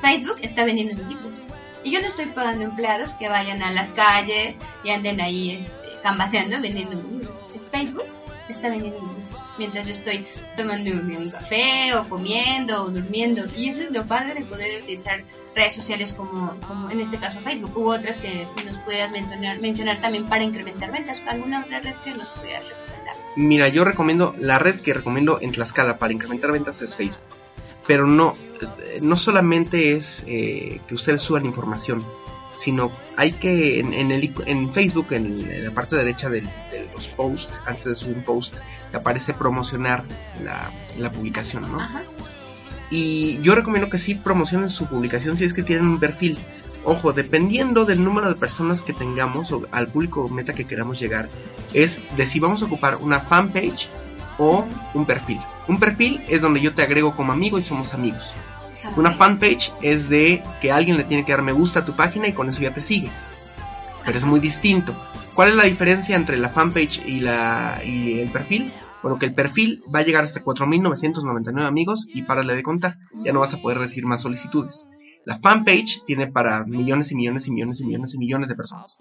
Facebook 0.00 0.38
está 0.42 0.64
vendiendo 0.64 0.96
mis 1.04 1.06
libros. 1.06 1.40
Y 1.84 1.92
yo 1.92 2.00
no 2.00 2.08
estoy 2.08 2.26
pagando 2.26 2.64
empleados 2.64 3.14
que 3.14 3.28
vayan 3.28 3.62
a 3.62 3.70
las 3.70 3.92
calles 3.92 4.56
y 4.82 4.90
anden 4.90 5.20
ahí 5.20 5.52
este, 5.52 5.72
cambaseando 6.02 6.61
vendiendo 6.61 7.00
libros. 7.00 7.44
Facebook 7.70 8.06
está 8.48 8.70
vendiendo 8.70 8.98
libros. 8.98 9.20
Mientras 9.59 9.87
yo 9.87 9.93
estoy 9.93 10.26
tomándome 10.57 11.16
un 11.16 11.31
café 11.31 11.95
o 11.95 12.09
comiendo 12.09 12.85
o 12.85 12.91
durmiendo. 12.91 13.45
Y 13.57 13.68
eso 13.68 13.83
es 13.83 13.91
lo 13.91 14.07
padre 14.07 14.35
de 14.35 14.43
poder 14.43 14.83
utilizar 14.83 15.24
redes 15.55 15.74
sociales 15.74 16.14
como, 16.14 16.59
como 16.66 16.91
en 16.91 17.01
este 17.01 17.18
caso 17.18 17.41
Facebook. 17.41 17.72
Hubo 17.76 17.91
otras 17.91 18.20
que 18.20 18.47
nos 18.64 18.78
pudieras 18.85 19.12
mencionar, 19.12 19.61
mencionar 19.61 20.01
también 20.01 20.26
para 20.26 20.45
incrementar 20.45 20.91
ventas. 20.93 21.22
¿Alguna 21.26 21.61
otra 21.61 21.81
red 21.81 21.95
que 22.05 22.14
nos 22.14 22.28
pudieras 22.31 22.64
recomendar? 22.64 23.14
Mira, 23.37 23.68
yo 23.68 23.85
recomiendo, 23.85 24.35
la 24.39 24.59
red 24.59 24.81
que 24.81 24.93
recomiendo 24.93 25.39
en 25.41 25.53
Tlaxcala 25.53 25.99
para 25.99 26.12
incrementar 26.12 26.53
ventas 26.53 26.83
es 26.83 26.97
Facebook. 26.97 27.22
Pero 27.87 28.07
no, 28.07 28.35
eh, 28.61 28.99
no 29.03 29.16
solamente 29.16 29.93
es 29.93 30.24
eh, 30.26 30.81
que 30.87 30.95
ustedes 30.95 31.22
suban 31.22 31.47
información, 31.47 32.05
sino 32.61 32.90
hay 33.16 33.32
que 33.32 33.80
en, 33.80 33.94
en 33.94 34.11
el, 34.12 34.32
en 34.46 34.72
Facebook, 34.72 35.06
en, 35.12 35.26
en 35.50 35.64
la 35.64 35.70
parte 35.70 35.96
derecha 35.96 36.28
del- 36.28 36.44
de 36.70 36.88
los 36.94 37.06
posts, 37.08 37.58
antes 37.66 37.84
de 37.86 37.94
subir 37.94 38.18
un 38.18 38.22
post, 38.24 38.54
te 38.90 38.96
aparece 38.98 39.32
promocionar 39.34 40.04
la, 40.44 40.70
la 40.98 41.11
publicación, 41.11 41.70
¿no? 41.72 41.80
Ajá. 41.80 42.02
Y 42.90 43.40
yo 43.40 43.54
recomiendo 43.54 43.88
que 43.88 43.98
sí 43.98 44.14
promocionen 44.16 44.68
su 44.68 44.86
publicación 44.86 45.36
si 45.36 45.44
es 45.44 45.54
que 45.54 45.62
tienen 45.62 45.86
un 45.86 46.00
perfil. 46.00 46.36
Ojo, 46.84 47.12
dependiendo 47.12 47.84
del 47.84 48.02
número 48.02 48.28
de 48.28 48.34
personas 48.34 48.82
que 48.82 48.92
tengamos 48.92 49.52
o 49.52 49.66
al 49.70 49.86
público 49.88 50.28
meta 50.28 50.52
que 50.52 50.66
queramos 50.66 50.98
llegar, 50.98 51.28
es 51.72 52.00
de 52.16 52.26
si 52.26 52.40
vamos 52.40 52.62
a 52.62 52.64
ocupar 52.66 52.96
una 52.96 53.20
fanpage 53.20 53.88
o 54.38 54.64
un 54.94 55.04
perfil. 55.06 55.38
Un 55.68 55.78
perfil 55.78 56.20
es 56.28 56.40
donde 56.40 56.61
yo 56.61 56.74
te 56.74 56.82
agrego 56.82 57.14
como 57.14 57.32
amigo 57.32 57.58
y 57.58 57.64
somos 57.64 57.94
amigos. 57.94 58.32
Una 58.97 59.12
fanpage 59.12 59.72
es 59.83 60.09
de 60.09 60.43
que 60.61 60.72
alguien 60.72 60.97
le 60.97 61.05
tiene 61.05 61.24
que 61.24 61.33
dar 61.33 61.43
me 61.43 61.53
gusta 61.53 61.81
a 61.81 61.85
tu 61.85 61.95
página 61.95 62.28
y 62.28 62.33
con 62.33 62.49
eso 62.49 62.62
ya 62.62 62.74
te 62.74 62.81
sigue. 62.81 63.11
Pero 64.05 64.18
es 64.18 64.24
muy 64.24 64.41
distinto. 64.41 64.95
¿Cuál 65.35 65.51
es 65.51 65.55
la 65.57 65.64
diferencia 65.64 66.16
entre 66.16 66.37
la 66.37 66.49
fanpage 66.49 67.05
y, 67.07 67.20
la, 67.20 67.81
y 67.85 68.18
el 68.18 68.31
perfil? 68.31 68.70
Bueno, 69.03 69.18
que 69.18 69.26
el 69.26 69.35
perfil 69.35 69.83
va 69.95 70.01
a 70.01 70.03
llegar 70.03 70.24
hasta 70.24 70.43
4.999 70.43 71.64
amigos 71.64 72.07
y 72.12 72.22
párale 72.22 72.55
de 72.55 72.62
contar. 72.62 72.99
Ya 73.24 73.33
no 73.33 73.41
vas 73.41 73.55
a 73.55 73.59
poder 73.59 73.78
recibir 73.78 74.07
más 74.07 74.22
solicitudes. 74.22 74.87
La 75.24 75.39
fanpage 75.39 76.03
tiene 76.05 76.26
para 76.26 76.64
millones 76.64 77.12
y 77.12 77.14
millones 77.14 77.47
y 77.47 77.53
millones 77.53 77.81
y 77.81 77.85
millones 77.85 78.14
y 78.14 78.18
millones 78.18 78.49
de 78.49 78.55
personas. 78.55 78.99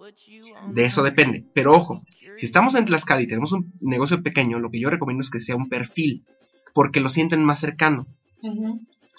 De 0.71 0.85
eso 0.85 1.01
depende. 1.01 1.45
Pero 1.53 1.73
ojo, 1.73 2.03
si 2.37 2.45
estamos 2.45 2.75
en 2.75 2.85
Tlaxcala 2.85 3.21
y 3.21 3.27
tenemos 3.27 3.51
un 3.53 3.73
negocio 3.81 4.21
pequeño, 4.21 4.59
lo 4.59 4.69
que 4.69 4.79
yo 4.79 4.89
recomiendo 4.89 5.21
es 5.21 5.29
que 5.29 5.39
sea 5.39 5.55
un 5.55 5.69
perfil, 5.69 6.25
porque 6.73 6.99
lo 6.99 7.09
sienten 7.09 7.43
más 7.43 7.59
cercano. 7.59 8.05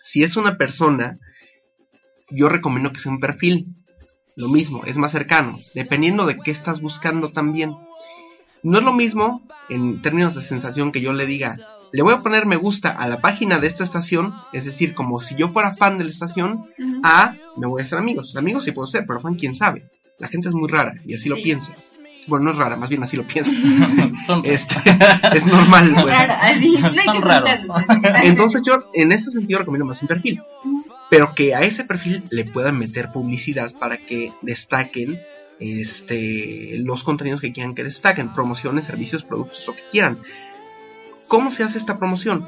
Si 0.02 0.22
es 0.22 0.36
una 0.36 0.56
persona, 0.56 1.18
yo 2.30 2.48
recomiendo 2.48 2.92
que 2.92 3.00
sea 3.00 3.12
un 3.12 3.20
perfil. 3.20 3.74
Lo 4.36 4.48
mismo, 4.48 4.84
es 4.86 4.96
más 4.96 5.12
cercano, 5.12 5.58
dependiendo 5.74 6.24
de 6.24 6.38
qué 6.38 6.50
estás 6.50 6.80
buscando 6.80 7.30
también. 7.30 7.74
No 8.62 8.78
es 8.78 8.84
lo 8.84 8.92
mismo, 8.92 9.46
en 9.68 10.00
términos 10.02 10.34
de 10.34 10.42
sensación, 10.42 10.92
que 10.92 11.00
yo 11.00 11.12
le 11.12 11.26
diga, 11.26 11.56
le 11.92 12.02
voy 12.02 12.14
a 12.14 12.22
poner 12.22 12.46
me 12.46 12.56
gusta 12.56 12.90
a 12.90 13.08
la 13.08 13.20
página 13.20 13.58
de 13.58 13.66
esta 13.66 13.84
estación, 13.84 14.34
es 14.52 14.64
decir, 14.64 14.94
como 14.94 15.20
si 15.20 15.34
yo 15.34 15.48
fuera 15.48 15.74
fan 15.74 15.98
de 15.98 16.04
la 16.04 16.10
estación, 16.10 16.64
a 17.02 17.34
me 17.56 17.66
voy 17.66 17.82
a 17.82 17.84
hacer 17.84 17.98
amigos. 17.98 18.36
Amigos 18.36 18.64
sí 18.64 18.72
puedo 18.72 18.86
ser, 18.86 19.04
pero 19.06 19.20
fan 19.20 19.34
quién 19.34 19.54
sabe. 19.54 19.90
La 20.18 20.28
gente 20.28 20.48
es 20.48 20.54
muy 20.54 20.68
rara 20.68 20.94
y 21.04 21.14
así 21.14 21.28
lo 21.28 21.36
piensa. 21.36 21.74
Bueno, 22.30 22.44
no 22.44 22.50
es 22.52 22.56
rara, 22.56 22.76
más 22.76 22.88
bien 22.88 23.02
así 23.02 23.16
lo 23.16 23.26
piensa. 23.26 23.52
Son 24.26 24.42
Este, 24.44 24.76
es 25.34 25.44
normal, 25.44 25.92
pues. 26.00 26.14
Raros. 27.20 27.50
asustarse. 27.50 28.28
Entonces 28.28 28.62
yo 28.64 28.90
en 28.94 29.12
ese 29.12 29.30
sentido 29.30 29.58
recomiendo 29.58 29.84
más 29.84 30.00
un 30.00 30.08
perfil. 30.08 30.40
Pero 31.10 31.34
que 31.34 31.56
a 31.56 31.60
ese 31.60 31.84
perfil 31.84 32.22
le 32.30 32.44
puedan 32.44 32.78
meter 32.78 33.10
publicidad 33.10 33.72
para 33.78 33.98
que 33.98 34.32
destaquen 34.42 35.20
este, 35.58 36.78
los 36.78 37.02
contenidos 37.02 37.40
que 37.40 37.52
quieran 37.52 37.74
que 37.74 37.82
destaquen, 37.82 38.32
promociones, 38.32 38.84
servicios, 38.84 39.24
productos, 39.24 39.66
lo 39.66 39.74
que 39.74 39.82
quieran. 39.90 40.18
¿Cómo 41.26 41.50
se 41.50 41.64
hace 41.64 41.78
esta 41.78 41.98
promoción? 41.98 42.46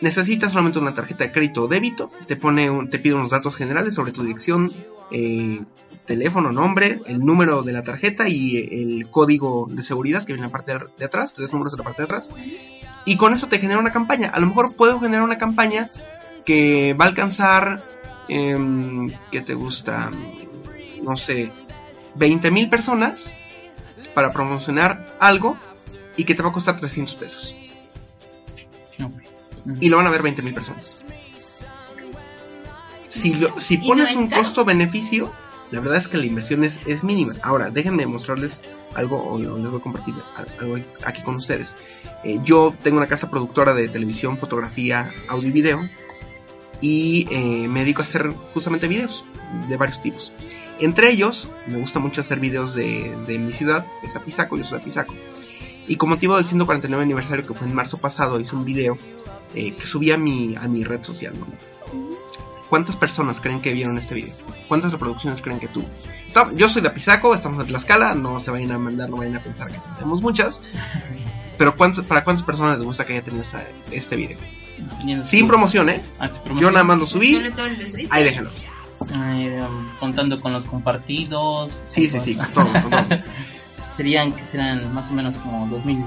Necesitas 0.00 0.52
solamente 0.52 0.78
una 0.78 0.94
tarjeta 0.94 1.24
de 1.24 1.32
crédito 1.32 1.64
o 1.64 1.68
débito, 1.68 2.10
te 2.26 2.36
pone 2.36 2.70
un- 2.70 2.88
te 2.88 2.98
pide 2.98 3.14
unos 3.14 3.30
datos 3.30 3.54
generales 3.56 3.94
sobre 3.94 4.12
tu 4.12 4.22
dirección, 4.22 4.70
eh, 5.10 5.60
teléfono, 6.06 6.50
nombre, 6.52 7.00
el 7.06 7.18
número 7.20 7.62
de 7.62 7.72
la 7.72 7.82
tarjeta 7.82 8.28
y 8.28 8.56
eh, 8.56 8.68
el 8.82 9.08
código 9.10 9.66
de 9.70 9.82
seguridad 9.82 10.20
que 10.24 10.32
viene 10.32 10.46
en 10.46 10.50
la 10.50 10.56
parte 10.56 10.72
de- 10.72 10.86
de 10.96 11.04
atrás, 11.04 11.34
tres 11.34 11.52
números 11.52 11.74
en 11.74 11.78
la 11.78 11.84
parte 11.84 12.02
de 12.02 12.04
atrás. 12.06 12.30
Y 13.04 13.16
con 13.16 13.32
eso 13.34 13.46
te 13.48 13.58
genera 13.58 13.78
una 13.80 13.92
campaña. 13.92 14.28
A 14.30 14.40
lo 14.40 14.46
mejor 14.46 14.74
puedo 14.76 14.98
generar 15.00 15.22
una 15.24 15.38
campaña 15.38 15.88
que 16.44 16.94
va 16.98 17.04
a 17.04 17.08
alcanzar, 17.08 17.82
em, 18.28 19.10
¿qué 19.30 19.40
te 19.42 19.54
gusta? 19.54 20.10
No 21.02 21.16
sé, 21.16 21.50
20 22.14 22.50
mil 22.50 22.68
personas 22.70 23.36
para 24.14 24.32
promocionar 24.32 25.06
algo 25.20 25.56
y 26.16 26.24
que 26.24 26.34
te 26.34 26.42
va 26.42 26.48
a 26.48 26.52
costar 26.52 26.78
300 26.80 27.14
pesos. 27.16 27.54
Y 29.80 29.88
lo 29.88 29.98
van 29.98 30.06
a 30.06 30.10
ver 30.10 30.22
20 30.22 30.42
mil 30.42 30.54
personas. 30.54 31.04
Si, 33.08 33.34
lo- 33.34 33.58
si 33.58 33.74
¿Y 33.74 33.78
no 33.78 33.86
pones 33.88 34.10
es 34.10 34.16
un 34.16 34.30
costo-beneficio, 34.30 35.32
la 35.70 35.80
verdad 35.80 35.98
es 35.98 36.08
que 36.08 36.16
la 36.16 36.26
inversión 36.26 36.64
es, 36.64 36.80
es 36.86 37.02
mínima. 37.04 37.34
Ahora, 37.42 37.70
déjenme 37.70 38.06
mostrarles 38.06 38.62
algo, 38.94 39.16
o, 39.16 39.34
o 39.34 39.38
les 39.58 39.70
voy 39.70 39.80
a 39.80 39.82
compartir 39.82 40.14
algo 40.60 40.78
aquí 41.04 41.22
con 41.22 41.34
ustedes. 41.36 41.76
Eh, 42.24 42.38
yo 42.44 42.74
tengo 42.82 42.98
una 42.98 43.06
casa 43.06 43.30
productora 43.30 43.74
de 43.74 43.88
televisión, 43.88 44.38
fotografía, 44.38 45.12
audio 45.28 45.48
y 45.48 45.52
video. 45.52 45.88
Y 46.80 47.26
eh, 47.30 47.68
me 47.68 47.80
dedico 47.80 48.00
a 48.00 48.04
hacer 48.04 48.32
justamente 48.54 48.88
videos 48.88 49.24
de 49.68 49.76
varios 49.76 50.00
tipos. 50.00 50.32
Entre 50.78 51.10
ellos, 51.10 51.48
me 51.66 51.76
gusta 51.78 51.98
mucho 51.98 52.22
hacer 52.22 52.40
videos 52.40 52.74
de, 52.74 53.14
de 53.26 53.38
mi 53.38 53.52
ciudad, 53.52 53.84
que 54.00 54.06
es 54.06 54.16
Apizaco, 54.16 54.56
yo 54.56 54.64
soy 54.64 54.78
de 54.78 54.82
Apizaco. 54.84 55.14
Y 55.90 55.96
con 55.96 56.08
motivo 56.08 56.36
del 56.36 56.46
149 56.46 57.02
aniversario 57.02 57.44
que 57.44 57.52
fue 57.52 57.66
en 57.66 57.74
marzo 57.74 57.98
pasado, 57.98 58.38
hice 58.38 58.54
un 58.54 58.64
video 58.64 58.96
eh, 59.54 59.74
que 59.74 59.84
subí 59.86 60.12
a 60.12 60.16
mi, 60.16 60.54
a 60.56 60.68
mi 60.68 60.84
red 60.84 61.02
social. 61.02 61.32
¿no? 61.38 61.46
¿Cuántas 62.68 62.94
personas 62.94 63.40
creen 63.40 63.60
que 63.60 63.72
vieron 63.72 63.98
este 63.98 64.14
video? 64.14 64.32
¿Cuántas 64.68 64.92
reproducciones 64.92 65.42
creen 65.42 65.58
que 65.58 65.66
tuvo? 65.66 65.88
Está- 66.28 66.48
yo 66.54 66.68
soy 66.68 66.82
de 66.82 66.88
Apizaco, 66.88 67.34
estamos 67.34 67.60
en 67.62 67.66
Tlaxcala, 67.66 68.14
no 68.14 68.38
se 68.38 68.52
vayan 68.52 68.70
a 68.70 68.78
mandar, 68.78 69.10
no 69.10 69.16
vayan 69.16 69.36
a 69.36 69.40
pensar 69.40 69.66
que 69.66 69.78
tenemos 69.96 70.22
muchas. 70.22 70.60
Pero 71.58 71.76
¿cuántas, 71.76 72.06
¿para 72.06 72.22
cuántas 72.22 72.44
personas 72.44 72.78
les 72.78 72.86
gusta 72.86 73.04
que 73.04 73.14
haya 73.14 73.22
tenido 73.24 73.42
esta- 73.42 73.66
este 73.90 74.14
video? 74.14 74.38
Sin 75.24 75.48
promoción, 75.48 75.88
¿eh? 75.88 76.00
Ah, 76.20 76.30
Yo 76.58 76.70
nada 76.70 76.84
más 76.84 77.00
lo 77.00 77.06
subí, 77.06 77.36
ahí 78.10 78.22
déjenlo. 78.24 78.50
Ay, 79.12 79.48
um, 79.58 79.88
contando 79.98 80.38
con 80.40 80.52
los 80.52 80.64
compartidos. 80.66 81.72
Sí, 81.90 82.06
sí, 82.06 82.20
sí, 82.20 82.38
todo, 82.54 82.70
con 82.72 82.90
todo. 82.90 83.02
Serían 84.00 84.32
que 84.32 84.42
serán 84.50 84.94
más 84.94 85.10
o 85.10 85.12
menos 85.12 85.36
como 85.36 85.66
2000 85.66 86.02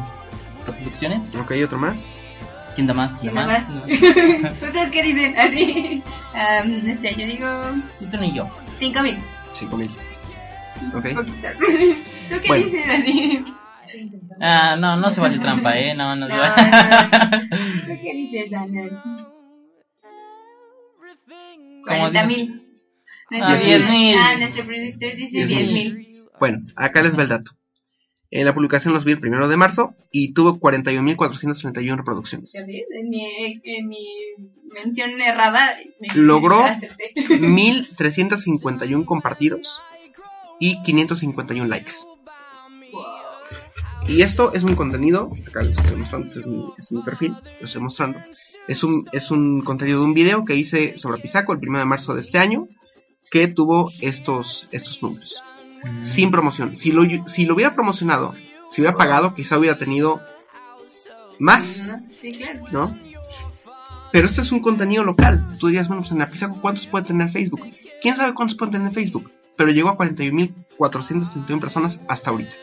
reproducciones. 0.65 1.35
Ok, 1.35 1.51
otro 1.63 1.77
más. 1.77 2.09
¿Quién 2.73 2.87
da 2.87 2.93
más? 2.95 3.13
¿Quién 3.21 3.33
¿Quién 3.33 3.35
da 3.35 3.59
más? 3.59 3.69
más? 3.69 3.85
¿Ustedes 4.63 4.89
qué 4.89 5.03
dicen? 5.03 5.37
Así. 5.37 6.03
Am, 6.33 6.87
no 6.87 6.95
sé, 6.95 7.13
yo 7.15 7.27
digo 7.27 7.47
tú 8.11 8.17
ni 8.17 8.33
yo. 8.33 8.49
5000. 8.79 9.15
5000. 9.53 9.89
Ok. 10.95 11.05
¿Tú 11.23 12.35
qué 12.41 12.47
Bueno. 12.47 12.65
dices 12.65 12.87
así? 12.89 13.45
Ah, 14.41 14.75
no, 14.75 14.97
no 14.97 15.11
se 15.11 15.21
vale 15.21 15.37
trampa, 15.37 15.77
¿eh? 15.77 15.93
No, 15.93 16.15
no, 16.15 16.27
No, 16.27 16.43
se 16.55 16.63
no. 16.63 16.69
¿Tú 17.85 18.01
qué 18.01 18.13
dices, 18.15 18.51
Ana? 18.53 18.89
Como 21.85 21.99
40 21.99 22.25
mil. 22.25 22.67
Ah, 23.39 23.55
10,000. 23.55 24.17
Ah, 24.17 24.35
nuestro 24.39 24.65
productor 24.65 25.15
dice 25.15 25.45
10,000. 25.45 25.47
10 25.47 25.71
mil. 25.73 26.23
Bueno, 26.39 26.57
acá 26.75 27.03
les 27.03 27.15
va 27.15 27.21
el 27.21 27.29
dato. 27.29 27.51
En 28.35 28.45
la 28.45 28.53
publicación 28.55 28.95
los 28.95 29.05
vi 29.05 29.11
el 29.11 29.19
primero 29.19 29.47
de 29.47 29.57
marzo 29.57 29.93
y 30.11 30.33
tuvo 30.33 30.59
41.431 30.59 31.97
reproducciones. 31.97 32.53
¿Ya 32.53 32.65
ves? 32.65 32.83
En 32.91 33.09
mi, 33.09 33.21
en 33.63 33.87
mi 33.87 34.07
mención 34.73 35.21
errada. 35.21 35.77
me- 35.99 36.07
Logró- 36.15 36.63
acerté. 36.63 37.11
1.351 37.15 39.05
compartidos 39.05 39.79
y 40.59 40.81
551 40.81 41.67
likes. 41.67 41.93
Y 44.07 44.21
esto 44.21 44.51
es 44.53 44.63
un 44.63 44.75
contenido, 44.75 45.31
acá 45.47 45.61
les 45.61 45.77
estoy 45.77 45.95
mostrando, 45.97 46.27
este 46.27 46.39
es 46.41 46.45
mi, 46.47 46.63
este 46.71 46.81
es 46.81 46.91
mi 46.91 47.01
perfil, 47.03 47.35
lo 47.59 47.65
estoy 47.65 47.81
mostrando. 47.83 48.19
Es 48.67 48.83
un, 48.83 49.07
es 49.13 49.31
un 49.31 49.61
contenido 49.61 49.99
de 49.99 50.05
un 50.05 50.13
video 50.13 50.43
que 50.43 50.55
hice 50.55 50.97
sobre 50.97 51.21
Pisaco 51.21 51.53
el 51.53 51.59
1 51.59 51.79
de 51.79 51.85
marzo 51.85 52.13
de 52.13 52.19
este 52.21 52.37
año, 52.37 52.67
que 53.31 53.47
tuvo 53.47 53.89
estos, 54.01 54.67
estos 54.71 55.01
números. 55.01 55.41
Sin 56.01 56.31
promoción. 56.31 56.77
Si 56.77 56.91
lo, 56.91 57.03
si 57.27 57.45
lo 57.45 57.55
hubiera 57.55 57.73
promocionado, 57.73 58.33
si 58.71 58.81
hubiera 58.81 58.97
pagado, 58.97 59.33
quizá 59.33 59.57
hubiera 59.57 59.77
tenido 59.77 60.21
más. 61.39 61.83
Sí, 62.21 62.31
claro. 62.31 62.65
¿no? 62.71 62.97
Pero 64.11 64.27
esto 64.27 64.41
es 64.41 64.51
un 64.51 64.59
contenido 64.59 65.03
local. 65.03 65.57
Tú 65.59 65.67
dirías, 65.67 65.87
bueno, 65.87 66.03
pues 66.03 66.11
en 66.11 66.21
Apizaco, 66.21 66.61
¿cuántos 66.61 66.85
puede 66.87 67.05
tener 67.05 67.31
Facebook? 67.31 67.61
¿Quién 68.01 68.15
sabe 68.15 68.33
cuántos 68.33 68.57
puede 68.57 68.73
tener 68.73 68.93
Facebook? 68.93 69.31
Pero 69.55 69.71
llegó 69.71 69.89
a 69.89 69.97
41.431 69.97 71.59
personas 71.59 72.01
hasta 72.07 72.29
ahorita. 72.29 72.53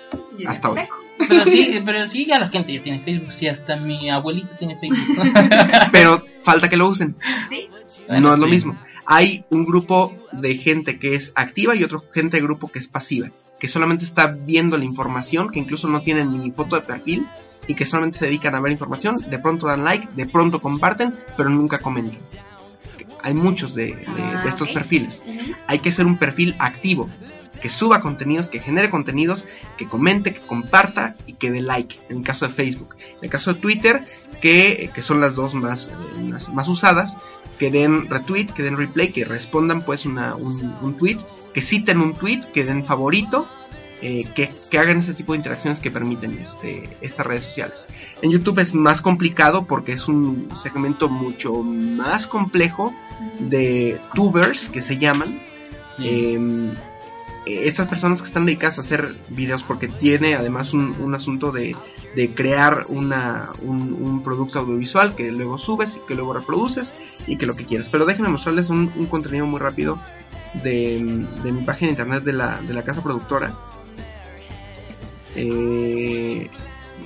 Hasta 0.47 0.71
hoy. 0.71 0.81
Pero 1.29 1.45
sí, 1.45 1.81
pero 1.85 2.09
sí, 2.09 2.27
ya 2.27 2.39
la 2.39 2.49
gente 2.49 2.73
ya 2.73 2.83
tiene 2.83 3.01
Facebook. 3.01 3.33
Sí, 3.33 3.49
hasta 3.49 3.77
mi 3.77 4.11
abuelita 4.11 4.57
tiene 4.57 4.79
Facebook. 4.79 5.33
Pero 5.93 6.25
falta 6.43 6.69
que 6.69 6.77
lo 6.77 6.89
usen. 6.89 7.17
Sí. 7.49 7.69
Bueno, 8.07 8.29
no 8.29 8.35
es 8.35 8.41
lo 8.41 8.47
mismo. 8.47 8.77
Hay 9.07 9.45
un 9.51 9.65
grupo 9.65 10.15
de 10.33 10.57
gente 10.57 10.99
que 10.99 11.15
es 11.15 11.33
activa 11.35 11.75
y 11.75 11.85
otro 11.85 12.05
gente 12.13 12.37
de 12.37 12.43
grupo 12.43 12.69
que 12.69 12.79
es 12.79 12.89
pasiva. 12.89 13.31
Que 13.59 13.69
solamente 13.69 14.05
está 14.05 14.29
viendo 14.29 14.79
la 14.79 14.85
información, 14.85 15.51
que 15.51 15.59
incluso 15.59 15.89
no 15.89 16.03
tienen 16.03 16.33
ni 16.33 16.51
foto 16.51 16.77
de 16.77 16.83
perfil 16.83 17.27
y 17.67 17.75
que 17.75 17.85
solamente 17.85 18.19
se 18.19 18.27
dedican 18.27 18.55
a 18.55 18.61
ver 18.61 18.73
información. 18.73 19.19
De 19.29 19.39
pronto 19.39 19.67
dan 19.67 19.85
like, 19.85 20.09
de 20.15 20.27
pronto 20.27 20.61
comparten, 20.61 21.15
pero 21.37 21.51
nunca 21.51 21.79
comentan. 21.79 22.19
Hay 23.23 23.35
muchos 23.35 23.75
de, 23.75 23.87
de- 23.87 24.07
Ah, 24.19 24.43
de 24.43 24.49
estos 24.49 24.69
perfiles. 24.71 25.23
Hay 25.67 25.79
que 25.81 25.93
ser 25.93 26.07
un 26.07 26.17
perfil 26.17 26.55
activo, 26.59 27.09
que 27.61 27.69
suba 27.69 28.01
contenidos, 28.01 28.49
que 28.49 28.59
genere 28.61 28.89
contenidos, 28.91 29.47
que 29.77 29.87
comente, 29.87 30.33
que 30.35 30.41
comparta 30.41 31.15
y 31.27 31.35
que 31.35 31.51
dé 31.51 31.61
like, 31.61 31.99
en 32.09 32.19
el 32.19 32.23
caso 32.23 32.47
de 32.49 32.55
Facebook. 32.55 32.97
En 33.19 33.25
el 33.25 33.31
caso 33.31 33.53
de 33.55 33.61
Twitter, 33.61 34.05
que, 34.41 34.91
que 34.95 35.03
son 35.03 35.21
las 35.21 35.35
dos 35.35 35.55
más, 35.55 35.89
eh, 36.17 36.21
más, 36.23 36.53
más 36.53 36.69
usadas, 36.69 37.17
que 37.59 37.71
den 37.71 38.09
retweet, 38.09 38.47
que 38.55 38.63
den 38.63 38.77
replay, 38.79 39.13
que 39.13 39.25
respondan 39.27 39.83
pues 39.83 40.07
una, 40.07 40.35
un, 40.35 40.75
un 40.81 40.97
tweet, 40.97 41.19
que 41.53 41.61
citen 41.61 42.01
un 42.01 42.15
tweet, 42.15 42.41
que 42.55 42.65
den 42.65 42.85
favorito, 42.87 43.47
eh, 44.03 44.25
que, 44.35 44.51
que 44.71 44.79
hagan 44.79 44.99
ese 44.99 45.15
tipo 45.15 45.33
de 45.33 45.39
interacciones 45.39 45.81
que 45.81 45.91
permiten 45.91 46.39
este, 46.39 46.97
estas 47.01 47.27
redes 47.27 47.45
sociales. 47.45 47.87
En 48.23 48.31
YouTube 48.31 48.59
es 48.61 48.75
más 48.75 49.01
complicado 49.03 49.67
porque 49.67 49.93
es 49.93 50.09
un 50.09 50.49
segmento 50.57 51.09
mucho 51.09 51.53
más 51.63 52.27
complejo 52.27 52.95
de 53.39 53.99
tubers 54.15 54.69
que 54.69 54.83
se 54.83 54.99
llaman, 54.99 55.41
Sí. 55.97 56.07
eh, 56.09 56.73
estas 57.47 57.89
personas 57.89 58.21
que 58.23 58.29
están 58.29 58.47
dedicadas 58.47 58.79
a 58.79 58.83
hacer 58.83 59.15
videos 59.31 59.63
porque 59.65 59.89
tiene 59.89 60.35
además 60.35 60.73
un, 60.73 60.95
un 61.01 61.15
asunto 61.15 61.51
de, 61.53 61.75
de 62.15 62.35
crear 62.35 62.85
una, 62.89 63.49
un, 63.63 63.95
un 64.01 64.23
producto 64.23 64.61
audiovisual 64.61 65.15
que 65.15 65.33
luego 65.33 65.59
subes 65.59 65.97
y 65.97 66.01
que 66.07 66.15
luego 66.15 66.33
reproduces 66.35 66.95
y 67.27 67.37
que 67.37 67.47
lo 67.47 67.55
que 67.57 67.65
quieras. 67.67 67.89
Pero 67.91 68.05
déjenme 68.05 68.29
mostrarles 68.29 68.71
un, 68.71 68.93
un 68.95 69.07
contenido 69.07 69.47
muy 69.47 69.59
rápido 69.59 69.99
de, 70.63 71.27
de 71.43 71.53
mi 71.53 71.63
página 71.65 71.89
de 71.89 71.93
internet 71.93 72.25
de 72.25 72.33
la, 72.35 72.61
de 72.61 72.75
la 72.75 72.83
casa 72.83 73.03
productora. 73.03 73.55
Eh, 75.37 76.49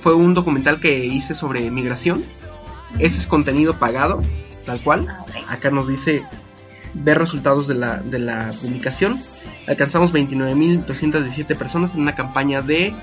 fue 0.01 0.13
un 0.15 0.33
documental 0.33 0.79
que 0.79 1.05
hice 1.05 1.33
sobre 1.33 1.69
migración. 1.71 2.23
Este 2.99 3.17
es 3.19 3.27
contenido 3.27 3.77
pagado, 3.79 4.21
tal 4.65 4.81
cual. 4.81 5.07
Ah. 5.09 5.53
Acá 5.53 5.69
nos 5.69 5.87
dice 5.87 6.23
ver 6.93 7.17
resultados 7.17 7.67
de 7.67 7.75
la, 7.75 7.97
de 7.97 8.19
la 8.19 8.51
publicación. 8.61 9.21
Alcanzamos 9.67 10.13
29.217 10.13 11.55
personas 11.57 11.93
en 11.93 12.01
una 12.01 12.15
campaña 12.15 12.61
de 12.61 12.93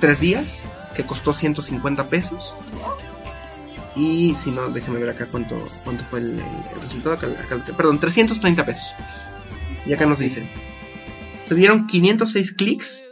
3 0.00 0.20
días 0.20 0.60
que 0.94 1.04
costó 1.04 1.32
150 1.32 2.08
pesos. 2.08 2.54
Y 3.94 4.34
si 4.36 4.50
no, 4.50 4.68
déjenme 4.70 5.00
ver 5.00 5.10
acá 5.10 5.26
cuánto, 5.30 5.56
cuánto 5.84 6.04
fue 6.06 6.20
el, 6.20 6.42
resultado. 6.80 7.14
Acá- 7.14 7.28
acá 7.28 7.62
perdón, 7.76 7.98
330 7.98 8.64
pesos. 8.64 8.94
Y 9.86 9.92
acá 9.92 10.06
nos 10.06 10.18
dice, 10.18 10.48
se 11.46 11.54
dieron 11.54 11.86
506 11.86 12.52
clics, 12.52 13.04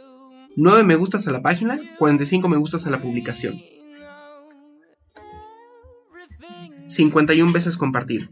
9 0.55 0.83
me 0.83 0.95
gustas 0.95 1.27
a 1.27 1.31
la 1.31 1.41
página, 1.41 1.79
45 1.97 2.49
me 2.49 2.57
gustas 2.57 2.85
a 2.85 2.89
la 2.89 3.01
publicación. 3.01 3.61
51 6.87 7.53
veces 7.53 7.77
compartir. 7.77 8.29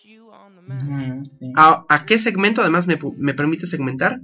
Sí. 0.00 0.18
¿A, 1.56 1.84
a 1.88 2.06
qué 2.06 2.18
segmento 2.18 2.60
además 2.60 2.86
me, 2.86 2.98
me 3.16 3.34
permite 3.34 3.66
segmentar? 3.66 4.20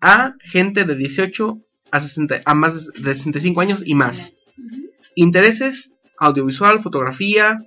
A 0.00 0.34
gente 0.40 0.84
de 0.84 0.96
18 0.96 1.60
a, 1.90 2.00
60, 2.00 2.42
a 2.44 2.54
más 2.54 2.86
de 2.86 3.14
65 3.14 3.60
años 3.60 3.82
y 3.84 3.94
más. 3.94 4.34
Intereses, 5.14 5.92
audiovisual, 6.18 6.82
fotografía 6.82 7.60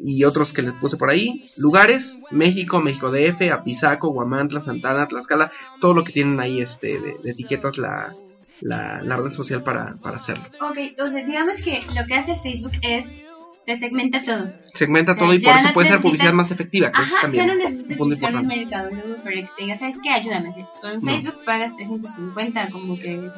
y 0.00 0.24
otros 0.24 0.52
que 0.52 0.62
les 0.62 0.72
puse 0.74 0.96
por 0.96 1.10
ahí. 1.10 1.44
Lugares, 1.58 2.20
México, 2.30 2.80
México 2.80 3.10
DF, 3.10 3.50
Apizaco, 3.50 4.10
Guamantla, 4.10 4.60
Santana, 4.60 5.08
Tlaxcala, 5.08 5.50
todo 5.80 5.94
lo 5.94 6.04
que 6.04 6.12
tienen 6.12 6.38
ahí 6.40 6.60
este, 6.60 7.00
de, 7.00 7.16
de 7.22 7.30
etiquetas 7.30 7.76
la, 7.78 8.14
la, 8.60 9.00
la 9.02 9.16
red 9.16 9.32
social 9.32 9.62
para, 9.62 9.94
para 9.96 10.16
hacerlo. 10.16 10.44
Ok, 10.60 10.78
sea, 11.10 11.24
digamos 11.24 11.56
que 11.62 11.82
lo 11.94 12.06
que 12.06 12.14
hace 12.14 12.34
Facebook 12.36 12.72
es 12.82 13.24
te 13.66 13.76
segmenta 13.76 14.22
todo. 14.24 14.46
Segmenta 14.74 15.12
O 15.12 15.14
sea, 15.16 15.24
todo 15.24 15.34
y 15.34 15.40
por 15.40 15.52
eso 15.52 15.66
no 15.68 15.74
puede 15.74 15.88
ser 15.88 16.00
publicidad 16.00 16.32
más 16.32 16.50
efectiva, 16.52 16.92
que 16.92 17.02
eso 17.02 17.14
Ajá, 17.16 17.22
también 17.22 17.46
ya 17.46 17.52
no 17.52 17.58
un 17.58 17.64
necesitas 17.64 17.98
buscar 17.98 18.34
un 18.36 18.42
importante. 18.42 18.56
mercado 18.56 18.90
luego 18.90 19.22
para 19.24 19.34
que 19.36 19.48
te 19.56 19.62
diga, 19.64 19.76
¿sabes 19.78 19.98
qué? 20.02 20.10
Ayúdame. 20.10 20.66
Tú 20.80 20.86
en 20.88 21.00
No. 21.00 21.10
Facebook 21.10 21.44
pagas 21.44 21.74
350, 21.76 22.70
como 22.70 22.96
que, 22.96 23.28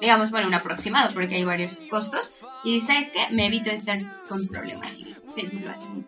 digamos, 0.00 0.30
bueno, 0.30 0.46
un 0.48 0.54
aproximado, 0.54 1.12
porque 1.12 1.34
hay 1.34 1.44
varios 1.44 1.80
costos. 1.90 2.30
Y 2.62 2.80
¿sabes 2.82 3.10
qué? 3.10 3.34
Me 3.34 3.46
evito 3.46 3.70
estar 3.70 3.98
con 4.28 4.46
problemas 4.46 4.92
y 4.98 5.14
Facebook 5.34 5.62
lo 5.64 5.70
hace 5.72 5.86
sin, 5.88 6.06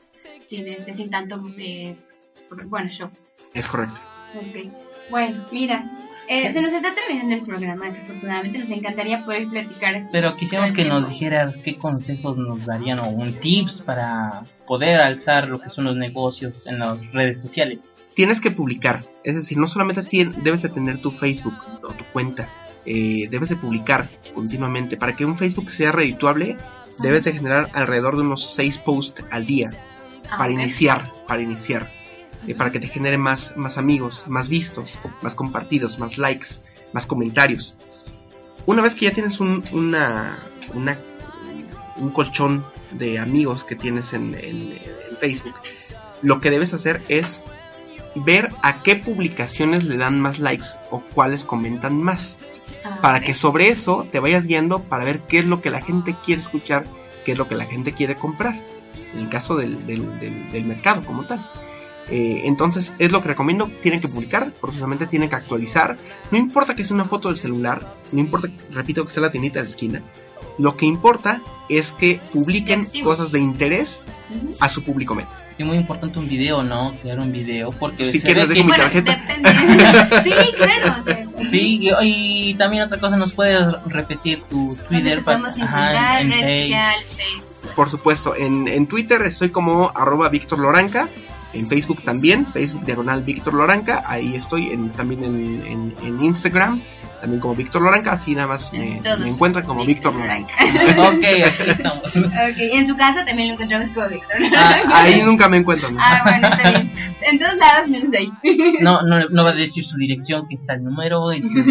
sin, 0.48 0.68
este, 0.68 0.94
sin 0.94 1.10
tanto, 1.10 1.42
eh, 1.58 1.96
bueno, 2.66 2.88
show. 2.88 3.10
Es 3.54 3.66
correcto. 3.66 3.96
Ok. 4.36 4.72
Bueno, 5.10 5.44
mira, 5.50 5.90
eh, 6.28 6.52
se 6.52 6.62
nos 6.62 6.72
está 6.72 6.94
terminando 6.94 7.34
el 7.34 7.42
programa, 7.42 7.86
desafortunadamente. 7.86 8.58
Nos 8.58 8.70
encantaría 8.70 9.24
poder 9.24 9.48
platicar. 9.48 10.06
Pero 10.10 10.36
quisiéramos 10.36 10.72
que 10.72 10.84
nos 10.84 11.08
dijeras 11.08 11.58
qué 11.58 11.76
consejos 11.76 12.36
nos 12.36 12.64
darían 12.64 12.98
o 12.98 13.08
un 13.08 13.38
tips 13.40 13.82
para 13.82 14.44
poder 14.66 15.02
alzar 15.02 15.48
lo 15.48 15.60
que 15.60 15.70
son 15.70 15.84
los 15.84 15.96
negocios 15.96 16.66
en 16.66 16.78
las 16.78 17.00
redes 17.12 17.40
sociales. 17.40 17.92
tienes 18.14 18.40
que 18.40 18.50
publicar. 18.50 19.04
Es 19.24 19.36
decir, 19.36 19.58
no 19.58 19.66
solamente 19.66 20.02
debes 20.42 20.62
de 20.62 20.70
tener 20.70 21.00
tu 21.02 21.10
Facebook 21.10 21.54
o 21.82 21.92
tu 21.92 22.04
cuenta, 22.12 22.48
eh, 22.86 23.26
debes 23.30 23.50
de 23.50 23.56
publicar 23.56 24.08
continuamente. 24.34 24.96
Para 24.96 25.14
que 25.14 25.26
un 25.26 25.36
Facebook 25.36 25.70
sea 25.70 25.92
redituable, 25.92 26.56
debes 27.00 27.24
de 27.24 27.34
generar 27.34 27.68
alrededor 27.74 28.16
de 28.16 28.22
unos 28.22 28.54
6 28.54 28.78
posts 28.78 29.24
al 29.30 29.44
día 29.44 29.68
Ah, 30.30 30.38
para 30.38 30.52
iniciar, 30.52 31.12
para 31.26 31.42
iniciar. 31.42 31.90
Eh, 32.46 32.54
para 32.54 32.70
que 32.70 32.80
te 32.80 32.88
genere 32.88 33.18
más, 33.18 33.54
más 33.56 33.78
amigos, 33.78 34.24
más 34.28 34.48
vistos, 34.48 34.98
más 35.22 35.34
compartidos, 35.34 35.98
más 35.98 36.18
likes, 36.18 36.48
más 36.92 37.06
comentarios. 37.06 37.76
Una 38.66 38.82
vez 38.82 38.94
que 38.94 39.06
ya 39.06 39.10
tienes 39.12 39.38
un, 39.40 39.62
una, 39.72 40.38
una- 40.74 40.98
un 41.96 42.10
colchón 42.10 42.64
de 42.92 43.18
amigos 43.18 43.64
que 43.64 43.74
tienes 43.76 44.12
en, 44.12 44.34
en- 44.34 44.72
en 44.72 45.16
Facebook, 45.20 45.54
lo 46.22 46.40
que 46.40 46.50
debes 46.50 46.74
hacer 46.74 47.02
es 47.08 47.42
ver 48.16 48.50
a 48.62 48.82
qué 48.82 48.96
publicaciones 48.96 49.84
le 49.84 49.96
dan 49.96 50.20
más 50.20 50.38
likes 50.38 50.66
o 50.90 51.00
cuáles 51.14 51.44
comentan 51.44 52.02
más. 52.02 52.38
Ah, 52.84 52.98
Para 53.02 53.20
que 53.20 53.34
sobre 53.34 53.68
eso 53.68 54.06
te 54.10 54.20
vayas 54.20 54.46
guiando 54.46 54.80
para 54.80 55.04
ver 55.04 55.20
qué 55.20 55.38
es 55.38 55.46
lo 55.46 55.60
que 55.60 55.70
la 55.70 55.80
gente 55.82 56.14
quiere 56.24 56.40
escuchar, 56.40 56.84
qué 57.24 57.32
es 57.32 57.38
lo 57.38 57.48
que 57.48 57.54
la 57.54 57.66
gente 57.66 57.92
quiere 57.92 58.14
comprar. 58.14 58.54
En 59.12 59.20
el 59.20 59.28
caso 59.28 59.56
del, 59.56 59.86
del- 59.86 60.18
del- 60.18 60.50
del 60.50 60.64
mercado 60.64 61.02
como 61.04 61.24
tal. 61.24 61.48
Eh, 62.10 62.42
entonces 62.44 62.94
es 62.98 63.10
lo 63.10 63.20
que 63.22 63.28
recomiendo, 63.28 63.68
tienen 63.82 64.00
que 64.00 64.06
publicar, 64.08 64.52
forzosamente 64.60 65.06
tienen 65.08 65.28
que 65.28 65.34
actualizar, 65.36 65.96
no 66.30 66.38
importa 66.38 66.74
que 66.74 66.84
sea 66.84 66.94
una 66.94 67.04
foto 67.04 67.28
del 67.28 67.36
celular, 67.36 67.94
no 68.12 68.20
importa, 68.20 68.48
repito, 68.70 69.04
que 69.04 69.10
sea 69.10 69.22
la 69.22 69.30
tiendita 69.32 69.58
de 69.58 69.64
la 69.64 69.68
esquina, 69.70 70.02
lo 70.58 70.76
que 70.76 70.86
importa 70.86 71.42
es 71.68 71.90
que 71.90 72.20
publiquen 72.32 72.80
Llamativo. 72.80 73.10
cosas 73.10 73.32
de 73.32 73.40
interés 73.40 74.04
Ujú. 74.30 74.54
a 74.60 74.68
su 74.68 74.84
público 74.84 75.14
meta. 75.16 75.30
Y 75.58 75.64
muy 75.64 75.76
importante 75.78 76.18
un 76.18 76.28
video, 76.28 76.62
¿no? 76.62 76.92
Crear 77.02 77.18
un 77.18 77.32
video 77.32 77.70
porque 77.72 78.06
Si 78.06 78.20
quieres, 78.20 78.48
dejo 78.48 78.54
que- 78.54 78.62
mi 78.62 78.68
Bueno, 78.68 78.84
tarjeta. 78.84 79.16
depende. 79.16 79.50
sí, 80.22 80.52
claro. 80.56 80.94
o 81.00 81.04
sea, 81.04 81.50
Sí, 81.50 81.80
y, 82.02 82.50
y 82.50 82.54
también 82.54 82.84
otra 82.84 83.00
cosa, 83.00 83.16
¿nos 83.16 83.32
puedes 83.32 83.64
repetir 83.86 84.42
tu 84.44 84.68
¿Dónde 84.68 84.82
Twitter? 84.84 85.18
te 85.18 85.24
podemos 85.24 85.58
Ajá, 85.58 85.64
encontrar? 85.90 86.22
en 86.22 86.30
redes 86.30 86.40
Face. 86.44 86.62
sociales, 86.62 87.16
Facebook. 87.16 87.74
Por 87.74 87.90
supuesto, 87.90 88.36
en, 88.36 88.68
en 88.68 88.86
Twitter 88.86 89.22
estoy 89.22 89.48
como 89.50 89.90
arroba 89.94 90.28
Víctor 90.28 90.58
Loranca, 90.60 91.08
en 91.58 91.66
Facebook 91.66 92.02
también, 92.02 92.46
Facebook 92.46 92.84
diagonal 92.84 93.22
Víctor 93.22 93.54
Loranca, 93.54 94.04
ahí 94.06 94.34
estoy, 94.34 94.68
en, 94.70 94.90
también 94.90 95.24
en, 95.24 95.62
en- 95.66 95.94
en 96.04 96.20
Instagram, 96.24 96.80
también 97.20 97.40
como 97.40 97.54
Víctor 97.54 97.82
Loranca, 97.82 98.12
así 98.12 98.34
nada 98.34 98.48
más 98.48 98.72
me, 98.72 99.00
me 99.18 99.28
encuentran 99.28 99.64
como 99.64 99.84
Víctor 99.84 100.14
Loranca. 100.14 100.52
Ok, 100.96 101.24
aquí 101.44 101.70
estamos. 101.70 102.04
Ok, 102.16 102.56
en 102.58 102.86
su 102.86 102.96
casa 102.96 103.24
también 103.24 103.48
lo 103.48 103.54
encontramos 103.54 103.90
como 103.90 104.08
Víctor. 104.08 104.36
Ah, 104.56 104.82
ahí 104.92 105.22
nunca 105.22 105.48
me 105.48 105.58
encuentran. 105.58 105.94
¿no? 105.94 106.00
Ah, 106.02 106.22
bueno, 106.24 106.48
está 106.48 106.70
bien. 106.70 106.92
En 107.22 107.38
todos 107.38 107.56
lados 107.56 107.88
menos 107.88 108.12
ahí. 108.14 108.30
No, 108.80 109.02
no, 109.02 109.28
no 109.30 109.44
va 109.44 109.50
a 109.50 109.54
decir 109.54 109.84
su 109.84 109.96
dirección, 109.96 110.46
que 110.48 110.54
está 110.54 110.74
el 110.74 110.84
número 110.84 111.32
y 111.32 111.42
su... 111.42 111.48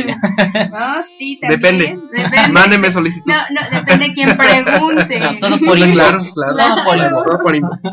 Oh, 0.74 1.02
sí, 1.04 1.40
también. 1.40 1.62
Depende. 1.62 2.00
Depende. 2.12 2.52
Mándeme 2.52 2.92
solicitud. 2.92 3.32
No, 3.32 3.38
no, 3.52 3.70
depende 3.70 4.08
de 4.08 4.14
quién 4.14 4.36
pregunte. 4.36 5.20
No, 5.20 5.40
todo 5.40 5.60
por 5.60 5.78
inbox. 5.78 5.94
claro, 5.94 6.18
claro. 6.34 6.76
Todo 6.76 6.84
por 6.84 6.98
inbox. 6.98 7.26
Todo 7.26 7.44
por 7.44 7.56
inbox. 7.56 7.84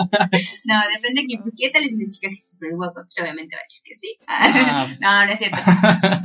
No, 0.64 0.80
depende 0.94 1.20
de 1.20 1.26
quién. 1.26 1.42
¿Qué 1.56 1.70
tal 1.70 1.84
es 1.84 1.94
una 1.94 2.08
chica 2.08 2.28
así 2.28 2.42
súper 2.44 2.70
guapa? 2.74 3.02
Pues 3.04 3.18
obviamente 3.20 3.54
va 3.54 3.60
a 3.60 3.64
decir 3.64 3.82
que 3.84 3.94
sí. 3.94 4.16
Ah, 4.26 4.86
pues. 4.88 5.00
No, 5.00 5.26
no 5.26 5.32
es 5.32 5.38
cierto. 5.38 5.60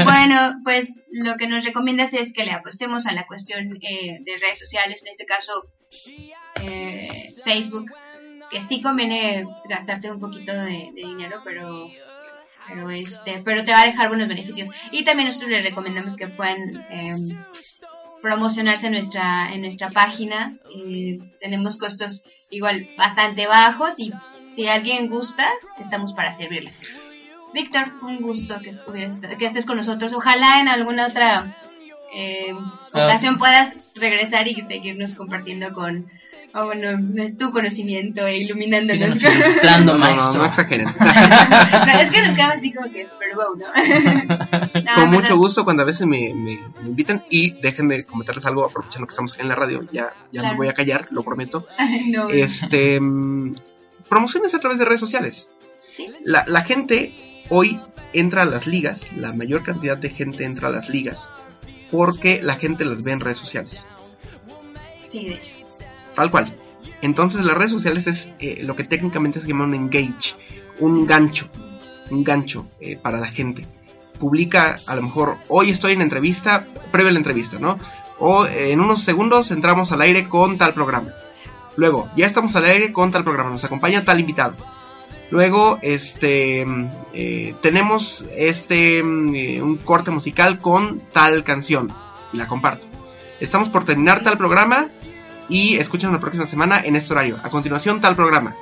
Bueno, 0.03 0.61
pues 0.63 0.89
lo 1.23 1.35
que 1.37 1.47
nos 1.47 1.65
recomiendas 1.65 2.13
es 2.13 2.33
que 2.33 2.43
le 2.43 2.51
apostemos 2.51 3.07
a 3.07 3.13
la 3.13 3.25
cuestión 3.25 3.79
eh, 3.81 4.19
de 4.21 4.37
redes 4.39 4.59
sociales, 4.59 5.01
en 5.03 5.11
este 5.11 5.25
caso 5.25 5.51
eh, 6.61 7.09
Facebook, 7.43 7.91
que 8.51 8.61
sí 8.61 8.81
conviene 8.81 9.45
gastarte 9.67 10.11
un 10.11 10.19
poquito 10.19 10.53
de, 10.53 10.91
dinero, 10.93 11.41
pero 11.43 11.89
pero 12.67 12.89
este 12.89 13.41
pero 13.45 13.63
te 13.63 13.71
va 13.71 13.81
a 13.81 13.85
dejar 13.85 14.09
buenos 14.09 14.27
beneficios. 14.27 14.69
Y 14.91 15.03
también 15.05 15.27
nosotros 15.27 15.51
les 15.51 15.63
recomendamos 15.63 16.15
que 16.15 16.27
puedan 16.27 16.57
eh, 16.91 17.15
promocionarse 18.21 18.87
en 18.87 18.93
nuestra 18.93 19.53
en 19.53 19.61
nuestra 19.61 19.89
página. 19.89 20.57
Tenemos 21.39 21.77
costos 21.77 22.23
igual 22.49 22.87
bastante 22.97 23.47
bajos 23.47 23.99
y 23.99 24.13
si 24.51 24.67
alguien 24.67 25.09
gusta, 25.09 25.49
estamos 25.79 26.13
para 26.13 26.31
servirles. 26.31 26.77
Víctor, 27.57 27.85
un 28.03 28.21
gusto 28.21 28.59
que, 28.61 28.69
estuvieras- 28.71 29.19
que 29.39 29.45
estés 29.45 29.65
con 29.65 29.77
nosotros. 29.77 30.13
Ojalá 30.13 30.61
en 30.61 30.67
alguna 30.67 31.07
otra 31.07 31.55
eh, 32.15 32.53
ocasión 32.93 33.37
puedas 33.37 33.93
regresar 33.95 34.47
y 34.47 34.61
seguirnos 34.63 35.15
compartiendo 35.15 35.73
con 35.73 36.05
oh, 36.53 36.65
bueno, 36.65 36.97
tu 37.37 37.51
conocimiento 37.51 38.25
e 38.27 38.37
iluminándonos. 38.37 39.15
Ilustrando, 39.21 39.97
No, 39.97 39.99
no, 39.99 40.07
no, 40.07 40.15
maestro. 40.15 40.33
no 40.33 40.45
exageren. 40.45 40.87
No, 41.87 41.93
es 41.99 42.11
que 42.11 42.21
nos 42.21 42.31
quedamos 42.35 42.55
así 42.57 42.71
como 42.73 42.89
que 42.91 43.07
super 43.07 43.29
wow, 43.35 43.55
¿no? 43.57 43.65
No, 44.83 44.93
Con 44.95 45.03
en 45.05 45.09
mucho 45.11 45.35
gusto 45.37 45.63
cuando 45.65 45.83
a 45.83 45.85
veces 45.85 46.05
me, 46.07 46.33
me- 46.33 46.59
me 46.81 46.89
invitan 46.89 47.23
y 47.29 47.51
déjenme 47.61 48.03
comentarles 48.05 48.45
algo 48.45 48.65
aprovechando 48.65 49.07
que 49.07 49.11
estamos 49.11 49.33
aquí 49.33 49.41
en 49.41 49.49
la 49.49 49.55
radio. 49.55 49.83
Ya, 49.91 50.13
ya 50.31 50.41
Claro. 50.41 50.49
me 50.49 50.57
voy 50.57 50.67
a 50.69 50.73
callar, 50.73 51.07
lo 51.11 51.23
prometo. 51.23 51.67
no, 52.07 52.29
Este, 52.29 52.99
mm, 53.01 53.55
promociones 54.09 54.53
a 54.53 54.59
través 54.59 54.79
de 54.79 54.85
redes 54.85 54.99
sociales. 55.01 55.51
sí, 55.93 56.07
La, 56.23 56.45
la 56.47 56.63
gente 56.63 57.26
hoy 57.49 57.79
entra 58.13 58.43
a 58.43 58.45
las 58.45 58.67
ligas, 58.67 59.05
la 59.15 59.33
mayor 59.33 59.63
cantidad 59.63 59.97
de 59.97 60.09
gente 60.09 60.43
entra 60.45 60.69
a 60.69 60.71
las 60.71 60.89
ligas 60.89 61.29
porque 61.91 62.41
la 62.41 62.55
gente 62.55 62.85
las 62.85 63.03
ve 63.03 63.11
en 63.11 63.19
redes 63.19 63.37
sociales. 63.37 63.87
sí, 65.07 65.25
de 65.25 65.35
hecho. 65.35 65.57
Tal 66.15 66.31
cual. 66.31 66.53
Entonces 67.01 67.45
las 67.45 67.55
redes 67.55 67.71
sociales 67.71 68.07
es 68.07 68.31
eh, 68.39 68.61
lo 68.63 68.75
que 68.75 68.83
técnicamente 68.83 69.39
se 69.39 69.47
llama 69.47 69.65
un 69.65 69.75
engage, 69.75 70.35
un 70.79 71.05
gancho, 71.05 71.47
un 72.09 72.23
gancho 72.23 72.67
eh, 72.79 72.97
para 72.97 73.19
la 73.19 73.27
gente. 73.27 73.67
Publica 74.19 74.77
a 74.87 74.95
lo 74.95 75.03
mejor, 75.03 75.37
hoy 75.47 75.69
estoy 75.69 75.93
en 75.93 76.01
entrevista, 76.01 76.65
previa 76.91 77.09
a 77.09 77.13
la 77.13 77.19
entrevista, 77.19 77.59
¿no? 77.59 77.77
O 78.17 78.47
eh, 78.47 78.71
en 78.71 78.81
unos 78.81 79.03
segundos 79.03 79.51
entramos 79.51 79.91
al 79.91 80.01
aire 80.01 80.27
con 80.27 80.57
tal 80.57 80.73
programa. 80.73 81.11
Luego, 81.75 82.09
ya 82.17 82.25
estamos 82.25 82.55
al 82.55 82.65
aire 82.65 82.91
con 82.91 83.11
tal 83.11 83.23
programa, 83.23 83.51
nos 83.51 83.63
acompaña 83.63 84.03
tal 84.03 84.19
invitado. 84.19 84.55
Luego, 85.29 85.79
este, 85.81 86.65
mm, 86.65 86.89
eh, 87.13 87.55
tenemos 87.61 88.25
este, 88.35 89.03
mm, 89.03 89.35
eh, 89.35 89.61
un 89.61 89.77
corte 89.77 90.11
musical 90.11 90.59
con 90.59 91.01
tal 91.11 91.43
canción 91.43 91.91
y 92.31 92.37
la 92.37 92.47
comparto. 92.47 92.87
Estamos 93.39 93.69
por 93.69 93.85
terminar 93.85 94.23
tal 94.23 94.37
programa 94.37 94.89
y 95.49 95.75
escuchan 95.77 96.13
la 96.13 96.19
próxima 96.19 96.45
semana 96.45 96.81
en 96.83 96.95
este 96.95 97.13
horario. 97.13 97.37
A 97.43 97.49
continuación, 97.49 98.01
tal 98.01 98.15
programa. 98.15 98.55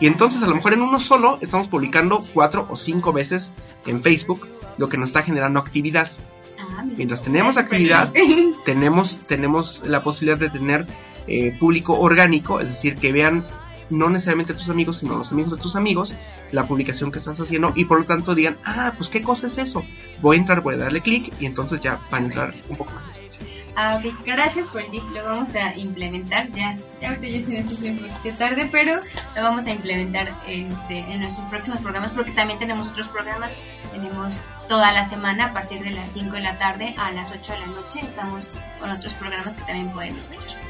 Y 0.00 0.06
entonces, 0.06 0.42
a 0.42 0.46
lo 0.46 0.54
mejor 0.54 0.72
en 0.72 0.82
uno 0.82 0.98
solo, 0.98 1.38
estamos 1.42 1.68
publicando 1.68 2.24
cuatro 2.32 2.66
o 2.70 2.76
cinco 2.76 3.12
veces 3.12 3.52
en 3.86 4.02
Facebook, 4.02 4.48
lo 4.78 4.88
que 4.88 4.96
nos 4.96 5.10
está 5.10 5.22
generando 5.22 5.60
actividad. 5.60 6.10
Ah. 6.58 6.84
Mientras 6.96 7.22
tenemos 7.22 7.58
actividad, 7.58 8.10
tenemos, 8.64 9.26
tenemos 9.26 9.82
la 9.86 10.02
posibilidad 10.02 10.38
de 10.38 10.48
tener 10.48 10.86
eh, 11.26 11.54
público 11.58 11.98
orgánico, 12.00 12.60
es 12.60 12.70
decir, 12.70 12.94
que 12.94 13.12
vean 13.12 13.46
no 13.90 14.08
necesariamente 14.08 14.54
tus 14.54 14.70
amigos, 14.70 14.98
sino 14.98 15.16
los 15.16 15.30
amigos 15.32 15.56
de 15.56 15.62
tus 15.62 15.76
amigos, 15.76 16.14
la 16.52 16.66
publicación 16.66 17.12
que 17.12 17.18
estás 17.18 17.40
haciendo 17.40 17.72
y 17.74 17.84
por 17.84 18.00
lo 18.00 18.06
tanto 18.06 18.34
digan, 18.34 18.58
ah, 18.64 18.92
pues 18.96 19.08
qué 19.08 19.22
cosa 19.22 19.46
es 19.46 19.58
eso. 19.58 19.84
Voy 20.20 20.36
a 20.36 20.40
entrar, 20.40 20.60
voy 20.60 20.74
a 20.74 20.78
darle 20.78 21.00
clic 21.00 21.32
y 21.40 21.46
entonces 21.46 21.80
ya 21.80 22.00
van 22.10 22.24
a 22.24 22.26
entrar 22.26 22.54
un 22.68 22.76
poco 22.76 22.92
más 22.92 23.06
de 23.06 23.12
estación. 23.12 23.50
Ah, 23.76 23.98
ok. 23.98 24.26
Gracias 24.26 24.66
por 24.68 24.82
el 24.82 24.90
tip. 24.90 25.02
Lo 25.12 25.24
vamos 25.24 25.54
a 25.54 25.74
implementar 25.76 26.50
ya. 26.50 26.76
Ya 27.00 27.08
ahorita 27.08 27.26
ya 27.28 27.40
se 27.40 27.48
me 27.48 27.58
hace 27.60 27.90
un 27.90 27.98
poquito 27.98 28.36
tarde, 28.36 28.68
pero 28.70 28.96
lo 29.36 29.42
vamos 29.42 29.64
a 29.64 29.70
implementar 29.70 30.34
este, 30.46 30.98
en 30.98 31.20
nuestros 31.20 31.48
próximos 31.48 31.80
programas 31.80 32.10
porque 32.10 32.32
también 32.32 32.58
tenemos 32.58 32.88
otros 32.88 33.08
programas. 33.08 33.52
Tenemos 33.92 34.34
toda 34.68 34.92
la 34.92 35.08
semana 35.08 35.46
a 35.46 35.52
partir 35.52 35.82
de 35.82 35.90
las 35.90 36.12
5 36.12 36.30
de 36.30 36.40
la 36.40 36.58
tarde 36.58 36.94
a 36.98 37.10
las 37.12 37.32
8 37.32 37.52
de 37.52 37.58
la 37.58 37.66
noche. 37.68 38.00
Estamos 38.00 38.46
con 38.78 38.90
otros 38.90 39.12
programas 39.14 39.54
que 39.54 39.62
también 39.62 39.90
pueden 39.92 40.16
escuchar. 40.16 40.69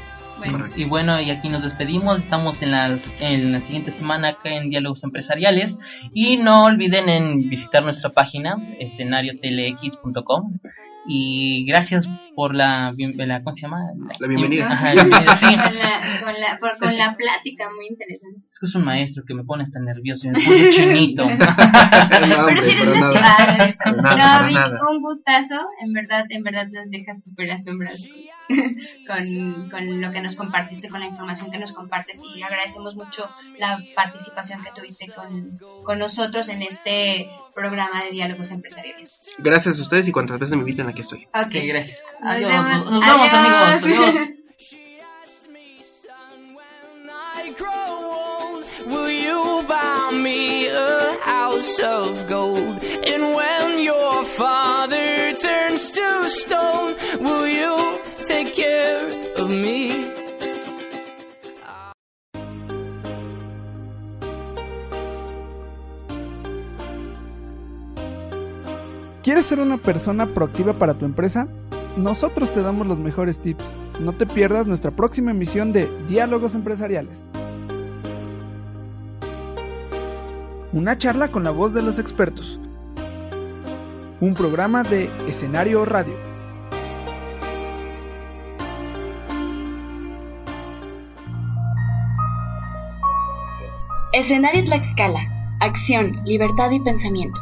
Y 0.75 0.85
bueno, 0.85 1.21
y 1.21 1.29
aquí 1.29 1.49
nos 1.49 1.63
despedimos. 1.63 2.19
Estamos 2.19 2.61
en, 2.61 2.71
las, 2.71 3.01
en 3.21 3.51
la 3.51 3.59
siguiente 3.59 3.91
semana 3.91 4.29
acá 4.29 4.49
en 4.49 4.69
Diálogos 4.69 5.03
Empresariales. 5.03 5.77
Y 6.13 6.37
no 6.37 6.63
olviden 6.63 7.09
en 7.09 7.49
visitar 7.49 7.83
nuestra 7.83 8.11
página, 8.11 8.57
escenariotlx.com. 8.79 10.59
Y 11.07 11.65
gracias 11.65 12.07
por 12.41 12.55
la, 12.55 12.91
bien- 12.95 13.13
la 13.17 13.43
¿cómo 13.43 13.55
se 13.55 13.61
llama? 13.61 13.81
La 14.19 14.27
bienvenida. 14.27 14.65
Ajá, 14.71 14.95
la 14.95 15.03
bienvenida, 15.03 15.35
sí. 15.37 15.45
con 15.45 15.75
la, 15.75 16.19
con 16.23 16.33
la, 16.41 16.57
por- 16.59 16.77
con 16.79 16.97
la 16.97 17.15
plática 17.15 17.65
muy 17.75 17.85
interesante. 17.85 18.39
Es 18.49 18.57
que 18.59 18.65
es 18.65 18.73
un 18.73 18.83
maestro 18.83 19.23
que 19.27 19.35
me 19.35 19.43
pone 19.43 19.61
hasta 19.63 19.79
nervioso 19.79 20.25
y 20.25 20.31
me 20.31 20.39
pone 20.43 20.69
chinito. 20.71 21.23
No, 21.31 21.37
pero 22.09 22.45
hombre, 22.47 22.61
si 22.63 22.71
eres 22.81 22.97
una 22.97 23.11
nada. 23.11 23.75
No, 23.85 24.01
nada, 24.01 24.49
nada. 24.51 24.79
un 24.89 25.01
gustazo. 25.01 25.55
En 25.81 25.93
verdad, 25.93 26.25
en 26.29 26.43
verdad 26.43 26.67
nos 26.71 26.89
dejas 26.89 27.23
súper 27.23 27.51
asombrados 27.51 28.09
con, 29.07 29.69
con 29.69 30.01
lo 30.01 30.11
que 30.11 30.21
nos 30.21 30.35
compartiste, 30.35 30.89
con 30.89 30.99
la 30.99 31.05
información 31.07 31.51
que 31.51 31.57
nos 31.59 31.73
compartes 31.73 32.19
y 32.35 32.41
agradecemos 32.41 32.95
mucho 32.95 33.29
la 33.59 33.79
participación 33.95 34.63
que 34.63 34.71
tuviste 34.75 35.11
con, 35.13 35.57
con 35.83 35.99
nosotros 35.99 36.49
en 36.49 36.61
este 36.63 37.29
programa 37.55 38.03
de 38.03 38.11
diálogos 38.11 38.51
empresariales. 38.51 39.21
Gracias 39.37 39.77
a 39.79 39.81
ustedes 39.81 40.07
y 40.07 40.11
cuantas 40.11 40.39
veces 40.39 40.55
me 40.55 40.61
inviten, 40.61 40.87
aquí 40.87 41.01
estoy. 41.01 41.25
Ok, 41.33 41.45
Ok, 41.47 41.55
gracias. 41.65 41.99
Adiós. 42.31 42.51
Nos, 42.51 42.85
nos 42.91 43.05
vemos, 43.05 43.27
Adiós. 43.27 43.83
amigos. 43.83 44.15
Adiós. 44.15 44.41
I 47.43 47.53
grow 47.57 47.71
old, 47.73 48.65
will 48.87 49.09
you 49.09 49.63
buy 49.67 50.11
me 50.15 50.67
a 50.67 51.17
house 51.23 51.79
of 51.79 52.27
gold? 52.27 52.83
And 53.11 53.35
when 53.35 53.79
your 53.83 54.25
father 54.25 55.33
turns 55.35 55.91
to 55.91 56.29
stone, 56.29 56.95
will 57.19 57.47
you 57.47 57.99
take 58.25 58.53
care 58.53 59.07
of 59.37 59.49
me? 59.49 60.11
¿Quieres 69.23 69.45
ser 69.45 69.59
una 69.59 69.77
persona 69.77 70.33
proactiva 70.33 70.73
para 70.73 70.95
tu 70.95 71.05
empresa? 71.05 71.47
Nosotros 71.97 72.53
te 72.53 72.61
damos 72.61 72.87
los 72.87 72.99
mejores 72.99 73.39
tips. 73.39 73.65
No 73.99 74.13
te 74.13 74.25
pierdas 74.25 74.65
nuestra 74.65 74.91
próxima 74.91 75.31
emisión 75.31 75.73
de 75.73 75.89
Diálogos 76.07 76.55
Empresariales. 76.55 77.21
Una 80.71 80.97
charla 80.97 81.29
con 81.31 81.43
la 81.43 81.51
voz 81.51 81.73
de 81.73 81.81
los 81.81 81.99
expertos. 81.99 82.59
Un 84.21 84.33
programa 84.35 84.83
de 84.83 85.09
escenario 85.27 85.83
radio. 85.83 86.15
Escenario 94.13 94.63
Tlaxcala, 94.63 95.57
Acción, 95.59 96.21
libertad 96.23 96.71
y 96.71 96.79
pensamiento. 96.79 97.41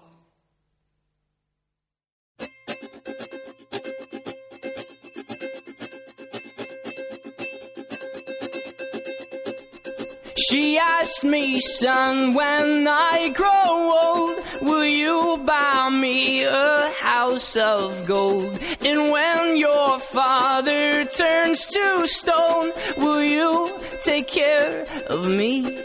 She 10.51 10.77
asked 10.77 11.23
me, 11.23 11.61
son, 11.61 12.33
when 12.33 12.85
I 12.85 13.29
grow 13.29 13.71
old, 14.03 14.35
will 14.61 14.83
you 14.83 15.41
buy 15.45 15.89
me 15.89 16.43
a 16.43 16.91
house 16.99 17.55
of 17.55 18.05
gold? 18.05 18.59
And 18.81 19.11
when 19.11 19.55
your 19.55 19.97
father 19.97 21.05
turns 21.05 21.67
to 21.67 22.05
stone, 22.05 22.73
will 22.97 23.23
you 23.23 23.79
take 24.01 24.27
care 24.27 24.85
of 25.07 25.25
me? 25.25 25.79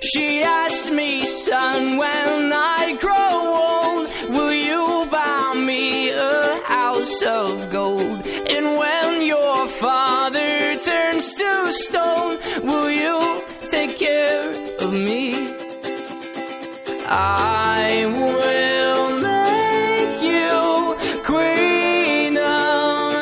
She 0.00 0.42
asked 0.42 0.90
me, 0.90 1.24
son, 1.24 1.98
when 1.98 2.52
I 2.52 2.75
I 17.08 18.04
will 18.06 19.20
make 19.20 20.22
you 20.22 21.22
queen 21.24 22.36
of 22.36 23.14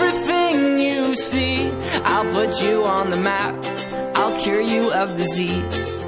everything 0.00 0.78
you 0.78 1.14
see. 1.14 1.70
I'll 2.04 2.30
put 2.32 2.60
you 2.62 2.84
on 2.84 3.10
the 3.10 3.16
map. 3.16 3.54
I'll 4.16 4.36
cure 4.42 4.60
you 4.60 4.92
of 4.92 5.16
disease. 5.16 5.99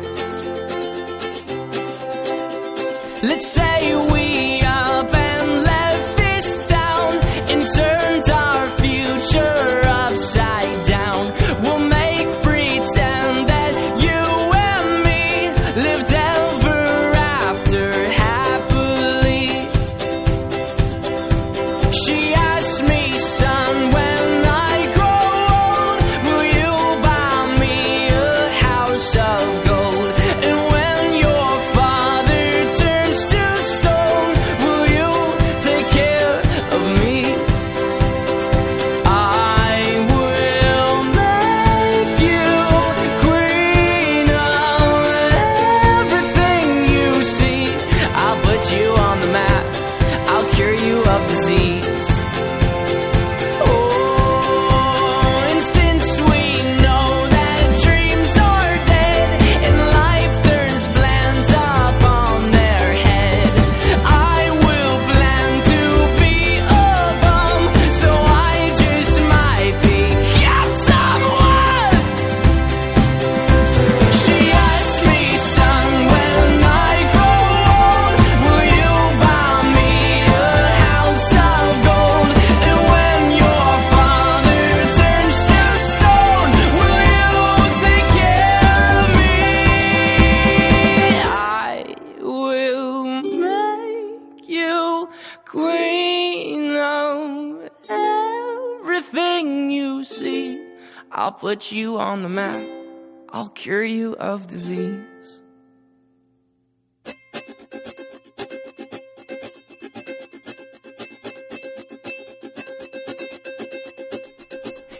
I'll 101.33 101.39
put 101.39 101.72
you 101.72 101.99
on 101.99 102.22
the 102.22 102.28
map. 102.28 102.62
I'll 103.30 103.49
cure 103.49 103.83
you 103.83 104.14
of 104.16 104.47
disease. 104.47 105.01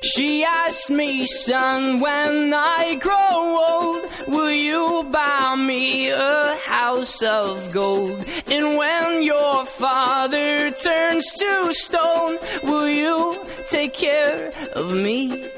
She 0.03 0.43
asked 0.43 0.89
me, 0.89 1.27
son, 1.27 2.01
when 2.01 2.55
I 2.55 2.99
grow 2.99 3.59
old, 3.69 4.35
will 4.35 4.51
you 4.51 5.07
buy 5.13 5.57
me 5.57 6.09
a 6.09 6.57
house 6.65 7.23
of 7.23 7.73
gold? 7.75 8.25
And 8.47 8.79
when 8.79 9.23
your 9.23 9.67
father 9.67 10.71
turns 10.71 11.31
to 11.35 11.75
stone, 11.75 12.39
will 12.63 12.89
you 12.89 13.37
take 13.69 13.93
care 13.93 14.51
of 14.75 14.95
me? 14.95 15.52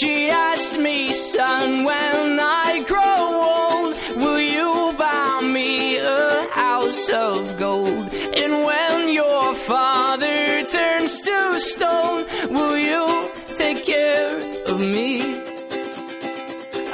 She 0.00 0.30
asked 0.30 0.78
me, 0.78 1.12
son, 1.12 1.82
when 1.82 2.38
I 2.38 2.84
grow 2.86 3.20
old, 3.56 3.94
will 4.22 4.40
you 4.40 4.94
buy 4.96 5.40
me 5.42 5.96
a 5.96 6.48
house 6.52 7.08
of 7.08 7.56
gold? 7.56 8.06
And 8.12 8.52
when 8.68 9.12
your 9.12 9.56
father 9.56 10.64
turns 10.66 11.20
to 11.22 11.58
stone, 11.58 12.26
will 12.48 12.78
you 12.78 13.30
take 13.56 13.84
care 13.84 14.36
of 14.66 14.78
me? 14.78 15.42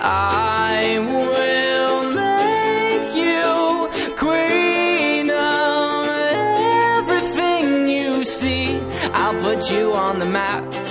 I 0.01 0.99
will 1.13 2.11
make 2.25 3.09
you 3.27 4.15
queen 4.17 5.31
of 5.31 6.07
everything 6.97 7.87
you 7.87 8.25
see. 8.25 8.79
I'll 9.13 9.39
put 9.43 9.71
you 9.71 9.93
on 9.93 10.19
the 10.21 10.27
map. 10.27 10.84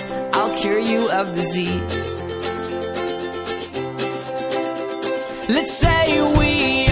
Cure 0.64 0.80
you 0.80 1.12
of 1.12 1.36
disease. 1.36 2.14
Let's 5.50 5.74
say 5.74 6.22
we 6.38 6.83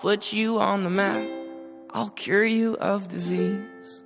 put 0.00 0.32
you 0.32 0.60
on 0.60 0.84
the 0.84 0.90
map. 0.90 1.16
I'll 1.92 2.10
cure 2.10 2.44
you 2.44 2.76
of 2.80 3.08
disease. 3.08 4.02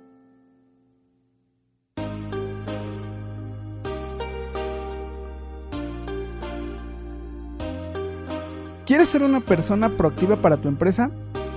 ¿Quieres 8.85 9.09
ser 9.09 9.23
una 9.23 9.39
persona 9.39 9.95
proactiva 9.95 10.41
para 10.41 10.57
tu 10.57 10.67
empresa? 10.67 11.09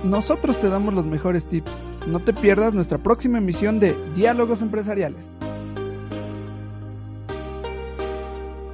Nosotros 0.03 0.59
te 0.59 0.69
damos 0.69 0.93
los 0.93 1.05
mejores 1.05 1.45
tips. 1.47 1.71
No 2.07 2.19
te 2.19 2.33
pierdas 2.33 2.73
nuestra 2.73 2.99
próxima 2.99 3.39
emisión 3.39 3.79
de 3.79 3.95
Diálogos 4.15 4.61
Empresariales. 4.61 5.29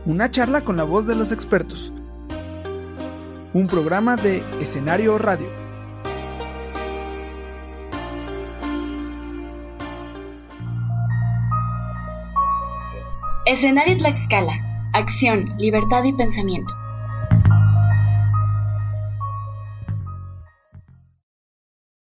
Una 0.05 0.29
charla 0.29 0.63
con 0.63 0.77
la 0.77 0.83
voz 0.83 1.07
de 1.07 1.15
los 1.15 1.31
expertos. 1.31 1.91
Un 3.53 3.67
programa 3.67 4.15
de 4.15 4.43
escenario 4.61 5.19
radio. 5.19 5.47
Escenario 13.45 13.95
Tlaxcala. 13.99 14.89
Acción, 14.93 15.53
libertad 15.59 16.03
y 16.03 16.13
pensamiento. 16.13 16.73